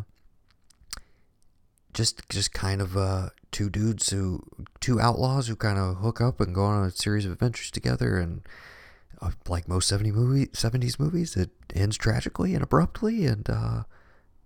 just 1.93 2.27
just 2.29 2.53
kind 2.53 2.81
of 2.81 2.97
uh, 2.97 3.29
two 3.51 3.69
dudes 3.69 4.09
who 4.09 4.41
two 4.79 4.99
outlaws 4.99 5.47
who 5.47 5.55
kind 5.55 5.77
of 5.77 5.97
hook 5.97 6.19
up 6.19 6.39
and 6.39 6.55
go 6.55 6.63
on 6.63 6.85
a 6.85 6.91
series 6.91 7.25
of 7.25 7.31
adventures 7.31 7.71
together 7.71 8.17
and 8.17 8.41
uh, 9.21 9.31
like 9.47 9.67
most 9.67 9.87
70 9.87 10.11
movie 10.11 10.47
70s 10.47 10.99
movies 10.99 11.35
it 11.35 11.51
ends 11.73 11.97
tragically 11.97 12.53
and 12.53 12.63
abruptly 12.63 13.25
and 13.25 13.49
uh, 13.49 13.83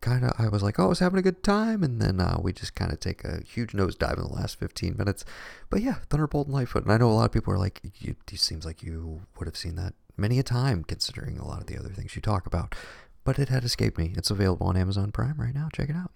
kind 0.01 0.23
of 0.25 0.33
I 0.37 0.49
was 0.49 0.61
like 0.61 0.79
oh 0.79 0.85
I 0.85 0.87
was 0.87 0.99
having 0.99 1.19
a 1.19 1.23
good 1.23 1.43
time. 1.43 1.83
And 1.83 2.01
then 2.01 2.19
uh, 2.19 2.37
we 2.41 2.53
just 2.53 2.75
kind 2.75 2.91
of 2.91 2.99
take 2.99 3.23
a 3.23 3.41
huge 3.41 3.71
nosedive 3.71 4.17
in 4.17 4.23
the 4.23 4.33
last 4.33 4.59
15 4.59 4.95
minutes. 4.97 5.25
But 5.69 5.81
yeah 5.81 5.95
Thunderbolt 6.09 6.47
and 6.47 6.53
Lightfoot. 6.53 6.83
And 6.83 6.91
I 6.91 6.97
know 6.97 7.09
a 7.09 7.13
lot 7.13 7.25
of 7.25 7.31
people 7.31 7.53
are 7.53 7.57
like 7.57 7.81
it 7.83 8.17
seems 8.35 8.65
like 8.65 8.83
you 8.83 9.21
would 9.37 9.47
have 9.47 9.57
seen 9.57 9.75
that 9.75 9.93
many 10.15 10.39
a 10.39 10.43
time 10.43 10.83
considering 10.83 11.37
a 11.37 11.47
lot 11.47 11.61
of 11.61 11.67
the 11.67 11.77
other 11.77 11.89
things 11.89 12.15
you 12.15 12.21
talk 12.21 12.45
about. 12.45 12.75
But 13.23 13.39
it 13.39 13.49
had 13.49 13.63
escaped 13.63 13.97
me. 13.97 14.13
It's 14.15 14.31
available 14.31 14.67
on 14.67 14.77
Amazon 14.77 15.11
Prime 15.11 15.35
right 15.37 15.53
now. 15.53 15.67
Check 15.73 15.89
it 15.89 15.95
out 15.95 16.11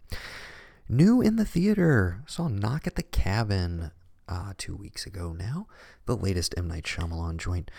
New 0.91 1.21
in 1.21 1.37
the 1.37 1.45
theater. 1.45 2.21
Saw 2.27 2.49
Knock 2.49 2.85
at 2.85 2.95
the 2.95 3.03
Cabin 3.03 3.91
uh, 4.27 4.51
two 4.57 4.75
weeks 4.75 5.05
ago 5.05 5.31
now. 5.31 5.65
The 6.05 6.17
latest 6.17 6.53
M. 6.57 6.67
Night 6.67 6.83
Shyamalan 6.83 7.37
joint. 7.37 7.71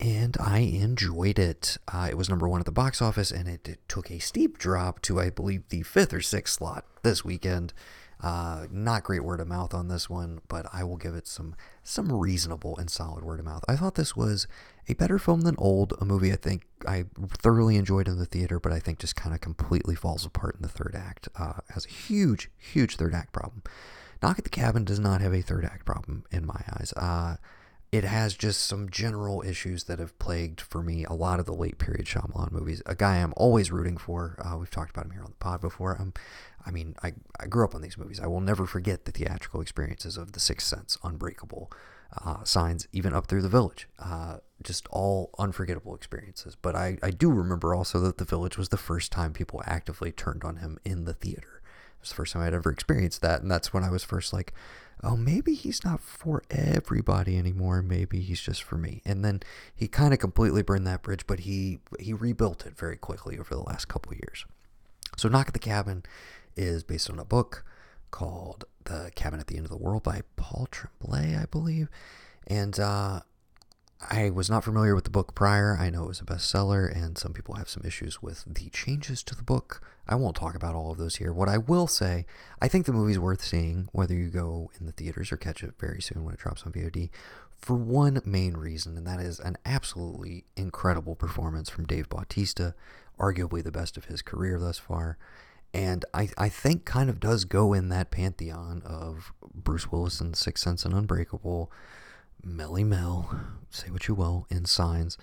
And 0.00 0.36
I 0.40 0.58
enjoyed 0.58 1.38
it. 1.38 1.78
Uh, 1.86 2.08
it 2.10 2.16
was 2.16 2.28
number 2.28 2.48
one 2.48 2.58
at 2.58 2.66
the 2.66 2.72
box 2.72 3.00
office, 3.00 3.30
and 3.30 3.46
it, 3.46 3.68
it, 3.68 3.88
took 3.88 4.10
a 4.10 4.18
steep 4.18 4.58
drop 4.58 5.00
to, 5.02 5.20
I 5.20 5.30
believe, 5.30 5.68
the 5.68 5.82
fifth 5.82 6.12
or 6.12 6.20
sixth 6.20 6.58
slot 6.58 6.84
this 7.04 7.24
weekend. 7.24 7.72
Uh, 8.20 8.66
not 8.68 9.04
great 9.04 9.22
word 9.22 9.38
of 9.38 9.46
mouth 9.46 9.72
on 9.72 9.86
this 9.86 10.10
one, 10.10 10.40
but 10.48 10.66
I 10.72 10.82
will 10.82 10.96
give 10.96 11.14
it 11.14 11.28
some 11.28 11.54
some 11.84 12.10
reasonable 12.10 12.76
and 12.78 12.90
solid 12.90 13.22
word 13.22 13.38
of 13.38 13.44
mouth. 13.44 13.64
I 13.68 13.76
thought 13.76 13.94
this 13.94 14.16
was 14.16 14.48
a 14.88 14.94
better 14.94 15.18
film 15.18 15.42
than 15.42 15.54
Old, 15.58 15.94
a 16.00 16.04
movie 16.04 16.32
I 16.32 16.36
think 16.36 16.66
I 16.86 17.04
thoroughly 17.28 17.76
enjoyed 17.76 18.08
in 18.08 18.18
the 18.18 18.26
theater, 18.26 18.60
but 18.60 18.72
I 18.72 18.78
think 18.78 18.98
just 18.98 19.16
kind 19.16 19.34
of 19.34 19.40
completely 19.40 19.94
falls 19.94 20.24
apart 20.26 20.56
in 20.56 20.62
the 20.62 20.68
third 20.68 20.94
act. 20.96 21.28
Uh, 21.36 21.54
has 21.70 21.86
a 21.86 21.90
huge, 21.90 22.50
huge 22.58 22.96
third 22.96 23.14
act 23.14 23.32
problem. 23.32 23.62
Knock 24.22 24.38
at 24.38 24.44
the 24.44 24.50
Cabin 24.50 24.84
does 24.84 25.00
not 25.00 25.20
have 25.20 25.34
a 25.34 25.42
third 25.42 25.64
act 25.64 25.84
problem 25.84 26.24
in 26.30 26.46
my 26.46 26.62
eyes. 26.72 26.92
Uh, 26.96 27.36
it 27.92 28.04
has 28.04 28.34
just 28.34 28.66
some 28.66 28.90
general 28.90 29.42
issues 29.42 29.84
that 29.84 30.00
have 30.00 30.18
plagued 30.18 30.60
for 30.60 30.82
me 30.82 31.04
a 31.04 31.12
lot 31.12 31.38
of 31.38 31.46
the 31.46 31.54
late 31.54 31.78
period 31.78 32.06
Shyamalan 32.06 32.50
movies. 32.50 32.82
A 32.86 32.96
guy 32.96 33.18
I'm 33.18 33.32
always 33.36 33.70
rooting 33.70 33.96
for. 33.96 34.36
Uh, 34.44 34.56
we've 34.58 34.70
talked 34.70 34.90
about 34.90 35.04
him 35.06 35.12
here 35.12 35.22
on 35.22 35.30
the 35.30 35.36
pod 35.36 35.60
before. 35.60 35.96
Um, 36.00 36.12
I 36.66 36.72
mean, 36.72 36.96
I, 37.04 37.12
I 37.38 37.46
grew 37.46 37.64
up 37.64 37.74
on 37.74 37.82
these 37.82 37.96
movies. 37.96 38.18
I 38.18 38.26
will 38.26 38.40
never 38.40 38.66
forget 38.66 39.04
the 39.04 39.12
theatrical 39.12 39.60
experiences 39.60 40.16
of 40.16 40.32
The 40.32 40.40
Sixth 40.40 40.66
Sense, 40.66 40.98
Unbreakable, 41.04 41.70
uh, 42.24 42.44
Signs, 42.44 42.86
even 42.92 43.14
up 43.14 43.26
through 43.26 43.42
The 43.42 43.48
Village. 43.48 43.88
Uh, 43.98 44.38
just 44.62 44.86
all 44.90 45.30
unforgettable 45.38 45.94
experiences. 45.94 46.56
But 46.60 46.74
I, 46.74 46.98
I 47.02 47.10
do 47.10 47.30
remember 47.30 47.74
also 47.74 48.00
that 48.00 48.18
The 48.18 48.24
Village 48.24 48.56
was 48.56 48.70
the 48.70 48.76
first 48.76 49.12
time 49.12 49.32
people 49.32 49.62
actively 49.66 50.12
turned 50.12 50.44
on 50.44 50.56
him 50.56 50.78
in 50.84 51.04
the 51.04 51.14
theater. 51.14 51.62
It 51.98 52.00
was 52.00 52.08
the 52.10 52.14
first 52.14 52.32
time 52.32 52.42
I'd 52.42 52.54
ever 52.54 52.70
experienced 52.70 53.22
that. 53.22 53.42
And 53.42 53.50
that's 53.50 53.72
when 53.72 53.84
I 53.84 53.90
was 53.90 54.04
first 54.04 54.32
like, 54.32 54.52
oh, 55.02 55.16
maybe 55.16 55.54
he's 55.54 55.84
not 55.84 56.00
for 56.00 56.42
everybody 56.50 57.36
anymore. 57.36 57.82
Maybe 57.82 58.20
he's 58.20 58.40
just 58.40 58.62
for 58.62 58.78
me. 58.78 59.02
And 59.04 59.24
then 59.24 59.42
he 59.74 59.86
kind 59.88 60.14
of 60.14 60.18
completely 60.18 60.62
burned 60.62 60.86
that 60.86 61.02
bridge, 61.02 61.26
but 61.26 61.40
he, 61.40 61.80
he 62.00 62.12
rebuilt 62.12 62.64
it 62.64 62.76
very 62.76 62.96
quickly 62.96 63.38
over 63.38 63.54
the 63.54 63.62
last 63.62 63.86
couple 63.86 64.14
years. 64.14 64.46
So 65.16 65.28
Knock 65.28 65.48
at 65.48 65.52
the 65.52 65.58
Cabin 65.58 66.04
is 66.56 66.84
based 66.84 67.10
on 67.10 67.18
a 67.18 67.24
book 67.24 67.64
called 68.14 68.64
The 68.84 69.10
Cabin 69.16 69.40
at 69.40 69.48
the 69.48 69.56
End 69.56 69.66
of 69.66 69.72
the 69.72 69.76
World 69.76 70.04
by 70.04 70.22
Paul 70.36 70.68
Tremblay, 70.70 71.34
I 71.34 71.46
believe. 71.46 71.88
And 72.46 72.78
uh, 72.78 73.22
I 74.08 74.30
was 74.30 74.48
not 74.48 74.62
familiar 74.62 74.94
with 74.94 75.02
the 75.02 75.10
book 75.10 75.34
prior. 75.34 75.76
I 75.76 75.90
know 75.90 76.04
it 76.04 76.08
was 76.08 76.20
a 76.20 76.24
bestseller, 76.24 76.86
and 76.94 77.18
some 77.18 77.32
people 77.32 77.56
have 77.56 77.68
some 77.68 77.82
issues 77.84 78.22
with 78.22 78.44
the 78.46 78.70
changes 78.70 79.24
to 79.24 79.34
the 79.34 79.42
book. 79.42 79.82
I 80.06 80.14
won't 80.14 80.36
talk 80.36 80.54
about 80.54 80.76
all 80.76 80.92
of 80.92 80.98
those 80.98 81.16
here. 81.16 81.32
What 81.32 81.48
I 81.48 81.58
will 81.58 81.88
say, 81.88 82.24
I 82.62 82.68
think 82.68 82.86
the 82.86 82.92
movie's 82.92 83.18
worth 83.18 83.42
seeing, 83.42 83.88
whether 83.90 84.14
you 84.14 84.28
go 84.28 84.70
in 84.78 84.86
the 84.86 84.92
theaters 84.92 85.32
or 85.32 85.36
catch 85.36 85.64
it 85.64 85.74
very 85.80 86.00
soon 86.00 86.22
when 86.22 86.34
it 86.34 86.40
drops 86.40 86.62
on 86.62 86.70
VOD, 86.70 87.10
for 87.58 87.74
one 87.74 88.22
main 88.24 88.56
reason, 88.56 88.96
and 88.96 89.08
that 89.08 89.18
is 89.18 89.40
an 89.40 89.56
absolutely 89.66 90.44
incredible 90.54 91.16
performance 91.16 91.68
from 91.68 91.84
Dave 91.84 92.08
Bautista, 92.08 92.76
arguably 93.18 93.64
the 93.64 93.72
best 93.72 93.96
of 93.96 94.04
his 94.04 94.22
career 94.22 94.60
thus 94.60 94.78
far 94.78 95.18
and 95.74 96.04
I, 96.14 96.28
I 96.38 96.48
think 96.48 96.84
kind 96.84 97.10
of 97.10 97.18
does 97.18 97.44
go 97.44 97.72
in 97.72 97.88
that 97.88 98.12
pantheon 98.12 98.80
of 98.86 99.32
Bruce 99.52 99.90
Willis 99.90 100.20
in 100.20 100.32
Sixth 100.34 100.62
Sense 100.62 100.84
and 100.84 100.94
Unbreakable, 100.94 101.70
Melly 102.44 102.84
Mel, 102.84 103.40
say 103.70 103.90
what 103.90 104.06
you 104.06 104.14
will, 104.14 104.46
in 104.48 104.66
Signs, 104.66 105.18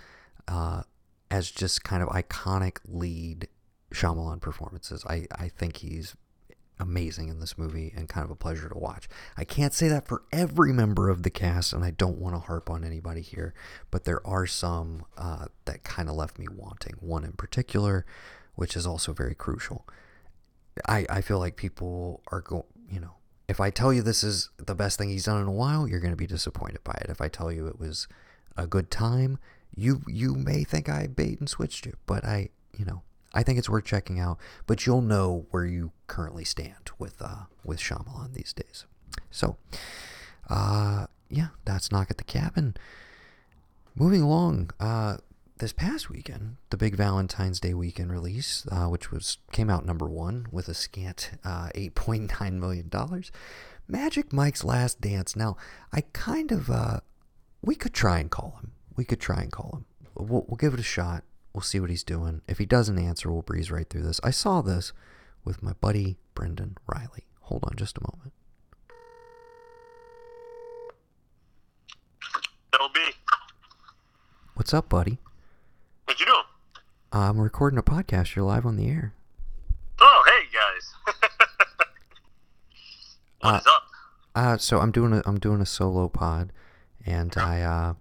uh, 0.50 0.84
as 1.32 1.50
just 1.50 1.86
kind 1.86 2.04
of 2.04 2.10
iconic 2.10 2.80
lead 2.86 3.48
Shyamalan 3.94 4.42
performances. 4.42 5.06
I, 5.08 5.26
I 5.34 5.48
think 5.48 5.78
he's 5.78 6.18
amazing 6.82 7.30
in 7.30 7.40
this 7.40 7.58
movie 7.58 7.94
and 7.96 8.10
kind 8.10 8.26
of 8.26 8.32
a 8.32 8.36
pleasure 8.36 8.68
to 8.68 8.78
watch. 8.78 9.08
I 9.38 9.46
can't 9.46 9.74
say 9.74 9.88
that 9.88 10.06
for 10.06 10.24
every 10.34 10.74
member 10.74 11.10
of 11.10 11.24
the 11.24 11.30
cast, 11.30 11.72
and 11.72 11.86
I 11.86 11.92
don't 11.92 12.18
want 12.18 12.36
to 12.36 12.40
harp 12.40 12.70
on 12.70 12.84
anybody 12.84 13.22
here, 13.22 13.54
but 13.90 14.04
there 14.04 14.26
are 14.28 14.48
some 14.48 15.06
uh, 15.18 15.46
that 15.64 15.84
kind 15.86 16.10
of 16.10 16.16
left 16.16 16.38
me 16.38 16.48
wanting. 16.54 16.96
One 17.00 17.24
in 17.24 17.34
particular, 17.34 18.06
which 18.56 18.76
is 18.76 18.86
also 18.86 19.14
very 19.14 19.36
crucial. 19.36 19.86
I, 20.88 21.06
I 21.10 21.22
feel 21.22 21.40
like 21.40 21.56
people 21.56 22.22
are 22.32 22.42
going, 22.42 22.64
you 22.90 23.00
know, 23.00 23.16
if 23.48 23.60
I 23.60 23.70
tell 23.70 23.92
you 23.92 24.02
this 24.02 24.24
is 24.24 24.50
the 24.58 24.76
best 24.76 24.98
thing 24.98 25.10
he's 25.10 25.26
done 25.26 25.42
in 25.42 25.48
a 25.48 25.52
while, 25.52 25.88
you're 25.88 26.00
going 26.00 26.14
to 26.14 26.18
be 26.18 26.28
disappointed 26.28 26.84
by 26.84 26.94
it. 27.02 27.10
If 27.10 27.20
I 27.22 27.28
tell 27.28 27.52
you 27.52 27.68
it 27.68 27.80
was 27.80 28.08
a 28.56 28.66
good 28.68 28.90
time, 28.90 29.40
you 29.76 30.02
you 30.08 30.36
may 30.36 30.64
think 30.64 30.90
I 30.90 31.08
bait 31.08 31.40
and 31.40 31.50
switched 31.50 31.86
you, 31.86 31.94
but 32.06 32.24
I, 32.24 32.50
you 32.78 32.86
know, 32.86 33.02
I 33.34 33.44
think 33.44 33.60
it's 33.60 33.70
worth 33.70 33.86
checking 33.86 34.20
out. 34.20 34.38
But 34.68 34.86
you'll 34.86 35.02
know 35.02 35.48
where 35.52 35.66
you 35.66 35.92
currently 36.08 36.46
stand 36.46 36.92
with 36.98 37.22
uh 37.22 37.46
with 37.64 37.80
Shyamalan 37.80 38.34
these 38.34 38.54
days. 38.54 38.86
So, 39.30 39.58
uh, 40.50 41.08
yeah, 41.30 41.50
that's 41.66 41.92
knock 41.92 42.10
at 42.10 42.18
the 42.18 42.24
cabin. 42.24 42.76
Moving 43.96 44.22
along, 44.22 44.72
uh, 44.80 45.18
this 45.62 45.72
past 45.72 46.10
weekend, 46.10 46.58
the 46.72 46.76
big 46.76 46.96
Valentine's 46.96 47.60
Day 47.60 47.76
weekend 47.76 48.12
release, 48.12 48.66
uh, 48.72 48.88
which 48.88 49.12
was 49.12 49.38
came 49.52 49.70
out 49.70 49.86
number 49.86 50.08
one 50.08 50.48
with 50.52 50.68
a 50.68 50.74
scant 50.74 51.34
uh, 51.46 51.70
eight 51.76 51.94
point 51.94 52.34
nine 52.42 52.60
million 52.60 52.90
dollars, 52.90 53.32
Magic 53.88 54.34
Mike's 54.34 54.64
Last 54.64 55.00
Dance. 55.02 55.36
Now, 55.36 55.58
I 55.94 56.02
kind 56.14 56.52
of 56.52 56.72
uh, 56.72 57.02
we 57.62 57.76
could 57.76 57.94
try 57.94 58.18
and 58.18 58.32
call 58.32 58.58
him. 58.60 58.72
We 58.96 59.06
could 59.06 59.20
try 59.20 59.40
and 59.40 59.52
call 59.52 59.72
him. 59.78 59.86
We'll, 60.16 60.46
we'll 60.48 60.58
give 60.58 60.74
it 60.74 60.80
a 60.80 60.84
shot. 60.84 61.24
We'll 61.54 61.62
see 61.62 61.80
what 61.80 61.92
he's 61.92 62.04
doing. 62.04 62.42
If 62.48 62.58
he 62.58 62.66
doesn't 62.66 62.98
answer, 62.98 63.32
we'll 63.32 63.44
breeze 63.44 63.70
right 63.70 63.88
through 63.88 64.02
this. 64.04 64.20
I 64.24 64.32
saw 64.32 64.62
this 64.62 64.94
with 65.46 65.62
my 65.62 65.74
buddy 65.74 66.18
Brendan 66.34 66.78
Reilly. 66.88 67.28
Hold 67.42 67.66
on 67.66 67.76
just 67.76 68.00
a 68.00 68.02
moment. 68.02 68.34
What's 74.56 74.74
up, 74.74 74.90
buddy? 74.90 75.20
What 76.12 76.20
you 76.20 76.26
doing? 76.26 76.44
I'm 77.14 77.40
recording 77.40 77.80
a 77.80 77.82
podcast. 77.84 78.36
You're 78.36 78.44
live 78.44 78.66
on 78.66 78.76
the 78.76 78.90
air. 78.90 79.14
Oh, 80.02 80.24
hey 80.28 80.44
guys. 80.52 81.16
What 83.40 83.54
Uh, 83.54 83.58
is 83.60 83.66
up? 83.68 83.84
Uh, 84.36 84.58
so 84.58 84.80
I'm 84.82 84.92
doing 84.92 85.14
a 85.14 85.22
I'm 85.26 85.40
doing 85.40 85.62
a 85.62 85.66
solo 85.66 86.10
pod, 86.10 86.52
and 87.06 87.34
I 87.38 87.62
uh, 87.62 87.94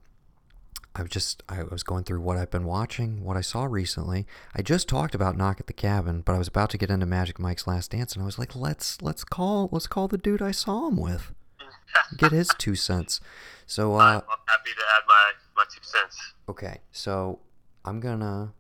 I 0.97 1.03
was 1.03 1.11
just 1.13 1.45
I 1.49 1.63
was 1.63 1.85
going 1.85 2.03
through 2.03 2.21
what 2.23 2.37
I've 2.37 2.51
been 2.51 2.65
watching, 2.65 3.23
what 3.23 3.37
I 3.37 3.43
saw 3.43 3.63
recently. 3.63 4.27
I 4.57 4.63
just 4.63 4.89
talked 4.89 5.15
about 5.15 5.37
Knock 5.37 5.61
at 5.61 5.69
the 5.69 5.73
Cabin, 5.73 6.23
but 6.23 6.35
I 6.35 6.39
was 6.39 6.49
about 6.49 6.71
to 6.71 6.79
get 6.79 6.91
into 6.91 7.07
Magic 7.07 7.39
Mike's 7.39 7.69
Last 7.69 7.93
Dance, 7.93 8.15
and 8.15 8.25
I 8.25 8.27
was 8.27 8.41
like, 8.41 8.57
let's 8.57 9.01
let's 9.01 9.23
call 9.23 9.69
let's 9.71 9.87
call 9.87 10.09
the 10.09 10.19
dude 10.19 10.43
I 10.43 10.51
saw 10.51 10.89
him 10.89 10.97
with, 10.97 11.33
get 12.17 12.33
his 12.33 12.49
two 12.59 12.75
cents. 12.75 13.21
So 13.67 13.95
uh, 13.95 13.99
I'm 13.99 14.39
happy 14.49 14.71
to 14.77 14.83
add 14.97 15.03
my, 15.07 15.31
my 15.59 15.65
two 15.73 15.81
cents. 15.85 16.33
okay, 16.49 16.81
so 16.91 17.39
I'm 17.85 18.01
gonna 18.01 18.53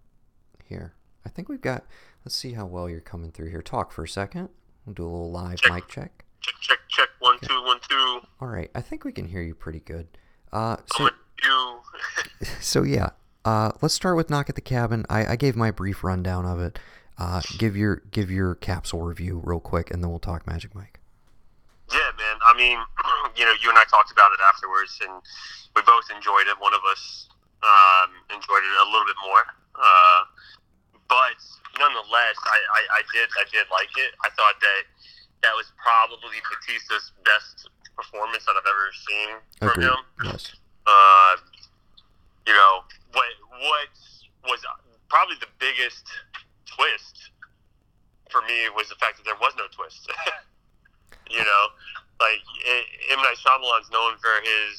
here. 0.64 0.94
I 1.24 1.28
think 1.28 1.48
we've 1.48 1.60
got. 1.60 1.84
Let's 2.24 2.36
see 2.36 2.52
how 2.52 2.66
well 2.66 2.88
you're 2.88 3.00
coming 3.00 3.30
through 3.32 3.50
here. 3.50 3.62
Talk 3.62 3.92
for 3.92 4.04
a 4.04 4.08
second. 4.08 4.48
We'll 4.84 4.94
do 4.94 5.02
a 5.02 5.04
little 5.04 5.30
live 5.30 5.58
Check. 5.58 5.72
mic 5.72 5.88
check. 5.88 6.24
Check, 6.40 6.54
check, 6.60 6.78
check. 6.88 7.08
One, 7.18 7.38
two, 7.42 7.62
one, 7.64 7.78
two. 7.88 8.20
All 8.40 8.48
right, 8.48 8.70
I 8.74 8.80
think 8.80 9.04
we 9.04 9.12
can 9.12 9.26
hear 9.26 9.42
you 9.42 9.54
pretty 9.54 9.80
good. 9.80 10.08
Uh, 10.52 10.76
so 10.96 11.08
you. 11.44 11.80
so 12.60 12.82
yeah, 12.82 13.10
uh, 13.44 13.72
let's 13.82 13.94
start 13.94 14.16
with 14.16 14.30
Knock 14.30 14.48
at 14.48 14.54
the 14.54 14.60
Cabin. 14.60 15.04
I, 15.10 15.32
I 15.32 15.36
gave 15.36 15.56
my 15.56 15.70
brief 15.70 16.02
rundown 16.02 16.46
of 16.46 16.60
it. 16.60 16.78
Uh, 17.18 17.42
give 17.58 17.76
your 17.76 18.02
give 18.10 18.30
your 18.30 18.54
capsule 18.54 19.02
review 19.02 19.40
real 19.44 19.60
quick, 19.60 19.90
and 19.90 20.02
then 20.02 20.10
we'll 20.10 20.18
talk 20.18 20.46
Magic 20.46 20.74
Mike. 20.74 20.98
yeah, 21.92 22.10
man. 22.16 22.36
I 22.52 22.56
mean, 22.56 22.78
you 23.36 23.44
know, 23.44 23.52
you 23.62 23.68
and 23.68 23.78
I 23.78 23.84
talked 23.90 24.10
about 24.10 24.30
it 24.32 24.40
afterwards, 24.46 24.98
and 25.02 25.12
we 25.76 25.82
both 25.82 26.04
enjoyed 26.14 26.46
it. 26.48 26.58
One 26.58 26.72
of 26.72 26.80
us 26.90 27.28
um, 27.62 28.10
enjoyed 28.32 28.64
it 28.64 28.74
a 28.80 28.86
little 28.88 29.06
bit 29.06 29.20
more, 29.24 29.44
uh, 29.76 30.20
but 31.08 31.36
nonetheless, 31.78 32.36
I, 32.44 32.58
I, 32.76 32.80
I 32.98 33.02
did 33.12 33.28
I 33.38 33.44
did 33.50 33.66
like 33.70 33.92
it. 33.98 34.12
I 34.24 34.30
thought 34.34 34.56
that 34.60 34.82
that 35.42 35.54
was 35.56 35.68
probably 35.80 36.38
Batista's 36.48 37.12
best 37.24 37.68
performance 37.96 38.44
that 38.46 38.54
I've 38.56 38.68
ever 38.68 38.88
seen 39.08 39.28
from 39.58 39.68
Agreed. 39.76 39.86
him. 39.92 40.00
Yes. 40.24 40.52
uh, 40.86 41.34
you 42.46 42.54
know 42.54 42.84
what 43.12 43.30
what 43.60 43.88
was 44.48 44.60
probably 45.08 45.36
the 45.40 45.50
biggest 45.58 46.06
twist 46.64 47.30
for 48.30 48.40
me 48.42 48.70
was 48.76 48.88
the 48.88 48.94
fact 48.96 49.16
that 49.18 49.24
there 49.26 49.36
was 49.40 49.52
no 49.58 49.64
twist. 49.74 50.06
you 51.30 51.42
know, 51.42 51.62
like 52.20 52.40
I- 52.66 52.86
M 53.12 53.18
Night 53.18 53.36
Shyamalan's 53.42 53.90
known 53.90 54.16
for 54.22 54.32
his 54.42 54.78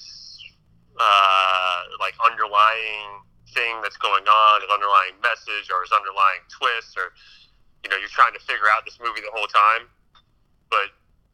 uh, 0.99 1.77
like 1.99 2.13
underlying 2.25 3.21
thing 3.53 3.81
that's 3.81 3.97
going 3.97 4.23
on, 4.25 4.61
his 4.61 4.69
underlying 4.71 5.15
message, 5.21 5.69
or 5.71 5.81
his 5.83 5.91
underlying 5.91 6.43
twist, 6.49 6.97
or 6.97 7.11
you 7.83 7.89
know, 7.89 7.97
you're 7.97 8.09
trying 8.13 8.33
to 8.33 8.39
figure 8.39 8.69
out 8.75 8.85
this 8.85 8.97
movie 9.03 9.21
the 9.21 9.31
whole 9.33 9.47
time. 9.47 9.87
But 10.69 10.91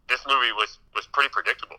this 0.09 0.21
movie 0.27 0.51
was 0.53 0.79
was 0.95 1.07
pretty 1.13 1.29
predictable, 1.29 1.77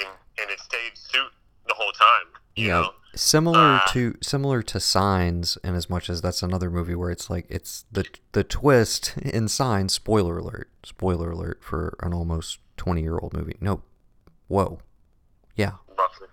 and, 0.00 0.08
and 0.40 0.50
it 0.50 0.60
stayed 0.60 0.92
suit 0.94 1.30
the 1.66 1.74
whole 1.74 1.92
time. 1.92 2.26
You 2.56 2.66
Yeah. 2.66 2.80
know, 2.82 2.90
Similar 3.14 3.76
Uh, 3.76 3.86
to 3.92 4.16
similar 4.22 4.62
to 4.62 4.78
Signs, 4.78 5.56
in 5.64 5.74
as 5.74 5.88
much 5.88 6.10
as 6.10 6.20
that's 6.20 6.42
another 6.42 6.70
movie 6.70 6.94
where 6.94 7.10
it's 7.10 7.30
like 7.30 7.46
it's 7.48 7.84
the 7.90 8.04
the 8.32 8.44
twist 8.44 9.16
in 9.22 9.48
Signs. 9.48 9.94
Spoiler 9.94 10.38
alert! 10.38 10.70
Spoiler 10.84 11.30
alert 11.30 11.62
for 11.64 11.96
an 12.00 12.12
almost 12.12 12.58
twenty 12.76 13.02
year 13.02 13.16
old 13.18 13.32
movie. 13.32 13.56
Nope. 13.60 13.82
Whoa. 14.48 14.80
Yeah. 15.56 15.72
roughly. 15.98 16.28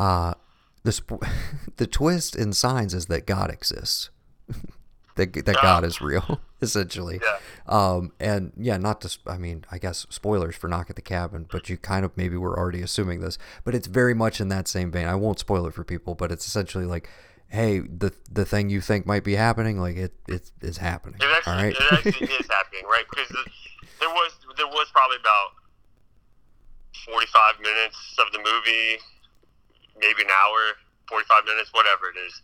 Uh 0.00 0.34
the 0.82 0.92
sp- 0.96 1.20
the 1.76 1.86
twist 1.86 2.34
in 2.34 2.52
Signs 2.52 2.94
is 2.94 3.06
that 3.06 3.26
God 3.26 3.50
exists. 3.50 4.10
that 5.16 5.32
that 5.34 5.46
Yeah. 5.56 5.62
God 5.62 5.84
is 5.84 6.00
real, 6.00 6.40
essentially. 6.62 7.20
Yeah. 7.22 7.38
Um, 7.66 8.12
and 8.18 8.52
yeah, 8.56 8.78
not 8.78 9.02
to, 9.02 9.18
I 9.26 9.36
mean, 9.36 9.64
I 9.70 9.76
guess 9.78 10.06
spoilers 10.08 10.56
for 10.56 10.68
Knock 10.68 10.88
at 10.88 10.96
the 10.96 11.02
Cabin, 11.02 11.46
but 11.50 11.68
you 11.68 11.76
kind 11.76 12.04
of 12.04 12.16
maybe 12.16 12.36
were 12.36 12.58
already 12.58 12.80
assuming 12.80 13.20
this, 13.20 13.36
but 13.64 13.74
it's 13.74 13.86
very 13.88 14.14
much 14.14 14.40
in 14.40 14.48
that 14.48 14.68
same 14.68 14.90
vein. 14.90 15.06
I 15.06 15.14
won't 15.16 15.38
spoil 15.38 15.66
it 15.66 15.74
for 15.74 15.84
people, 15.84 16.14
but 16.14 16.32
it's 16.32 16.46
essentially 16.46 16.86
like, 16.86 17.08
hey, 17.48 17.80
the 17.80 18.12
the 18.32 18.46
thing 18.46 18.70
you 18.70 18.80
think 18.80 19.04
might 19.04 19.24
be 19.24 19.34
happening, 19.34 19.78
like 19.78 19.96
it 19.96 20.12
it 20.28 20.50
is 20.62 20.78
happening. 20.78 21.20
It 21.20 21.26
actually, 21.36 21.52
all 21.52 21.62
right. 21.62 21.76
it 21.76 22.06
actually 22.06 22.34
is 22.40 22.46
happening, 22.48 22.84
right? 22.86 23.04
Because 23.10 23.28
there 24.00 24.08
was 24.08 24.32
there 24.56 24.66
was 24.68 24.88
probably 24.92 25.18
about 25.20 25.50
forty 27.04 27.26
five 27.26 27.60
minutes 27.60 27.98
of 28.18 28.32
the 28.32 28.38
movie, 28.38 28.98
maybe 29.98 30.22
an 30.22 30.30
hour, 30.30 30.76
forty 31.08 31.26
five 31.26 31.44
minutes, 31.44 31.70
whatever 31.72 32.10
it 32.14 32.18
is, 32.20 32.34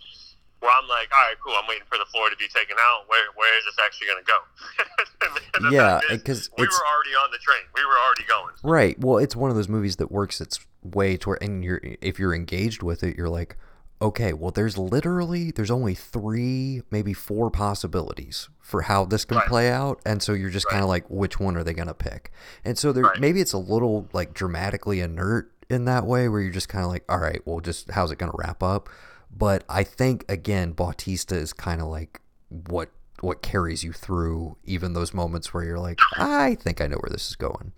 where 0.61 0.71
I'm 0.73 0.89
like, 0.89 1.09
all 1.13 1.23
right, 1.29 1.37
cool. 1.45 1.55
I'm 1.55 1.69
waiting 1.69 1.87
for 1.89 1.99
the 1.99 2.07
floor 2.07 2.31
to 2.31 2.37
be 2.37 2.49
taken 2.49 2.77
out. 2.81 3.05
Where 3.07 3.23
where 3.37 3.53
is 3.59 3.65
this 3.65 3.77
actually 3.85 4.09
going 4.09 4.25
to 4.25 4.29
go? 4.29 4.39
Yeah, 5.71 6.01
because 6.11 6.51
we 6.59 6.65
it's- 6.65 6.79
were 6.79 6.87
already 6.87 7.15
on 7.17 7.31
the 7.33 7.39
train. 7.39 7.63
We 7.75 7.85
were 7.85 7.97
already 7.99 8.25
going. 8.29 8.55
Right. 8.63 8.99
Well, 8.99 9.19
it's 9.19 9.35
one 9.35 9.51
of 9.51 9.57
those 9.57 9.69
movies 9.69 9.97
that 9.97 10.13
works 10.13 10.41
its 10.41 10.61
way 10.83 11.17
to 11.19 11.31
where, 11.31 11.39
and 11.43 11.65
you're 11.65 11.81
if 12.01 12.19
you're 12.19 12.35
engaged 12.35 12.83
with 12.83 13.03
it, 13.03 13.17
you're 13.17 13.29
like, 13.31 13.57
okay, 14.03 14.33
well, 14.35 14.51
there's 14.51 14.77
literally 14.77 15.51
there's 15.51 15.71
only 15.71 15.95
three, 15.95 16.83
maybe 16.91 17.15
four 17.15 17.51
possibilities 17.51 18.49
for 18.61 18.83
how 18.83 19.05
this 19.07 19.25
can 19.25 19.39
Right. 19.39 19.49
play 19.49 19.71
out, 19.71 20.01
and 20.05 20.23
so 20.23 20.33
you're 20.35 20.51
just 20.51 20.67
Right. 20.67 20.73
kind 20.73 20.83
of 20.83 20.89
like, 20.89 21.09
which 21.09 21.41
one 21.41 21.57
are 21.57 21.65
they 21.65 21.73
gonna 21.75 21.95
pick? 21.95 22.31
And 22.65 22.77
so 22.79 22.93
there, 22.93 23.05
Right. 23.05 23.19
maybe 23.21 23.41
it's 23.41 23.55
a 23.55 23.59
little 23.59 24.09
like 24.13 24.35
dramatically 24.35 25.01
inert 25.01 25.51
in 25.69 25.85
that 25.87 26.05
way, 26.07 26.29
where 26.29 26.41
you're 26.41 26.53
just 26.53 26.69
kind 26.69 26.85
of 26.85 26.91
like, 26.91 27.05
all 27.09 27.19
right, 27.19 27.41
well, 27.47 27.61
just 27.61 27.91
how's 27.91 28.11
it 28.11 28.19
gonna 28.19 28.33
wrap 28.35 28.63
up? 28.63 28.89
But 29.31 29.65
I 29.69 29.83
think 29.85 30.25
again, 30.29 30.73
Bautista 30.73 31.35
is 31.37 31.53
kind 31.53 31.81
of 31.81 31.89
like 31.89 32.21
what 32.49 32.91
what 33.21 33.43
carries 33.43 33.83
you 33.83 33.93
through 33.93 34.57
even 34.65 34.93
those 34.93 35.13
moments 35.15 35.53
where 35.55 35.65
you're 35.65 35.79
like, 35.79 35.99
I 36.17 36.55
think 36.57 36.81
I 36.81 36.87
know 36.87 36.97
where 36.99 37.11
this 37.11 37.29
is 37.29 37.37
going. 37.37 37.73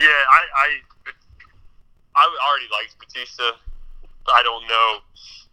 Yeah, 0.00 0.06
I, 0.06 0.40
I, 0.56 0.68
I 2.16 2.36
already 2.48 2.66
liked 2.72 2.96
Batista. 3.00 3.50
I 4.34 4.42
don't 4.42 4.66
know 4.68 4.98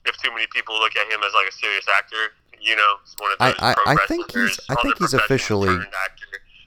if 0.05 0.17
too 0.17 0.32
many 0.32 0.45
people 0.53 0.76
look 0.78 0.95
at 0.95 1.11
him 1.11 1.20
as 1.26 1.34
like 1.34 1.47
a 1.47 1.51
serious 1.51 1.86
actor. 1.95 2.15
You 2.61 2.76
know, 2.76 2.93
he's 3.03 3.15
one 3.20 3.32
of 3.32 3.38
I- 3.39 3.51
those 3.51 3.86
I- 3.88 3.93
I 4.03 4.05
think 4.07 4.32
he's- 4.32 4.59
I 4.70 4.76
think 4.82 4.97
he's 4.99 5.13
officially- 5.13 5.80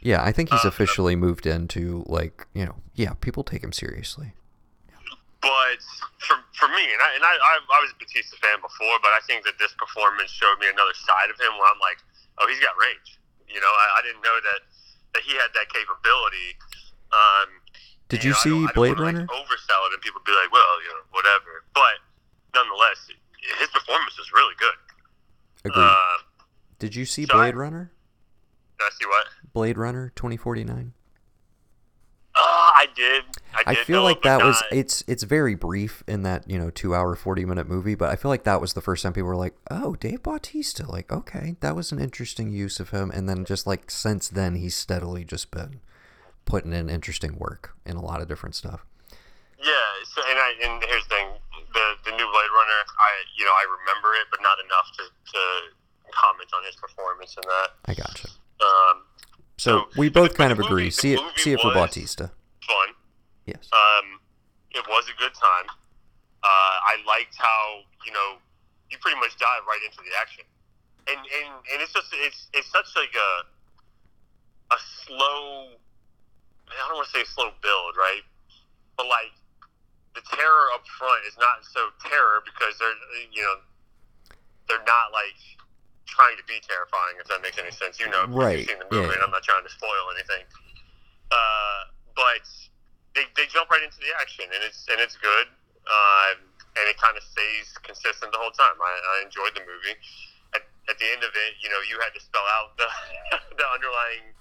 Yeah, 0.00 0.22
I 0.22 0.32
think 0.32 0.50
he's 0.50 0.64
Uh, 0.64 0.68
officially 0.68 1.14
moved 1.16 1.46
into 1.46 2.02
like 2.06 2.46
you 2.54 2.64
know, 2.66 2.76
yeah, 2.94 3.12
people 3.20 3.44
take 3.44 3.62
him 3.62 3.72
seriously. 3.72 4.34
But 5.42 5.82
for 6.22 6.38
for 6.54 6.68
me, 6.70 6.86
and 6.94 7.02
I 7.02 7.10
and 7.18 7.24
I, 7.26 7.34
I, 7.34 7.52
I 7.58 7.78
was 7.82 7.90
a 7.90 7.98
Batista 7.98 8.38
fan 8.38 8.62
before, 8.62 8.96
but 9.02 9.10
I 9.10 9.18
think 9.26 9.42
that 9.44 9.58
this 9.58 9.74
performance 9.74 10.30
showed 10.30 10.54
me 10.62 10.70
another 10.70 10.94
side 10.94 11.28
of 11.34 11.36
him 11.42 11.58
where 11.58 11.66
I'm 11.66 11.82
like, 11.82 11.98
oh, 12.38 12.46
he's 12.46 12.62
got 12.62 12.78
range. 12.78 13.18
You 13.50 13.58
know, 13.58 13.68
I, 13.68 13.98
I 13.98 14.00
didn't 14.06 14.22
know 14.22 14.38
that 14.38 14.60
that 15.18 15.22
he 15.26 15.34
had 15.34 15.50
that 15.58 15.66
capability. 15.68 16.54
Um, 17.10 17.58
Did 18.08 18.22
you 18.22 18.30
know, 18.32 18.38
I 18.38 18.46
see 18.46 18.58
I 18.70 18.72
Blade 18.72 18.98
Runner? 19.02 19.26
Like, 19.26 19.34
oversell 19.34 19.82
it, 19.90 19.98
and 19.98 20.00
people 20.00 20.22
be 20.24 20.30
like, 20.32 20.48
"Well, 20.54 20.72
you 20.86 20.94
know, 20.94 21.04
whatever." 21.10 21.66
But 21.74 21.98
nonetheless, 22.54 23.10
his 23.58 23.68
performance 23.74 24.14
was 24.16 24.30
really 24.30 24.54
good. 24.62 24.78
Agreed. 25.66 25.82
Uh, 25.90 26.18
Did 26.78 26.94
you 26.94 27.04
see 27.04 27.26
so 27.26 27.34
I- 27.34 27.50
Blade 27.50 27.56
Runner? 27.58 27.90
did 28.78 28.84
I 28.86 28.90
see 28.94 29.06
what? 29.06 29.26
Blade 29.52 29.76
Runner 29.78 30.10
2049. 30.16 30.92
Oh, 32.34 32.72
I 32.74 32.86
did. 32.94 33.24
I, 33.66 33.72
I 33.72 33.74
feel 33.74 34.02
like 34.02 34.22
that 34.22 34.42
was 34.42 34.62
it's 34.70 35.02
it's 35.06 35.22
very 35.22 35.54
brief 35.54 36.02
in 36.06 36.22
that 36.22 36.48
you 36.48 36.58
know 36.58 36.70
two 36.70 36.94
hour 36.94 37.14
forty 37.14 37.44
minute 37.44 37.68
movie, 37.68 37.94
but 37.94 38.10
I 38.10 38.16
feel 38.16 38.30
like 38.30 38.44
that 38.44 38.60
was 38.60 38.72
the 38.74 38.80
first 38.80 39.02
time 39.02 39.12
people 39.12 39.28
were 39.28 39.36
like, 39.36 39.54
oh, 39.70 39.94
Dave 39.96 40.22
Bautista, 40.22 40.90
like 40.90 41.12
okay, 41.12 41.56
that 41.60 41.74
was 41.76 41.92
an 41.92 41.98
interesting 42.00 42.50
use 42.52 42.80
of 42.80 42.90
him, 42.90 43.10
and 43.10 43.28
then 43.28 43.44
just 43.44 43.66
like 43.66 43.90
since 43.90 44.28
then 44.28 44.54
he's 44.56 44.74
steadily 44.76 45.24
just 45.24 45.50
been 45.50 45.80
putting 46.44 46.72
in 46.72 46.88
interesting 46.90 47.38
work 47.38 47.74
in 47.86 47.96
a 47.96 48.02
lot 48.02 48.20
of 48.20 48.28
different 48.28 48.54
stuff. 48.54 48.84
Yeah, 49.58 49.72
so, 50.14 50.22
and 50.28 50.38
I 50.38 50.52
and 50.64 50.82
here's 50.82 51.04
the 51.04 51.14
thing: 51.14 51.26
the 51.72 51.94
the 52.04 52.10
new 52.10 52.16
Blade 52.16 52.52
Runner, 52.54 52.80
I 52.98 53.10
you 53.38 53.44
know 53.44 53.52
I 53.52 53.64
remember 53.80 54.14
it, 54.14 54.26
but 54.30 54.40
not 54.42 54.58
enough 54.64 54.86
to, 54.96 55.02
to 55.32 55.40
comment 56.12 56.50
on 56.54 56.64
his 56.64 56.74
performance 56.76 57.36
in 57.36 57.42
that. 57.48 57.68
I 57.86 57.94
gotcha. 57.94 58.28
Um, 58.60 59.02
So 59.56 59.78
So, 59.78 59.88
we 59.96 60.08
both 60.08 60.34
kind 60.34 60.50
of 60.52 60.58
movie- 60.58 60.68
agree. 60.68 60.90
See 60.90 61.14
it, 61.14 61.20
see 61.36 61.52
it 61.52 61.60
for 61.60 61.72
Bautista. 61.72 62.32
fun. 62.66 62.88
Yes. 63.46 63.68
Um, 63.72 64.20
it 64.70 64.84
was 64.88 65.04
a 65.10 65.16
good 65.18 65.34
time. 65.34 65.66
Uh, 66.42 66.74
I 66.90 66.98
liked 67.06 67.34
how 67.38 67.82
you 68.06 68.12
know 68.12 68.38
you 68.90 68.98
pretty 68.98 69.18
much 69.18 69.36
dive 69.38 69.62
right 69.66 69.80
into 69.84 69.98
the 70.02 70.12
action, 70.20 70.44
and 71.06 71.18
and, 71.18 71.50
and 71.72 71.78
it's 71.82 71.92
just 71.92 72.10
it's 72.12 72.48
it's 72.54 72.70
such 72.70 72.90
like 72.96 73.14
a 73.14 73.32
a 74.74 74.78
slow. 75.06 75.74
I 76.70 76.88
don't 76.88 76.96
want 76.96 77.06
to 77.12 77.14
say 77.14 77.24
slow 77.24 77.50
build, 77.62 77.94
right? 77.98 78.24
But 78.96 79.06
like 79.06 79.34
the 80.14 80.22
terror 80.34 80.66
up 80.74 80.84
front 80.98 81.24
is 81.26 81.36
not 81.38 81.64
so 81.64 81.88
terror 82.04 82.42
because 82.44 82.78
they're 82.78 82.96
you 83.32 83.42
know 83.42 83.56
they're 84.68 84.84
not 84.86 85.12
like 85.12 85.36
trying 86.06 86.36
to 86.36 86.44
be 86.44 86.58
terrifying 86.66 87.16
if 87.20 87.26
that 87.28 87.40
makes 87.42 87.58
any 87.58 87.70
sense. 87.70 87.98
You 88.00 88.10
know, 88.10 88.26
Right, 88.28 88.60
You've 88.66 88.68
seen 88.68 88.78
the 88.82 88.88
movie, 88.90 89.08
yeah. 89.08 89.14
and 89.14 89.22
I'm 89.22 89.30
not 89.30 89.42
trying 89.42 89.64
to 89.64 89.70
spoil 89.72 90.10
anything. 90.16 90.44
Uh, 91.30 91.80
but 92.16 92.44
they, 93.14 93.24
they 93.36 93.46
jump 93.48 93.70
right 93.70 93.82
into 93.82 93.98
the 93.98 94.12
action, 94.20 94.46
and 94.48 94.62
it's 94.64 94.86
and 94.90 95.00
it's 95.00 95.16
good, 95.16 95.46
um, 95.88 96.36
and 96.76 96.84
it 96.88 96.96
kind 96.96 97.16
of 97.16 97.22
stays 97.22 97.72
consistent 97.82 98.32
the 98.32 98.38
whole 98.40 98.52
time. 98.52 98.76
I, 98.80 98.92
I 99.18 99.24
enjoyed 99.24 99.52
the 99.54 99.64
movie. 99.64 99.96
At, 100.54 100.62
at 100.88 100.96
the 100.98 101.08
end 101.12 101.24
of 101.24 101.32
it, 101.32 101.56
you 101.62 101.68
know, 101.68 101.80
you 101.88 101.96
had 102.00 102.12
to 102.16 102.20
spell 102.20 102.44
out 102.58 102.76
the 102.76 102.88
the 103.58 103.66
underlying 103.72 104.32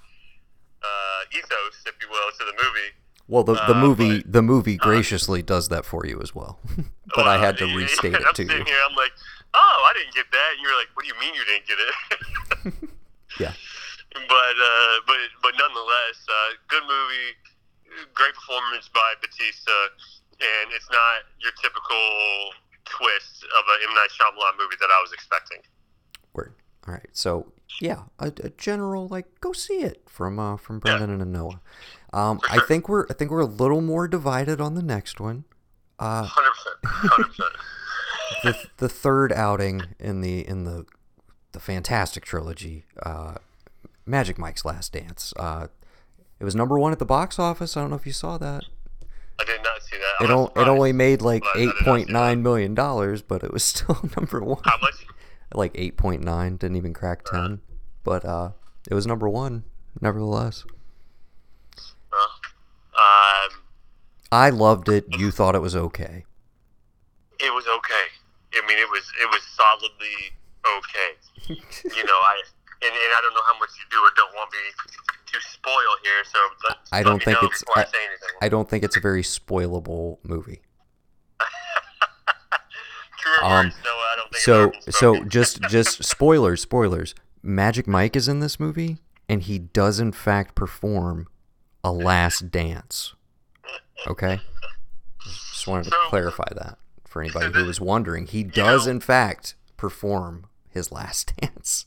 uh, 0.84 1.38
ethos, 1.38 1.84
if 1.86 1.96
you 2.02 2.08
will, 2.10 2.32
to 2.40 2.44
the 2.46 2.56
movie. 2.58 2.92
Well, 3.28 3.44
the, 3.44 3.54
the 3.54 3.76
uh, 3.78 3.82
movie 3.82 4.22
but- 4.22 4.32
the 4.32 4.42
movie 4.42 4.78
graciously 4.78 5.42
does 5.42 5.70
that 5.70 5.86
for 5.86 6.06
you 6.06 6.20
as 6.22 6.36
well, 6.36 6.60
but 7.16 7.28
I 7.28 7.38
had 7.38 7.58
to 7.60 7.66
restate 7.76 8.16
and 8.16 8.24
it 8.24 8.28
I'm 8.28 8.34
to 8.36 8.44
you. 8.44 8.64
Here, 8.66 8.82
I'm 8.88 8.96
like, 8.96 9.12
oh, 9.54 9.88
I 9.88 9.94
didn't 9.96 10.16
get 10.16 10.26
that. 10.32 10.50
And 10.56 10.60
you're 10.62 10.76
like, 10.76 10.90
what 10.96 11.06
do 11.06 11.12
you 11.12 11.20
mean 11.20 11.34
you 11.36 11.46
didn't 11.46 11.68
get 11.68 11.78
it? 11.80 12.92
Yeah. 13.40 13.54
But 14.14 14.56
uh, 14.60 14.96
but 15.08 15.16
but 15.42 15.54
nonetheless, 15.56 16.20
uh, 16.28 16.60
good 16.68 16.84
movie, 16.84 17.32
great 18.22 18.36
performance 18.36 18.90
by 18.94 19.14
Batista, 19.22 19.74
and 20.38 20.72
it's 20.74 20.90
not 20.92 21.26
your 21.42 21.52
typical 21.58 22.54
twist 22.86 23.44
of 23.58 23.64
an 23.68 23.90
M 23.90 23.94
Night 23.96 24.10
Shyamalan 24.14 24.62
movie 24.62 24.78
that 24.80 24.90
I 24.94 25.02
was 25.02 25.12
expecting. 25.14 25.60
Word. 26.34 26.54
All 26.88 26.94
right. 26.94 27.08
So 27.14 27.52
yeah, 27.80 28.04
a, 28.20 28.28
a 28.44 28.50
general 28.52 29.08
like 29.08 29.26
go 29.42 29.54
see 29.54 29.82
it 29.82 30.04
from 30.08 30.38
uh 30.40 30.58
from 30.58 30.80
Brendan 30.80 31.22
and 31.22 31.32
Noah. 31.32 31.62
Um, 32.14 32.40
For 32.40 32.52
I 32.52 32.60
think 32.60 32.90
we're 32.90 33.06
I 33.10 33.14
think 33.14 33.32
we're 33.32 33.40
a 33.40 33.46
little 33.46 33.82
more 33.82 34.08
divided 34.08 34.62
on 34.62 34.76
the 34.76 34.84
next 34.84 35.20
one. 35.20 35.46
Uh, 35.98 36.24
Hundred 36.24 36.52
percent, 36.52 36.78
hundred 36.84 37.28
percent. 37.28 37.50
the 38.44 38.70
the 38.78 38.90
third 38.90 39.32
outing 39.32 39.84
in 40.00 40.22
the 40.22 40.48
in 40.48 40.64
the 40.66 40.86
the 41.52 41.60
fantastic 41.60 42.24
trilogy, 42.26 42.86
uh, 43.04 43.36
Magic 44.06 44.38
Mike's 44.38 44.66
Last 44.66 44.94
Dance. 44.94 45.34
Uh, 45.38 45.68
it 46.42 46.44
was 46.44 46.56
number 46.56 46.80
one 46.80 46.92
at 46.92 46.98
the 46.98 47.06
box 47.06 47.38
office. 47.38 47.78
I 47.78 47.82
don't 47.82 47.92
know 47.92 47.96
if 47.96 48.08
you 48.08 48.12
saw 48.14 48.40
that. 48.40 48.64
I 49.40 49.44
did 49.46 49.62
not 49.64 49.82
see 49.84 49.96
that. 49.98 50.26
It, 50.26 50.32
o- 50.32 50.52
it 50.56 50.68
only 50.68 50.92
made 50.92 51.22
like 51.22 51.44
but 51.44 51.56
I 51.56 51.60
did 51.60 51.70
eight 51.70 51.76
point 51.86 52.10
nine 52.10 52.42
million 52.42 52.74
dollars, 52.74 53.22
but 53.22 53.44
it 53.44 53.54
was 53.54 53.64
still 53.72 53.98
number 54.18 54.42
one. 54.42 54.62
How 54.66 54.78
much? 54.82 55.06
Like 55.54 55.72
eight 55.76 55.98
point 55.98 56.24
nine, 56.24 56.58
didn't 56.58 56.78
even 56.78 56.94
crack 56.96 57.26
ten, 57.26 57.62
but 58.04 58.26
uh, 58.26 58.52
it 58.90 58.96
was 58.96 59.06
number 59.06 59.30
one 59.30 59.66
nevertheless. 60.02 60.66
Uh, 62.12 62.18
um, 62.98 63.62
I 64.32 64.50
loved 64.50 64.90
it. 64.90 65.06
You 65.20 65.30
thought 65.30 65.54
it 65.54 65.62
was 65.62 65.76
okay. 65.76 66.26
it 67.40 67.54
was 67.54 67.66
okay. 67.68 68.06
I 68.56 68.68
mean, 68.68 68.80
it 68.80 68.90
was 68.90 69.04
it 69.22 69.30
was 69.30 69.42
solidly 69.54 70.34
okay. 70.66 71.12
you 71.96 72.04
know, 72.04 72.20
I 72.26 72.42
and, 72.82 72.92
and 72.92 73.12
I 73.14 73.20
don't 73.22 73.34
know 73.34 73.46
how 73.46 73.60
much 73.60 73.70
you 73.78 73.86
do 73.92 73.98
or 74.02 74.10
don't 74.16 74.34
want 74.34 74.50
me 74.52 74.58
to 75.34 75.40
spoil 75.42 75.74
here. 76.04 76.24
So 76.26 76.76
I 76.92 77.04
don't 77.04 77.22
think 77.24 77.38
it's- 77.44 77.64
I, 77.76 77.82
I- 77.82 77.84
say 77.86 77.98
anything. 78.06 78.30
I 78.42 78.50
don't 78.50 78.70
think 78.70 78.84
it's 78.84 78.98
a 78.98 79.00
very 79.02 79.24
spoilable 79.24 80.18
movie. 80.24 80.62
True 83.20 83.48
um, 83.48 83.66
words, 83.68 83.76
no, 83.86 83.92
I 83.92 84.14
don't 84.18 84.32
think 84.34 84.44
So 84.44 84.72
so 84.92 85.24
just 85.26 85.62
just 85.70 86.04
spoilers 86.04 86.62
spoilers. 86.62 87.14
Magic 87.44 87.88
Mike 87.88 88.16
is 88.16 88.28
in 88.28 88.40
this 88.40 88.60
movie, 88.60 88.98
and 89.30 89.42
he 89.44 89.60
does 89.60 90.00
in 90.00 90.12
fact 90.12 90.56
perform 90.56 91.28
a 91.84 91.92
last 91.92 92.52
dance. 92.52 93.14
Okay, 94.08 94.40
just 95.52 95.68
wanted 95.68 95.84
to 95.86 95.90
So- 95.92 96.10
clarify 96.10 96.48
that 96.56 96.78
for 97.06 97.22
anybody 97.22 97.48
so 97.48 97.52
who 97.60 97.66
was 97.66 97.80
wondering. 97.82 98.26
He 98.26 98.44
does 98.44 98.86
know- 98.86 98.92
in 98.94 99.00
fact 99.00 99.56
perform 99.78 100.48
his 100.70 100.92
last 100.92 101.34
dance. 101.42 101.86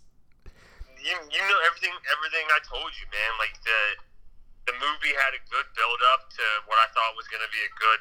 You 1.05 1.12
you 1.28 1.42
know 1.44 1.61
everything 1.68 1.92
everything 2.16 2.48
I 2.48 2.61
told 2.64 2.90
you, 2.96 3.07
man. 3.12 3.32
Like 3.36 3.55
the 3.61 3.80
the 4.72 4.74
movie 4.80 5.12
had 5.12 5.36
a 5.36 5.42
good 5.52 5.68
build 5.76 6.00
up 6.16 6.32
to 6.32 6.44
what 6.64 6.80
I 6.80 6.88
thought 6.96 7.12
was 7.20 7.28
going 7.28 7.44
to 7.44 7.52
be 7.52 7.61
a 7.61 7.72
good 7.76 8.00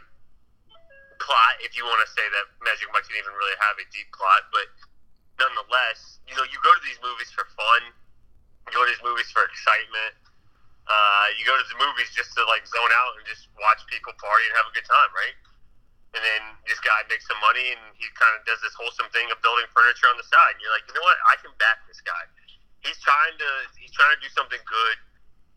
plot. 1.20 1.60
If 1.60 1.76
you 1.76 1.84
want 1.84 2.00
to 2.08 2.10
say 2.16 2.24
that 2.24 2.46
Magic 2.64 2.88
Mike 2.96 3.04
didn't 3.04 3.28
even 3.28 3.36
really 3.36 3.60
have 3.60 3.76
a 3.76 3.86
deep 3.92 4.08
plot, 4.16 4.48
but 4.56 4.72
nonetheless, 5.36 6.24
you 6.24 6.40
know, 6.40 6.48
you 6.48 6.56
go 6.64 6.72
to 6.72 6.84
these 6.88 7.00
movies 7.04 7.28
for 7.36 7.44
fun. 7.60 7.92
You 8.72 8.72
go 8.72 8.88
to 8.88 8.90
these 8.96 9.04
movies 9.04 9.28
for 9.36 9.44
excitement. 9.44 10.16
Uh, 10.88 11.28
you 11.36 11.44
go 11.44 11.60
to 11.60 11.68
the 11.68 11.80
movies 11.80 12.08
just 12.16 12.32
to 12.40 12.48
like 12.48 12.64
zone 12.64 12.92
out 12.96 13.20
and 13.20 13.28
just 13.28 13.52
watch 13.60 13.84
people 13.92 14.16
party 14.16 14.48
and 14.48 14.56
have 14.56 14.68
a 14.72 14.74
good 14.76 14.88
time, 14.88 15.12
right? 15.12 15.36
And 16.16 16.24
then 16.24 16.44
this 16.64 16.80
guy 16.80 17.04
makes 17.12 17.28
some 17.28 17.40
money 17.44 17.76
and 17.76 17.82
he 18.00 18.08
kind 18.16 18.32
of 18.40 18.48
does 18.48 18.64
this 18.64 18.72
wholesome 18.80 19.12
thing 19.12 19.28
of 19.34 19.40
building 19.44 19.68
furniture 19.76 20.08
on 20.08 20.16
the 20.16 20.28
side. 20.28 20.56
And 20.56 20.62
you're 20.64 20.72
like, 20.72 20.88
you 20.88 20.96
know 20.96 21.04
what? 21.04 21.20
I 21.28 21.36
can 21.44 21.52
back 21.60 21.84
this 21.92 22.00
guy. 22.06 22.24
He's 22.84 23.00
trying 23.00 23.36
to 23.40 23.50
he's 23.80 23.92
trying 23.96 24.14
to 24.16 24.22
do 24.22 24.32
something 24.36 24.60
good. 24.64 24.96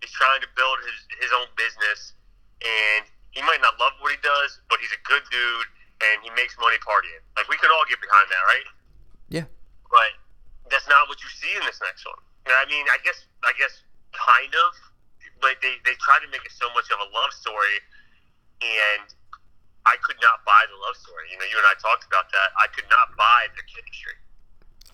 He's 0.01 0.15
trying 0.15 0.41
to 0.43 0.51
build 0.55 0.79
his 0.87 0.99
his 1.27 1.31
own 1.35 1.51
business, 1.59 2.15
and 2.63 3.07
he 3.35 3.43
might 3.43 3.61
not 3.61 3.77
love 3.77 3.93
what 4.01 4.15
he 4.15 4.21
does, 4.23 4.63
but 4.71 4.79
he's 4.81 4.95
a 4.95 5.03
good 5.05 5.23
dude 5.29 5.69
and 6.03 6.21
he 6.21 6.31
makes 6.37 6.57
money 6.61 6.77
partying. 6.85 7.23
Like 7.37 7.49
we 7.49 7.57
can 7.57 7.73
all 7.73 7.85
get 7.89 8.01
behind 8.01 8.29
that, 8.29 8.43
right? 8.49 8.69
Yeah. 9.33 9.47
But 9.89 10.13
that's 10.69 10.89
not 10.89 11.09
what 11.09 11.21
you 11.23 11.31
see 11.33 11.53
in 11.57 11.65
this 11.65 11.81
next 11.81 12.05
one. 12.05 12.21
Know, 12.47 12.57
I 12.57 12.67
mean, 12.69 12.85
I 12.93 12.99
guess 13.03 13.25
I 13.45 13.53
guess 13.57 13.83
kind 14.13 14.53
of, 14.53 14.71
but 15.41 15.57
they 15.65 15.81
they 15.85 15.97
try 16.05 16.21
to 16.21 16.29
make 16.29 16.45
it 16.45 16.55
so 16.55 16.69
much 16.77 16.89
of 16.93 17.01
a 17.01 17.09
love 17.11 17.33
story, 17.33 17.81
and 18.61 19.09
I 19.89 19.97
could 20.05 20.21
not 20.21 20.45
buy 20.45 20.63
the 20.69 20.79
love 20.79 20.97
story. 21.01 21.33
You 21.33 21.39
know, 21.41 21.49
you 21.49 21.57
and 21.57 21.67
I 21.67 21.77
talked 21.81 22.05
about 22.05 22.29
that. 22.31 22.49
I 22.61 22.69
could 22.75 22.89
not 22.93 23.17
buy 23.17 23.49
the 23.57 23.65
chemistry. 23.65 24.17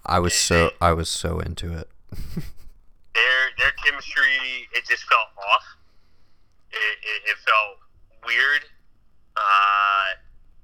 I 0.07 0.18
was 0.18 0.35
so 0.35 0.72
I 0.80 0.93
was 0.93 1.09
so 1.09 1.41
into 1.41 1.74
it. 1.74 1.91
their 3.15 3.41
their 3.59 3.73
chemistry, 3.85 4.69
it 4.75 4.85
just 4.89 5.05
felt 5.05 5.29
off. 5.39 5.65
It, 6.71 6.77
it, 6.77 7.31
it 7.31 7.37
felt 7.45 7.79
weird. 8.27 8.63
Uh, 9.37 10.21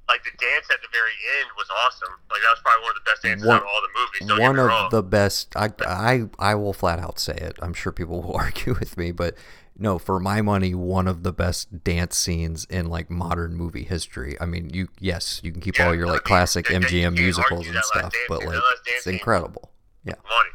like 0.09 0.25
the 0.25 0.31
dance 0.39 0.67
at 0.73 0.81
the 0.81 0.89
very 0.93 1.13
end 1.41 1.49
was 1.57 1.67
awesome. 1.85 2.15
Like 2.31 2.41
that 2.41 2.51
was 2.51 2.61
probably 2.65 2.83
one 2.83 2.91
of 2.91 2.97
the 3.05 3.11
best 3.11 3.23
dances 3.23 3.47
One- 3.47 3.57
out 3.57 3.63
of 3.63 3.69
all 3.69 3.83
the 3.83 3.99
movies. 3.99 4.29
Don't 4.29 4.41
one 4.41 4.59
of 4.59 4.67
wrong. 4.69 4.89
the 4.91 5.03
best 5.03 5.55
I, 5.57 5.71
I 5.87 6.29
I 6.39 6.55
will 6.55 6.73
flat 6.73 6.99
out 6.99 7.19
say 7.19 7.35
it 7.35 7.57
i'm 7.61 7.75
sure 7.75 7.93
people 7.93 8.23
will 8.23 8.37
argue 8.37 8.75
with 8.79 8.97
me 8.97 9.13
but 9.13 9.35
no 9.79 9.99
for 9.99 10.19
my 10.19 10.41
money 10.43 10.75
one 10.75 11.07
of 11.07 11.23
the 11.23 11.33
best 11.33 11.85
dance 11.85 12.17
scenes 12.17 12.65
in 12.71 12.87
like 12.87 13.11
modern 13.11 13.55
movie 13.55 13.85
history 13.85 14.37
i 14.41 14.45
mean 14.47 14.71
you 14.71 14.89
yes 14.99 15.41
you 15.45 15.53
can 15.53 15.61
keep 15.61 15.79
all 15.79 15.87
Yeah, 15.95 16.01
your 16.01 16.07
I 16.09 16.13
like 16.13 16.21
mean, 16.21 16.27
classic 16.27 16.67
they- 16.69 16.79
they- 16.79 16.85
mgm 16.87 17.03
can't 17.03 17.15
musicals 17.19 17.67
and 17.69 17.79
stuff 17.85 18.13
but 18.29 18.41
like 18.41 18.49
That 18.49 18.55
last 18.57 18.85
dance 18.85 18.97
it's 18.99 19.07
incredible 19.07 19.71
yeah 20.05 20.15
money. 20.29 20.51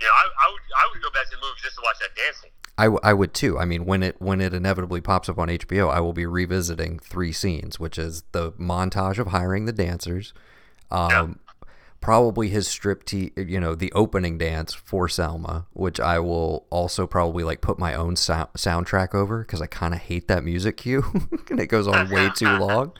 You 0.00 0.06
know, 0.06 0.12
I, 0.12 0.46
I 0.46 0.52
would 0.52 0.62
I 0.76 0.90
would 0.92 1.02
go 1.02 1.10
back 1.10 1.24
to 1.30 1.36
the 1.36 1.42
movies 1.42 1.62
just 1.62 1.76
to 1.76 1.82
watch 1.84 1.96
that 2.00 2.14
dancing. 2.16 2.50
I, 2.80 2.84
w- 2.84 3.00
I 3.02 3.12
would 3.12 3.34
too. 3.34 3.58
I 3.58 3.64
mean, 3.64 3.84
when 3.86 4.04
it 4.04 4.16
when 4.20 4.40
it 4.40 4.54
inevitably 4.54 5.00
pops 5.00 5.28
up 5.28 5.38
on 5.38 5.48
HBO, 5.48 5.90
I 5.92 5.98
will 6.00 6.12
be 6.12 6.26
revisiting 6.26 7.00
three 7.00 7.32
scenes, 7.32 7.80
which 7.80 7.98
is 7.98 8.22
the 8.32 8.52
montage 8.52 9.18
of 9.18 9.28
hiring 9.28 9.64
the 9.64 9.72
dancers, 9.72 10.32
um, 10.92 11.40
probably 12.00 12.48
his 12.50 12.68
strip 12.68 13.02
te- 13.04 13.32
you 13.36 13.58
know, 13.58 13.74
the 13.74 13.90
opening 13.92 14.38
dance 14.38 14.72
for 14.74 15.08
Selma, 15.08 15.66
which 15.72 15.98
I 15.98 16.20
will 16.20 16.66
also 16.70 17.08
probably 17.08 17.42
like 17.42 17.60
put 17.60 17.80
my 17.80 17.94
own 17.94 18.14
sou- 18.14 18.46
soundtrack 18.56 19.12
over 19.12 19.40
because 19.40 19.60
I 19.60 19.66
kind 19.66 19.92
of 19.92 19.98
hate 20.00 20.28
that 20.28 20.44
music 20.44 20.76
cue 20.76 21.02
and 21.50 21.58
it 21.58 21.66
goes 21.66 21.88
on 21.88 22.08
way 22.10 22.30
too 22.36 22.46
long. 22.58 22.92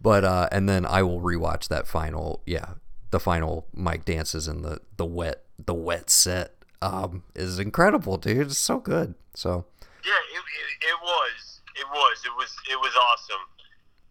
But 0.00 0.22
uh, 0.24 0.48
and 0.52 0.68
then 0.68 0.86
I 0.86 1.02
will 1.02 1.20
rewatch 1.20 1.66
that 1.68 1.88
final, 1.88 2.40
yeah, 2.46 2.74
the 3.14 3.22
final 3.22 3.62
Mike 3.70 4.02
dances 4.02 4.50
in 4.50 4.66
the 4.66 4.82
the 4.98 5.06
wet 5.06 5.46
the 5.54 5.70
wet 5.70 6.10
set 6.10 6.50
um, 6.82 7.22
is 7.38 7.62
incredible, 7.62 8.18
dude. 8.18 8.50
It's 8.50 8.58
so 8.58 8.82
good. 8.82 9.14
So 9.38 9.70
Yeah, 10.02 10.18
it, 10.34 10.42
it, 10.42 10.70
it 10.82 10.98
was. 10.98 11.62
It 11.78 11.86
was. 11.94 12.16
It 12.26 12.34
was. 12.34 12.50
It 12.66 12.74
was 12.82 12.90
awesome. 12.90 13.46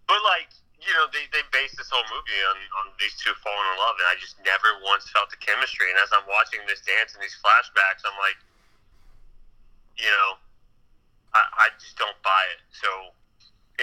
But 0.07 0.23
like, 0.23 0.47
you 0.79 0.87
know, 0.95 1.11
they, 1.11 1.27
they 1.35 1.43
based 1.51 1.75
this 1.75 1.91
whole 1.91 2.07
movie 2.07 2.41
on, 2.47 2.55
on 2.79 2.95
these 2.95 3.11
two 3.19 3.35
falling 3.43 3.67
in 3.75 3.77
love, 3.83 3.99
and 3.99 4.07
I 4.07 4.15
just 4.23 4.39
never 4.39 4.71
once 4.87 5.03
felt 5.11 5.27
the 5.27 5.39
chemistry. 5.43 5.91
And 5.91 5.99
as 5.99 6.07
I'm 6.15 6.23
watching 6.31 6.63
this 6.63 6.79
dance 6.87 7.11
and 7.11 7.19
these 7.19 7.35
flashbacks, 7.43 8.07
I'm 8.07 8.15
like, 8.23 8.39
you 9.99 10.07
know, 10.07 10.39
I, 11.35 11.67
I 11.67 11.75
just 11.75 11.99
don't 11.99 12.15
buy 12.23 12.43
it. 12.55 12.63
So 12.71 12.87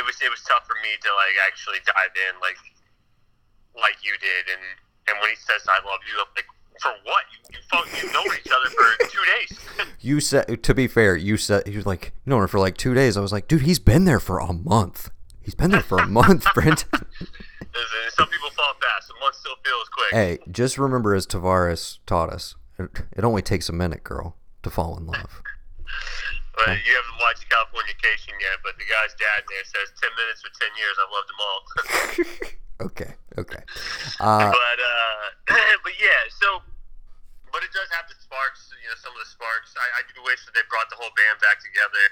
it 0.01 0.03
was 0.09 0.17
it 0.25 0.33
was 0.33 0.41
tough 0.49 0.65
for 0.65 0.81
me 0.81 0.97
to 0.97 1.11
like 1.13 1.37
actually 1.45 1.85
dive 1.85 2.17
in 2.17 2.41
like 2.41 2.57
like 3.77 4.01
you 4.01 4.17
did. 4.17 4.57
And 4.57 4.65
and 5.09 5.17
when 5.21 5.31
he 5.31 5.37
says 5.37 5.63
I 5.69 5.85
love 5.87 6.01
you, 6.09 6.19
I'm 6.21 6.27
like, 6.37 6.47
for 6.81 6.93
what? 7.05 7.25
You 7.33 7.39
you 7.53 7.59
fought, 7.71 7.87
you 8.03 8.13
known 8.13 8.27
each 8.39 8.51
other 8.51 8.71
for 8.71 9.07
two 9.09 9.25
days. 9.39 9.59
you 10.01 10.21
said, 10.21 10.63
to 10.63 10.75
be 10.75 10.87
fair, 10.87 11.17
you 11.17 11.37
said 11.37 11.67
he 11.67 11.77
was 11.77 11.87
like, 11.87 12.13
you 12.25 12.31
know, 12.31 12.47
for 12.47 12.59
like 12.61 12.77
two 12.77 12.95
days. 12.95 13.17
I 13.17 13.21
was 13.21 13.33
like, 13.33 13.49
dude, 13.49 13.63
he's 13.63 13.79
been 13.79 14.05
there 14.05 14.21
for 14.21 14.39
a 14.39 14.53
month. 14.53 15.11
He's 15.41 15.55
been 15.55 15.71
there 15.71 15.83
for 15.83 15.99
a 15.99 16.07
month. 16.07 16.47
Listen, 16.57 16.87
Some 18.17 18.29
people 18.29 18.51
fall 18.51 18.75
fast. 18.81 19.11
A 19.11 19.21
month 19.21 19.35
still 19.37 19.57
feels 19.65 19.89
quick. 19.89 20.13
hey, 20.13 20.39
just 20.51 20.79
remember, 20.79 21.15
as 21.15 21.27
Tavares 21.27 21.99
taught 22.07 22.31
us, 22.31 22.57
it, 22.79 22.91
it 23.17 23.25
only 23.25 23.43
takes 23.43 23.69
a 23.69 23.73
minute, 23.73 24.05
girl, 24.05 24.37
to 24.63 24.71
fall 24.71 24.97
in 24.97 25.07
love. 25.07 25.43
But 26.55 26.69
you 26.85 26.93
haven't 26.95 27.19
watched 27.21 27.49
California 27.49 27.95
Californication 27.95 28.35
yet, 28.41 28.59
but 28.63 28.77
the 28.77 28.85
guy's 28.85 29.15
dad 29.17 29.45
there 29.49 29.65
says 29.65 29.93
10 30.01 30.11
minutes 30.17 30.43
or 30.45 30.51
10 30.61 30.69
years. 30.77 30.97
I've 31.01 31.13
loved 31.15 31.29
them 31.31 31.41
all. 31.41 31.61
Okay, 32.81 33.15
okay. 33.39 33.63
Uh, 34.21 34.51
but, 34.51 34.79
uh, 34.81 35.57
but 35.85 35.93
yeah, 36.01 36.29
so, 36.41 36.61
but 37.53 37.63
it 37.63 37.73
does 37.73 37.89
have 37.97 38.07
the 38.09 38.15
sparks, 38.21 38.69
you 38.83 38.89
know, 38.89 38.95
some 39.03 39.13
of 39.13 39.19
the 39.19 39.31
sparks. 39.31 39.75
I, 39.77 40.01
I 40.01 40.03
do 40.15 40.23
wish 40.25 40.45
that 40.45 40.53
they 40.55 40.61
brought 40.69 40.91
the 40.91 40.97
whole 40.97 41.11
band 41.17 41.41
back 41.41 41.59
together. 41.61 42.05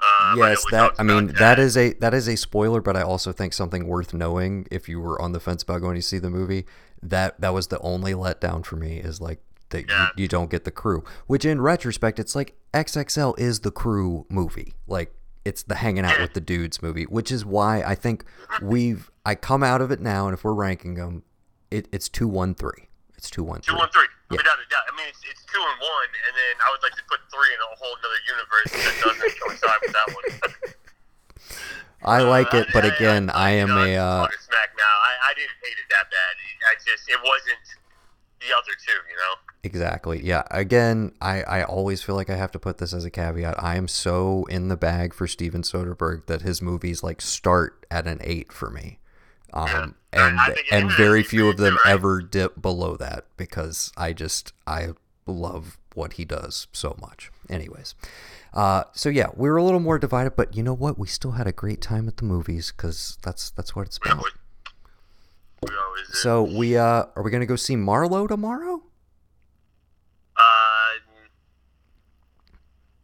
Um, 0.00 0.38
yes, 0.38 0.64
that 0.70 0.92
I 0.98 1.02
mean 1.02 1.24
about 1.30 1.38
that 1.38 1.58
is 1.58 1.76
a 1.76 1.92
that 1.94 2.14
is 2.14 2.26
a 2.26 2.36
spoiler, 2.36 2.80
but 2.80 2.96
I 2.96 3.02
also 3.02 3.32
think 3.32 3.52
something 3.52 3.86
worth 3.86 4.14
knowing 4.14 4.66
if 4.70 4.88
you 4.88 4.98
were 4.98 5.20
on 5.20 5.32
the 5.32 5.40
fence 5.40 5.62
about 5.62 5.82
going 5.82 5.96
to 5.96 6.02
see 6.02 6.18
the 6.18 6.30
movie. 6.30 6.64
That 7.02 7.38
that 7.40 7.52
was 7.52 7.66
the 7.66 7.78
only 7.80 8.12
letdown 8.14 8.64
for 8.64 8.76
me 8.76 8.96
is 8.98 9.20
like 9.20 9.40
that 9.70 9.86
Yeah. 9.88 10.08
you, 10.16 10.22
you 10.22 10.28
don't 10.28 10.50
get 10.50 10.64
the 10.64 10.70
crew. 10.70 11.04
Which 11.26 11.44
in 11.44 11.60
retrospect, 11.60 12.18
it's 12.18 12.34
like 12.34 12.54
XXL 12.72 13.38
is 13.38 13.60
the 13.60 13.70
crew 13.70 14.24
movie. 14.30 14.72
Like 14.86 15.14
it's 15.50 15.62
the 15.64 15.74
hanging 15.74 16.04
out 16.06 16.20
with 16.20 16.32
the 16.38 16.40
dudes 16.40 16.80
movie, 16.80 17.04
which 17.04 17.30
is 17.32 17.44
why 17.44 17.82
I 17.82 17.94
think 17.94 18.24
we've 18.62 19.10
I 19.26 19.34
come 19.34 19.62
out 19.66 19.80
of 19.82 19.90
it 19.90 20.00
now, 20.00 20.26
and 20.28 20.34
if 20.34 20.44
we're 20.44 20.54
ranking 20.54 20.94
them, 20.94 21.24
it, 21.70 21.88
it's 21.90 22.08
two 22.08 22.28
one 22.28 22.54
three. 22.54 22.86
It's 23.18 23.28
two 23.28 23.42
one 23.42 23.60
Two, 23.60 23.72
three. 23.72 23.78
one, 23.82 23.90
three. 23.90 24.06
Yeah. 24.30 24.38
Without 24.38 24.58
a 24.62 24.66
doubt. 24.70 24.86
I 24.86 24.96
mean, 24.96 25.08
it's, 25.10 25.20
it's 25.28 25.42
two 25.50 25.58
and 25.60 25.78
one, 25.82 26.10
and 26.24 26.32
then 26.38 26.54
I 26.62 26.66
would 26.70 26.82
like 26.86 26.94
to 26.96 27.04
put 27.10 27.18
three 27.34 27.50
in 27.50 27.60
a 27.60 27.70
whole 27.76 27.94
other 27.98 28.22
universe 28.30 28.70
that 28.78 28.94
doesn't 29.02 29.32
coincide 29.42 29.80
with 29.82 29.92
that 29.92 30.08
one. 30.14 30.28
I 32.06 32.22
like 32.22 32.54
it, 32.54 32.68
but 32.72 32.84
I- 32.86 32.88
I- 32.88 32.96
again, 32.96 33.28
I 33.28 33.50
am 33.60 33.70
a 33.74 33.90
uh, 33.98 34.24
smack 34.40 34.70
now. 34.78 34.94
I, 35.10 35.12
I 35.28 35.32
didn't 35.36 35.58
hate 35.60 35.76
it 35.76 35.88
that 35.92 36.06
bad. 36.08 36.32
I 36.70 36.72
just 36.80 37.04
it 37.10 37.20
wasn't 37.20 37.66
the 38.40 38.54
other 38.56 38.72
two. 38.80 38.96
You 39.10 39.16
know. 39.20 39.34
Exactly. 39.62 40.24
Yeah. 40.24 40.44
Again, 40.50 41.12
I, 41.20 41.42
I 41.42 41.62
always 41.64 42.02
feel 42.02 42.14
like 42.14 42.30
I 42.30 42.36
have 42.36 42.50
to 42.52 42.58
put 42.58 42.78
this 42.78 42.94
as 42.94 43.04
a 43.04 43.10
caveat. 43.10 43.62
I 43.62 43.76
am 43.76 43.88
so 43.88 44.44
in 44.46 44.68
the 44.68 44.76
bag 44.76 45.12
for 45.12 45.26
Steven 45.26 45.62
Soderbergh 45.62 46.26
that 46.26 46.42
his 46.42 46.62
movies 46.62 47.02
like 47.02 47.20
start 47.20 47.84
at 47.90 48.06
an 48.06 48.18
eight 48.22 48.52
for 48.52 48.70
me. 48.70 48.98
Um, 49.52 49.66
Yeah. 49.68 49.82
and 50.28 50.40
I- 50.40 50.44
I 50.44 50.46
think 50.54 50.58
it 50.66 50.72
and 50.72 50.90
very 50.92 51.22
few 51.22 51.48
of 51.48 51.56
them 51.58 51.74
right? 51.84 51.92
ever 51.92 52.22
dip 52.22 52.62
below 52.62 52.96
that 52.96 53.26
because 53.36 53.92
I 53.96 54.12
just 54.14 54.52
I 54.66 54.90
love 55.26 55.76
what 55.94 56.14
he 56.14 56.24
does 56.24 56.66
so 56.72 56.96
much. 57.00 57.30
Anyways, 57.50 57.94
uh, 58.54 58.84
so 58.92 59.08
yeah, 59.08 59.26
we 59.34 59.50
were 59.50 59.56
a 59.56 59.64
little 59.64 59.80
more 59.80 59.98
divided, 59.98 60.36
but 60.36 60.56
you 60.56 60.62
know 60.62 60.72
what? 60.74 60.98
We 60.98 61.06
still 61.08 61.32
had 61.32 61.46
a 61.48 61.52
great 61.52 61.80
time 61.82 62.06
at 62.08 62.16
the 62.16 62.24
movies 62.24 62.72
because 62.74 63.18
that's 63.22 63.50
that's 63.50 63.74
what 63.76 63.86
it's 63.86 63.98
about. 63.98 64.18
we. 64.18 65.70
So 66.12 66.42
we 66.42 66.76
uh, 66.76 67.04
are 67.14 67.22
we 67.22 67.30
gonna 67.30 67.44
go 67.46 67.56
see 67.56 67.76
Marlowe 67.76 68.26
tomorrow? 68.26 68.82
Uh, 70.40 70.92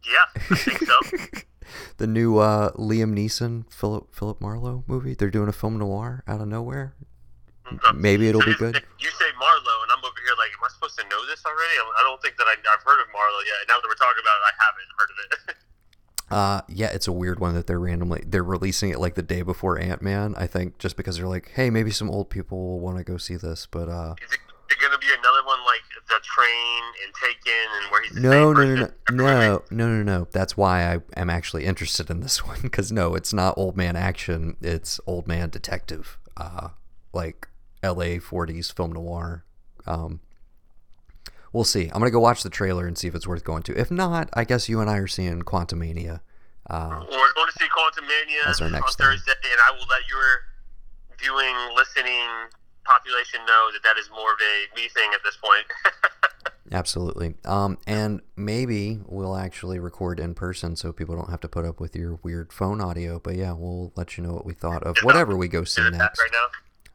yeah, 0.05 0.25
I 0.51 0.55
think 0.55 0.79
so. 0.79 0.99
the 1.97 2.07
new 2.07 2.37
uh, 2.37 2.71
Liam 2.73 3.13
Neeson 3.13 3.71
Philip 3.71 4.13
Philip 4.15 4.39
Marlowe 4.41 4.83
movie. 4.87 5.13
They're 5.13 5.29
doing 5.31 5.49
a 5.49 5.53
film 5.53 5.77
noir 5.77 6.23
out 6.27 6.41
of 6.41 6.47
nowhere. 6.47 6.95
Maybe 7.93 8.29
it'll 8.29 8.39
So 8.41 8.45
be 8.45 8.51
you- 8.51 8.57
good. 8.57 8.75
You 8.99 9.09
say 9.11 9.25
Marlowe, 9.37 9.83
and 9.83 9.91
I'm 9.91 9.99
over 9.99 10.15
here 10.23 10.33
like, 10.39 10.51
am 10.55 10.63
I 10.63 10.69
supposed 10.71 10.97
to 10.99 11.03
know 11.09 11.25
this 11.27 11.43
already? 11.45 11.75
I 11.99 12.01
don't 12.03 12.21
think 12.21 12.37
that 12.37 12.47
I, 12.47 12.53
I've 12.53 12.83
heard 12.85 13.01
of 13.01 13.07
Marlowe 13.11 13.43
yet. 13.45 13.67
Now 13.67 13.75
that 13.81 13.87
we're 13.87 13.99
talking 13.99 14.23
about 14.23 14.37
it, 14.39 14.45
I 14.47 14.53
haven't 14.63 14.89
heard 14.97 15.09
of 15.11 15.17
it. 15.49 15.55
Uh, 16.29 16.59
yeah, 16.67 16.87
it's 16.87 17.07
a 17.07 17.11
weird 17.13 17.39
one 17.39 17.53
that 17.53 17.67
they're 17.67 17.79
randomly 17.79 18.21
they're 18.27 18.43
releasing 18.43 18.89
it 18.89 18.99
like 18.99 19.15
the 19.15 19.21
day 19.23 19.43
before 19.43 19.79
Ant 19.79 20.01
Man. 20.01 20.35
I 20.37 20.45
think 20.45 20.77
just 20.77 20.97
because 20.97 21.15
they're 21.15 21.25
like, 21.27 21.51
hey, 21.55 21.69
maybe 21.69 21.89
some 21.89 22.09
old 22.09 22.29
people 22.29 22.57
will 22.67 22.81
want 22.81 22.97
to 22.97 23.03
go 23.05 23.15
see 23.15 23.37
this. 23.37 23.65
But 23.65 23.87
uh, 23.87 24.15
Is 24.21 24.33
it, 24.33 24.39
is 24.69 24.75
it 24.75 24.79
going 24.81 24.91
to 24.91 24.97
be 24.99 25.07
another 25.17 25.41
one 25.45 25.59
like 25.63 25.83
The 26.09 26.19
Train 26.23 26.83
and 27.03 27.13
Taken, 27.13 27.67
and 27.81 27.91
where 27.91 28.01
he's 28.03 28.15
no, 28.15 28.53
no, 28.53 28.63
no, 28.63 28.75
no, 28.75 28.89
no, 29.11 29.63
no, 29.69 29.87
no, 29.87 30.03
no. 30.03 30.27
That's 30.31 30.55
why 30.55 30.93
I 30.93 30.99
am 31.19 31.29
actually 31.29 31.65
interested 31.65 32.09
in 32.09 32.21
this 32.21 32.45
one 32.47 32.59
because 32.61 32.91
no, 32.91 33.15
it's 33.15 33.33
not 33.33 33.57
old 33.57 33.75
man 33.75 33.95
action. 33.95 34.55
It's 34.61 34.99
old 35.05 35.27
man 35.27 35.49
detective. 35.49 36.17
Uh, 36.37 36.69
like 37.13 37.47
L.A. 37.83 38.19
40s 38.19 38.71
film 38.73 38.93
noir. 38.93 39.43
Um, 39.85 40.19
we'll 41.51 41.63
see. 41.63 41.85
I'm 41.87 41.99
gonna 41.99 42.11
go 42.11 42.19
watch 42.19 42.43
the 42.43 42.49
trailer 42.49 42.87
and 42.87 42.97
see 42.97 43.07
if 43.07 43.15
it's 43.15 43.27
worth 43.27 43.43
going 43.43 43.63
to. 43.63 43.77
If 43.79 43.91
not, 43.91 44.29
I 44.33 44.43
guess 44.43 44.69
you 44.69 44.79
and 44.79 44.89
I 44.89 44.97
are 44.97 45.07
seeing 45.07 45.41
Quantumania. 45.41 46.21
Uh, 46.69 46.99
We're 47.09 47.33
going 47.33 47.47
to 47.47 47.57
see 47.59 47.65
Quantumania 47.71 48.45
That's 48.45 48.59
our 48.61 48.67
on 48.67 48.73
next 48.73 48.97
thing. 48.97 49.07
Thursday, 49.07 49.31
and 49.51 49.59
I 49.67 49.71
will 49.71 49.87
let 49.87 50.03
your 50.09 50.43
viewing, 51.17 51.55
listening 51.75 52.27
population 52.83 53.39
know 53.47 53.69
that 53.71 53.83
that 53.83 53.97
is 53.97 54.09
more 54.11 54.31
of 54.31 54.39
a 54.39 54.75
me 54.75 54.87
thing 54.89 55.09
at 55.13 55.19
this 55.23 55.37
point. 55.37 55.63
Absolutely. 56.71 57.35
Um, 57.45 57.77
and 57.87 58.21
maybe 58.35 58.99
we'll 59.05 59.37
actually 59.37 59.79
record 59.79 60.19
in 60.19 60.33
person 60.33 60.75
so 60.75 60.91
people 60.91 61.15
don't 61.15 61.29
have 61.29 61.39
to 61.41 61.47
put 61.47 61.63
up 61.65 61.79
with 61.79 61.95
your 61.95 62.19
weird 62.23 62.51
phone 62.51 62.81
audio. 62.81 63.19
But 63.19 63.35
yeah, 63.35 63.53
we'll 63.53 63.93
let 63.95 64.17
you 64.17 64.23
know 64.23 64.33
what 64.33 64.45
we 64.45 64.53
thought 64.53 64.83
of 64.83 64.97
whatever 65.03 65.35
we 65.37 65.47
go 65.47 65.63
see 65.63 65.81
is 65.81 65.87
it 65.87 65.91
bad 65.91 65.99
next. 65.99 66.19
right 66.19 66.31
now? 66.33 66.47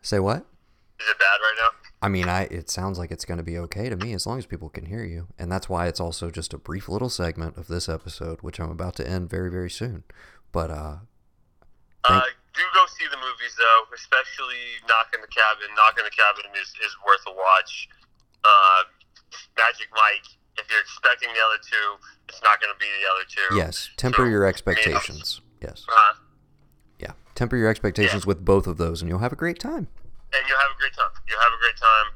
Say 0.02 0.18
what? 0.18 0.44
Is 1.00 1.08
it 1.08 1.18
bad 1.18 1.38
right 1.40 1.54
now? 1.58 1.68
I 2.02 2.08
mean, 2.08 2.28
I 2.28 2.42
it 2.44 2.68
sounds 2.68 2.98
like 2.98 3.10
it's 3.10 3.24
going 3.24 3.38
to 3.38 3.44
be 3.44 3.56
okay 3.58 3.88
to 3.88 3.96
me 3.96 4.12
as 4.12 4.26
long 4.26 4.38
as 4.38 4.44
people 4.46 4.68
can 4.68 4.86
hear 4.86 5.04
you, 5.04 5.28
and 5.38 5.50
that's 5.50 5.68
why 5.68 5.86
it's 5.86 6.00
also 6.00 6.30
just 6.30 6.52
a 6.52 6.58
brief 6.58 6.88
little 6.88 7.08
segment 7.08 7.56
of 7.56 7.68
this 7.68 7.88
episode, 7.88 8.40
which 8.42 8.58
I'm 8.60 8.70
about 8.70 8.96
to 8.96 9.08
end 9.08 9.30
very 9.30 9.50
very 9.50 9.70
soon. 9.70 10.04
But 10.50 10.70
uh, 10.70 10.96
Uh, 12.04 12.20
do 12.54 12.60
go 12.74 12.84
see 12.98 13.06
the 13.10 13.16
movies 13.16 13.54
though, 13.56 13.82
especially 13.94 14.82
Knock 14.88 15.14
in 15.14 15.20
the 15.22 15.28
Cabin. 15.28 15.68
Knock 15.76 15.96
in 15.98 16.04
the 16.04 16.10
Cabin 16.10 16.50
is, 16.60 16.68
is 16.84 16.94
worth 17.06 17.22
a 17.28 17.32
watch. 17.32 17.88
Uh, 18.44 18.82
Magic 19.56 19.88
Mike. 19.92 20.26
If 20.58 20.68
you're 20.70 20.80
expecting 20.84 21.30
the 21.32 21.40
other 21.40 21.56
two, 21.64 21.96
it's 22.28 22.42
not 22.44 22.60
going 22.60 22.72
to 22.72 22.78
be 22.78 22.84
the 23.00 23.08
other 23.08 23.24
two. 23.24 23.48
yes, 23.56 23.88
temper 23.96 24.24
So, 24.24 24.30
your 24.30 24.44
expectations. 24.44 25.40
Yes, 25.62 25.86
Uh, 25.88 26.14
yeah, 26.98 27.12
temper 27.34 27.56
your 27.56 27.68
expectations 27.72 28.26
with 28.26 28.44
both 28.44 28.66
of 28.66 28.76
those, 28.76 29.00
and 29.00 29.08
you'll 29.08 29.24
have 29.24 29.32
a 29.32 29.38
great 29.40 29.58
time. 29.58 29.88
and 30.32 30.42
you'll 30.48 30.58
have 30.60 30.72
a 30.72 30.80
great 30.80 30.92
time. 30.96 31.12
You'll 31.28 31.40
have 31.44 31.52
a 31.52 31.60
great 31.60 31.76
time. 31.76 32.08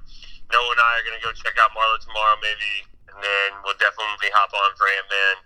Noah 0.53 0.73
and 0.73 0.81
I 0.81 1.01
are 1.01 1.05
going 1.05 1.19
to 1.21 1.25
go 1.25 1.33
check 1.37 1.53
out 1.61 1.69
Marlowe 1.77 2.01
tomorrow, 2.01 2.37
maybe, 2.41 2.85
and 3.13 3.17
then 3.21 3.49
we'll 3.65 3.77
definitely 3.77 4.31
hop 4.33 4.49
on 4.57 4.71
for 4.77 4.85
Ant 4.89 5.09
Man. 5.13 5.37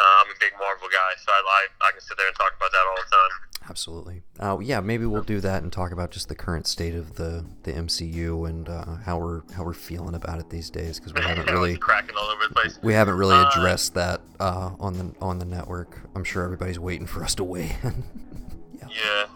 Uh, 0.00 0.02
I'm 0.24 0.30
a 0.30 0.38
big 0.38 0.52
Marvel 0.60 0.88
guy, 0.92 1.12
so 1.24 1.32
I 1.32 1.40
like 1.44 1.70
I 1.88 1.90
can 1.92 2.00
sit 2.00 2.16
there 2.16 2.26
and 2.28 2.36
talk 2.36 2.52
about 2.56 2.70
that 2.72 2.84
all 2.88 2.96
the 2.96 3.10
time. 3.10 3.70
Absolutely. 3.70 4.22
Uh, 4.40 4.58
yeah, 4.62 4.80
maybe 4.80 5.04
we'll 5.04 5.22
do 5.22 5.40
that 5.40 5.62
and 5.62 5.70
talk 5.72 5.90
about 5.92 6.10
just 6.10 6.28
the 6.28 6.34
current 6.34 6.66
state 6.66 6.94
of 6.94 7.16
the, 7.16 7.44
the 7.64 7.72
MCU 7.72 8.48
and 8.48 8.66
uh, 8.68 8.96
how 9.04 9.18
we're 9.18 9.42
how 9.54 9.62
we're 9.64 9.74
feeling 9.74 10.14
about 10.14 10.38
it 10.38 10.48
these 10.48 10.70
days 10.70 10.98
because 10.98 11.12
we 11.12 11.20
haven't 11.28 11.50
really 11.50 11.76
cracking 11.76 12.16
all 12.16 12.28
over 12.28 12.46
the 12.48 12.54
place. 12.54 12.78
we 12.82 12.94
haven't 12.94 13.16
really 13.16 13.34
Uh, 13.34 13.48
addressed 13.50 13.92
that 13.94 14.22
uh, 14.40 14.70
on 14.80 14.94
the 14.96 15.14
on 15.20 15.38
the 15.38 15.44
network. 15.44 15.98
I'm 16.14 16.24
sure 16.24 16.44
everybody's 16.44 16.78
waiting 16.78 17.06
for 17.06 17.22
us 17.24 17.34
to 17.36 17.44
weigh 17.44 17.76
in. 17.82 18.04
Yeah. 18.90 19.26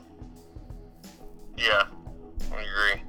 Yeah. 1.59 1.83
I 2.53 2.63
agree. 2.63 3.03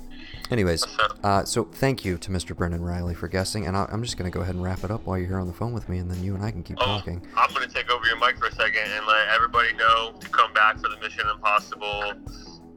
Anyways, 0.54 0.82
So, 0.82 1.08
uh, 1.24 1.44
so 1.46 1.64
thank 1.64 2.06
you 2.06 2.16
to 2.20 2.30
Mr. 2.30 2.56
Brendan 2.56 2.84
Reilly 2.84 3.16
for 3.16 3.28
guessing, 3.28 3.66
and 3.66 3.76
I, 3.76 3.88
I'm 3.92 4.04
just 4.04 4.18
gonna 4.18 4.30
go 4.30 4.42
ahead 4.42 4.54
and 4.54 4.64
wrap 4.64 4.84
it 4.84 4.92
up 4.92 5.04
while 5.04 5.18
you're 5.18 5.26
here 5.26 5.40
on 5.40 5.48
the 5.48 5.54
phone 5.54 5.74
with 5.74 5.90
me, 5.90 5.98
and 5.98 6.12
then 6.12 6.24
you 6.24 6.36
and 6.36 6.46
I 6.46 6.52
can 6.52 6.62
keep 6.62 6.78
oh, 6.80 6.86
talking. 6.86 7.26
I'm 7.36 7.52
going 7.56 7.68
to 7.68 7.74
take 7.74 7.90
over 7.90 8.06
your 8.06 8.20
mic 8.20 8.38
for 8.38 8.46
a 8.46 8.52
second 8.52 8.84
and 8.86 9.04
let 9.08 9.30
everybody 9.30 9.74
know 9.74 10.14
to 10.20 10.30
come 10.30 10.54
back 10.54 10.76
for 10.76 10.90
the 10.90 10.98
Mission 10.98 11.28
Impossible 11.28 12.14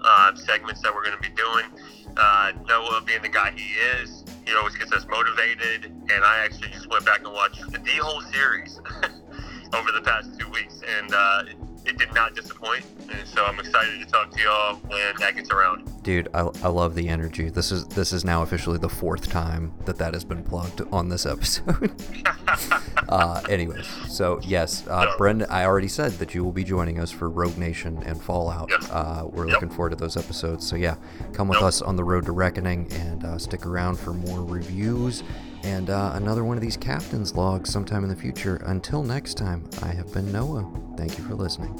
uh, 0.00 0.34
segments 0.36 0.80
that 0.80 0.94
we're 0.94 1.04
going 1.04 1.20
to 1.20 1.28
be 1.28 1.34
doing. 1.36 1.66
Uh, 2.16 2.52
Noah, 2.66 3.02
being 3.04 3.20
the 3.20 3.28
guy 3.28 3.52
he 3.54 3.74
is, 4.00 4.24
he 4.46 4.54
always 4.54 4.74
gets 4.74 4.92
us 4.92 5.04
motivated, 5.10 5.84
and 5.84 6.24
I 6.24 6.46
actually 6.46 6.70
just 6.70 6.88
went 6.88 7.04
back 7.04 7.24
and 7.24 7.32
watched 7.34 7.60
the 7.70 7.96
whole 8.00 8.22
series 8.32 8.80
over 9.74 9.92
the 9.92 10.00
past 10.02 10.30
two 10.40 10.48
weeks, 10.48 10.80
and 10.98 11.12
uh, 11.12 11.42
it 11.84 11.98
did 11.98 12.14
not 12.14 12.34
disappoint. 12.34 12.86
And 13.12 13.28
so 13.28 13.44
I'm 13.44 13.60
excited 13.60 14.00
to 14.00 14.06
talk 14.06 14.30
to 14.30 14.42
y'all 14.42 14.76
when 14.76 15.14
that 15.18 15.36
gets 15.36 15.50
around. 15.50 15.92
Dude, 16.06 16.28
I, 16.32 16.42
I 16.62 16.68
love 16.68 16.94
the 16.94 17.08
energy. 17.08 17.48
This 17.50 17.72
is 17.72 17.84
this 17.88 18.12
is 18.12 18.24
now 18.24 18.42
officially 18.42 18.78
the 18.78 18.88
fourth 18.88 19.28
time 19.28 19.72
that 19.86 19.98
that 19.98 20.14
has 20.14 20.24
been 20.24 20.44
plugged 20.44 20.80
on 20.92 21.08
this 21.08 21.26
episode. 21.26 21.92
uh, 23.08 23.42
anyways, 23.50 23.88
so 24.08 24.38
yes, 24.44 24.86
uh. 24.86 25.16
Brendan, 25.18 25.48
I 25.50 25.64
already 25.64 25.88
said 25.88 26.12
that 26.12 26.32
you 26.32 26.44
will 26.44 26.52
be 26.52 26.62
joining 26.62 27.00
us 27.00 27.10
for 27.10 27.28
Rogue 27.28 27.58
Nation 27.58 28.00
and 28.04 28.22
Fallout. 28.22 28.70
Yes. 28.70 28.88
Uh, 28.88 29.24
we're 29.28 29.46
Yep. 29.48 29.54
looking 29.54 29.68
forward 29.70 29.90
to 29.90 29.96
those 29.96 30.16
episodes. 30.16 30.64
So 30.64 30.76
yeah, 30.76 30.94
come 31.32 31.48
with 31.48 31.58
Yep. 31.58 31.66
us 31.66 31.82
on 31.82 31.96
the 31.96 32.04
road 32.04 32.24
to 32.26 32.32
reckoning 32.32 32.86
and 32.92 33.24
uh, 33.24 33.36
stick 33.36 33.66
around 33.66 33.98
for 33.98 34.12
more 34.12 34.44
reviews 34.44 35.24
and 35.64 35.90
uh, 35.90 36.12
another 36.14 36.44
one 36.44 36.56
of 36.56 36.62
these 36.62 36.76
captain's 36.76 37.34
logs 37.34 37.68
sometime 37.68 38.04
in 38.04 38.08
the 38.10 38.14
future. 38.14 38.62
Until 38.66 39.02
next 39.02 39.34
time, 39.34 39.68
I 39.82 39.88
have 39.88 40.12
been 40.12 40.30
Noah. 40.30 40.70
Thank 40.96 41.18
you 41.18 41.24
for 41.24 41.34
listening. 41.34 41.74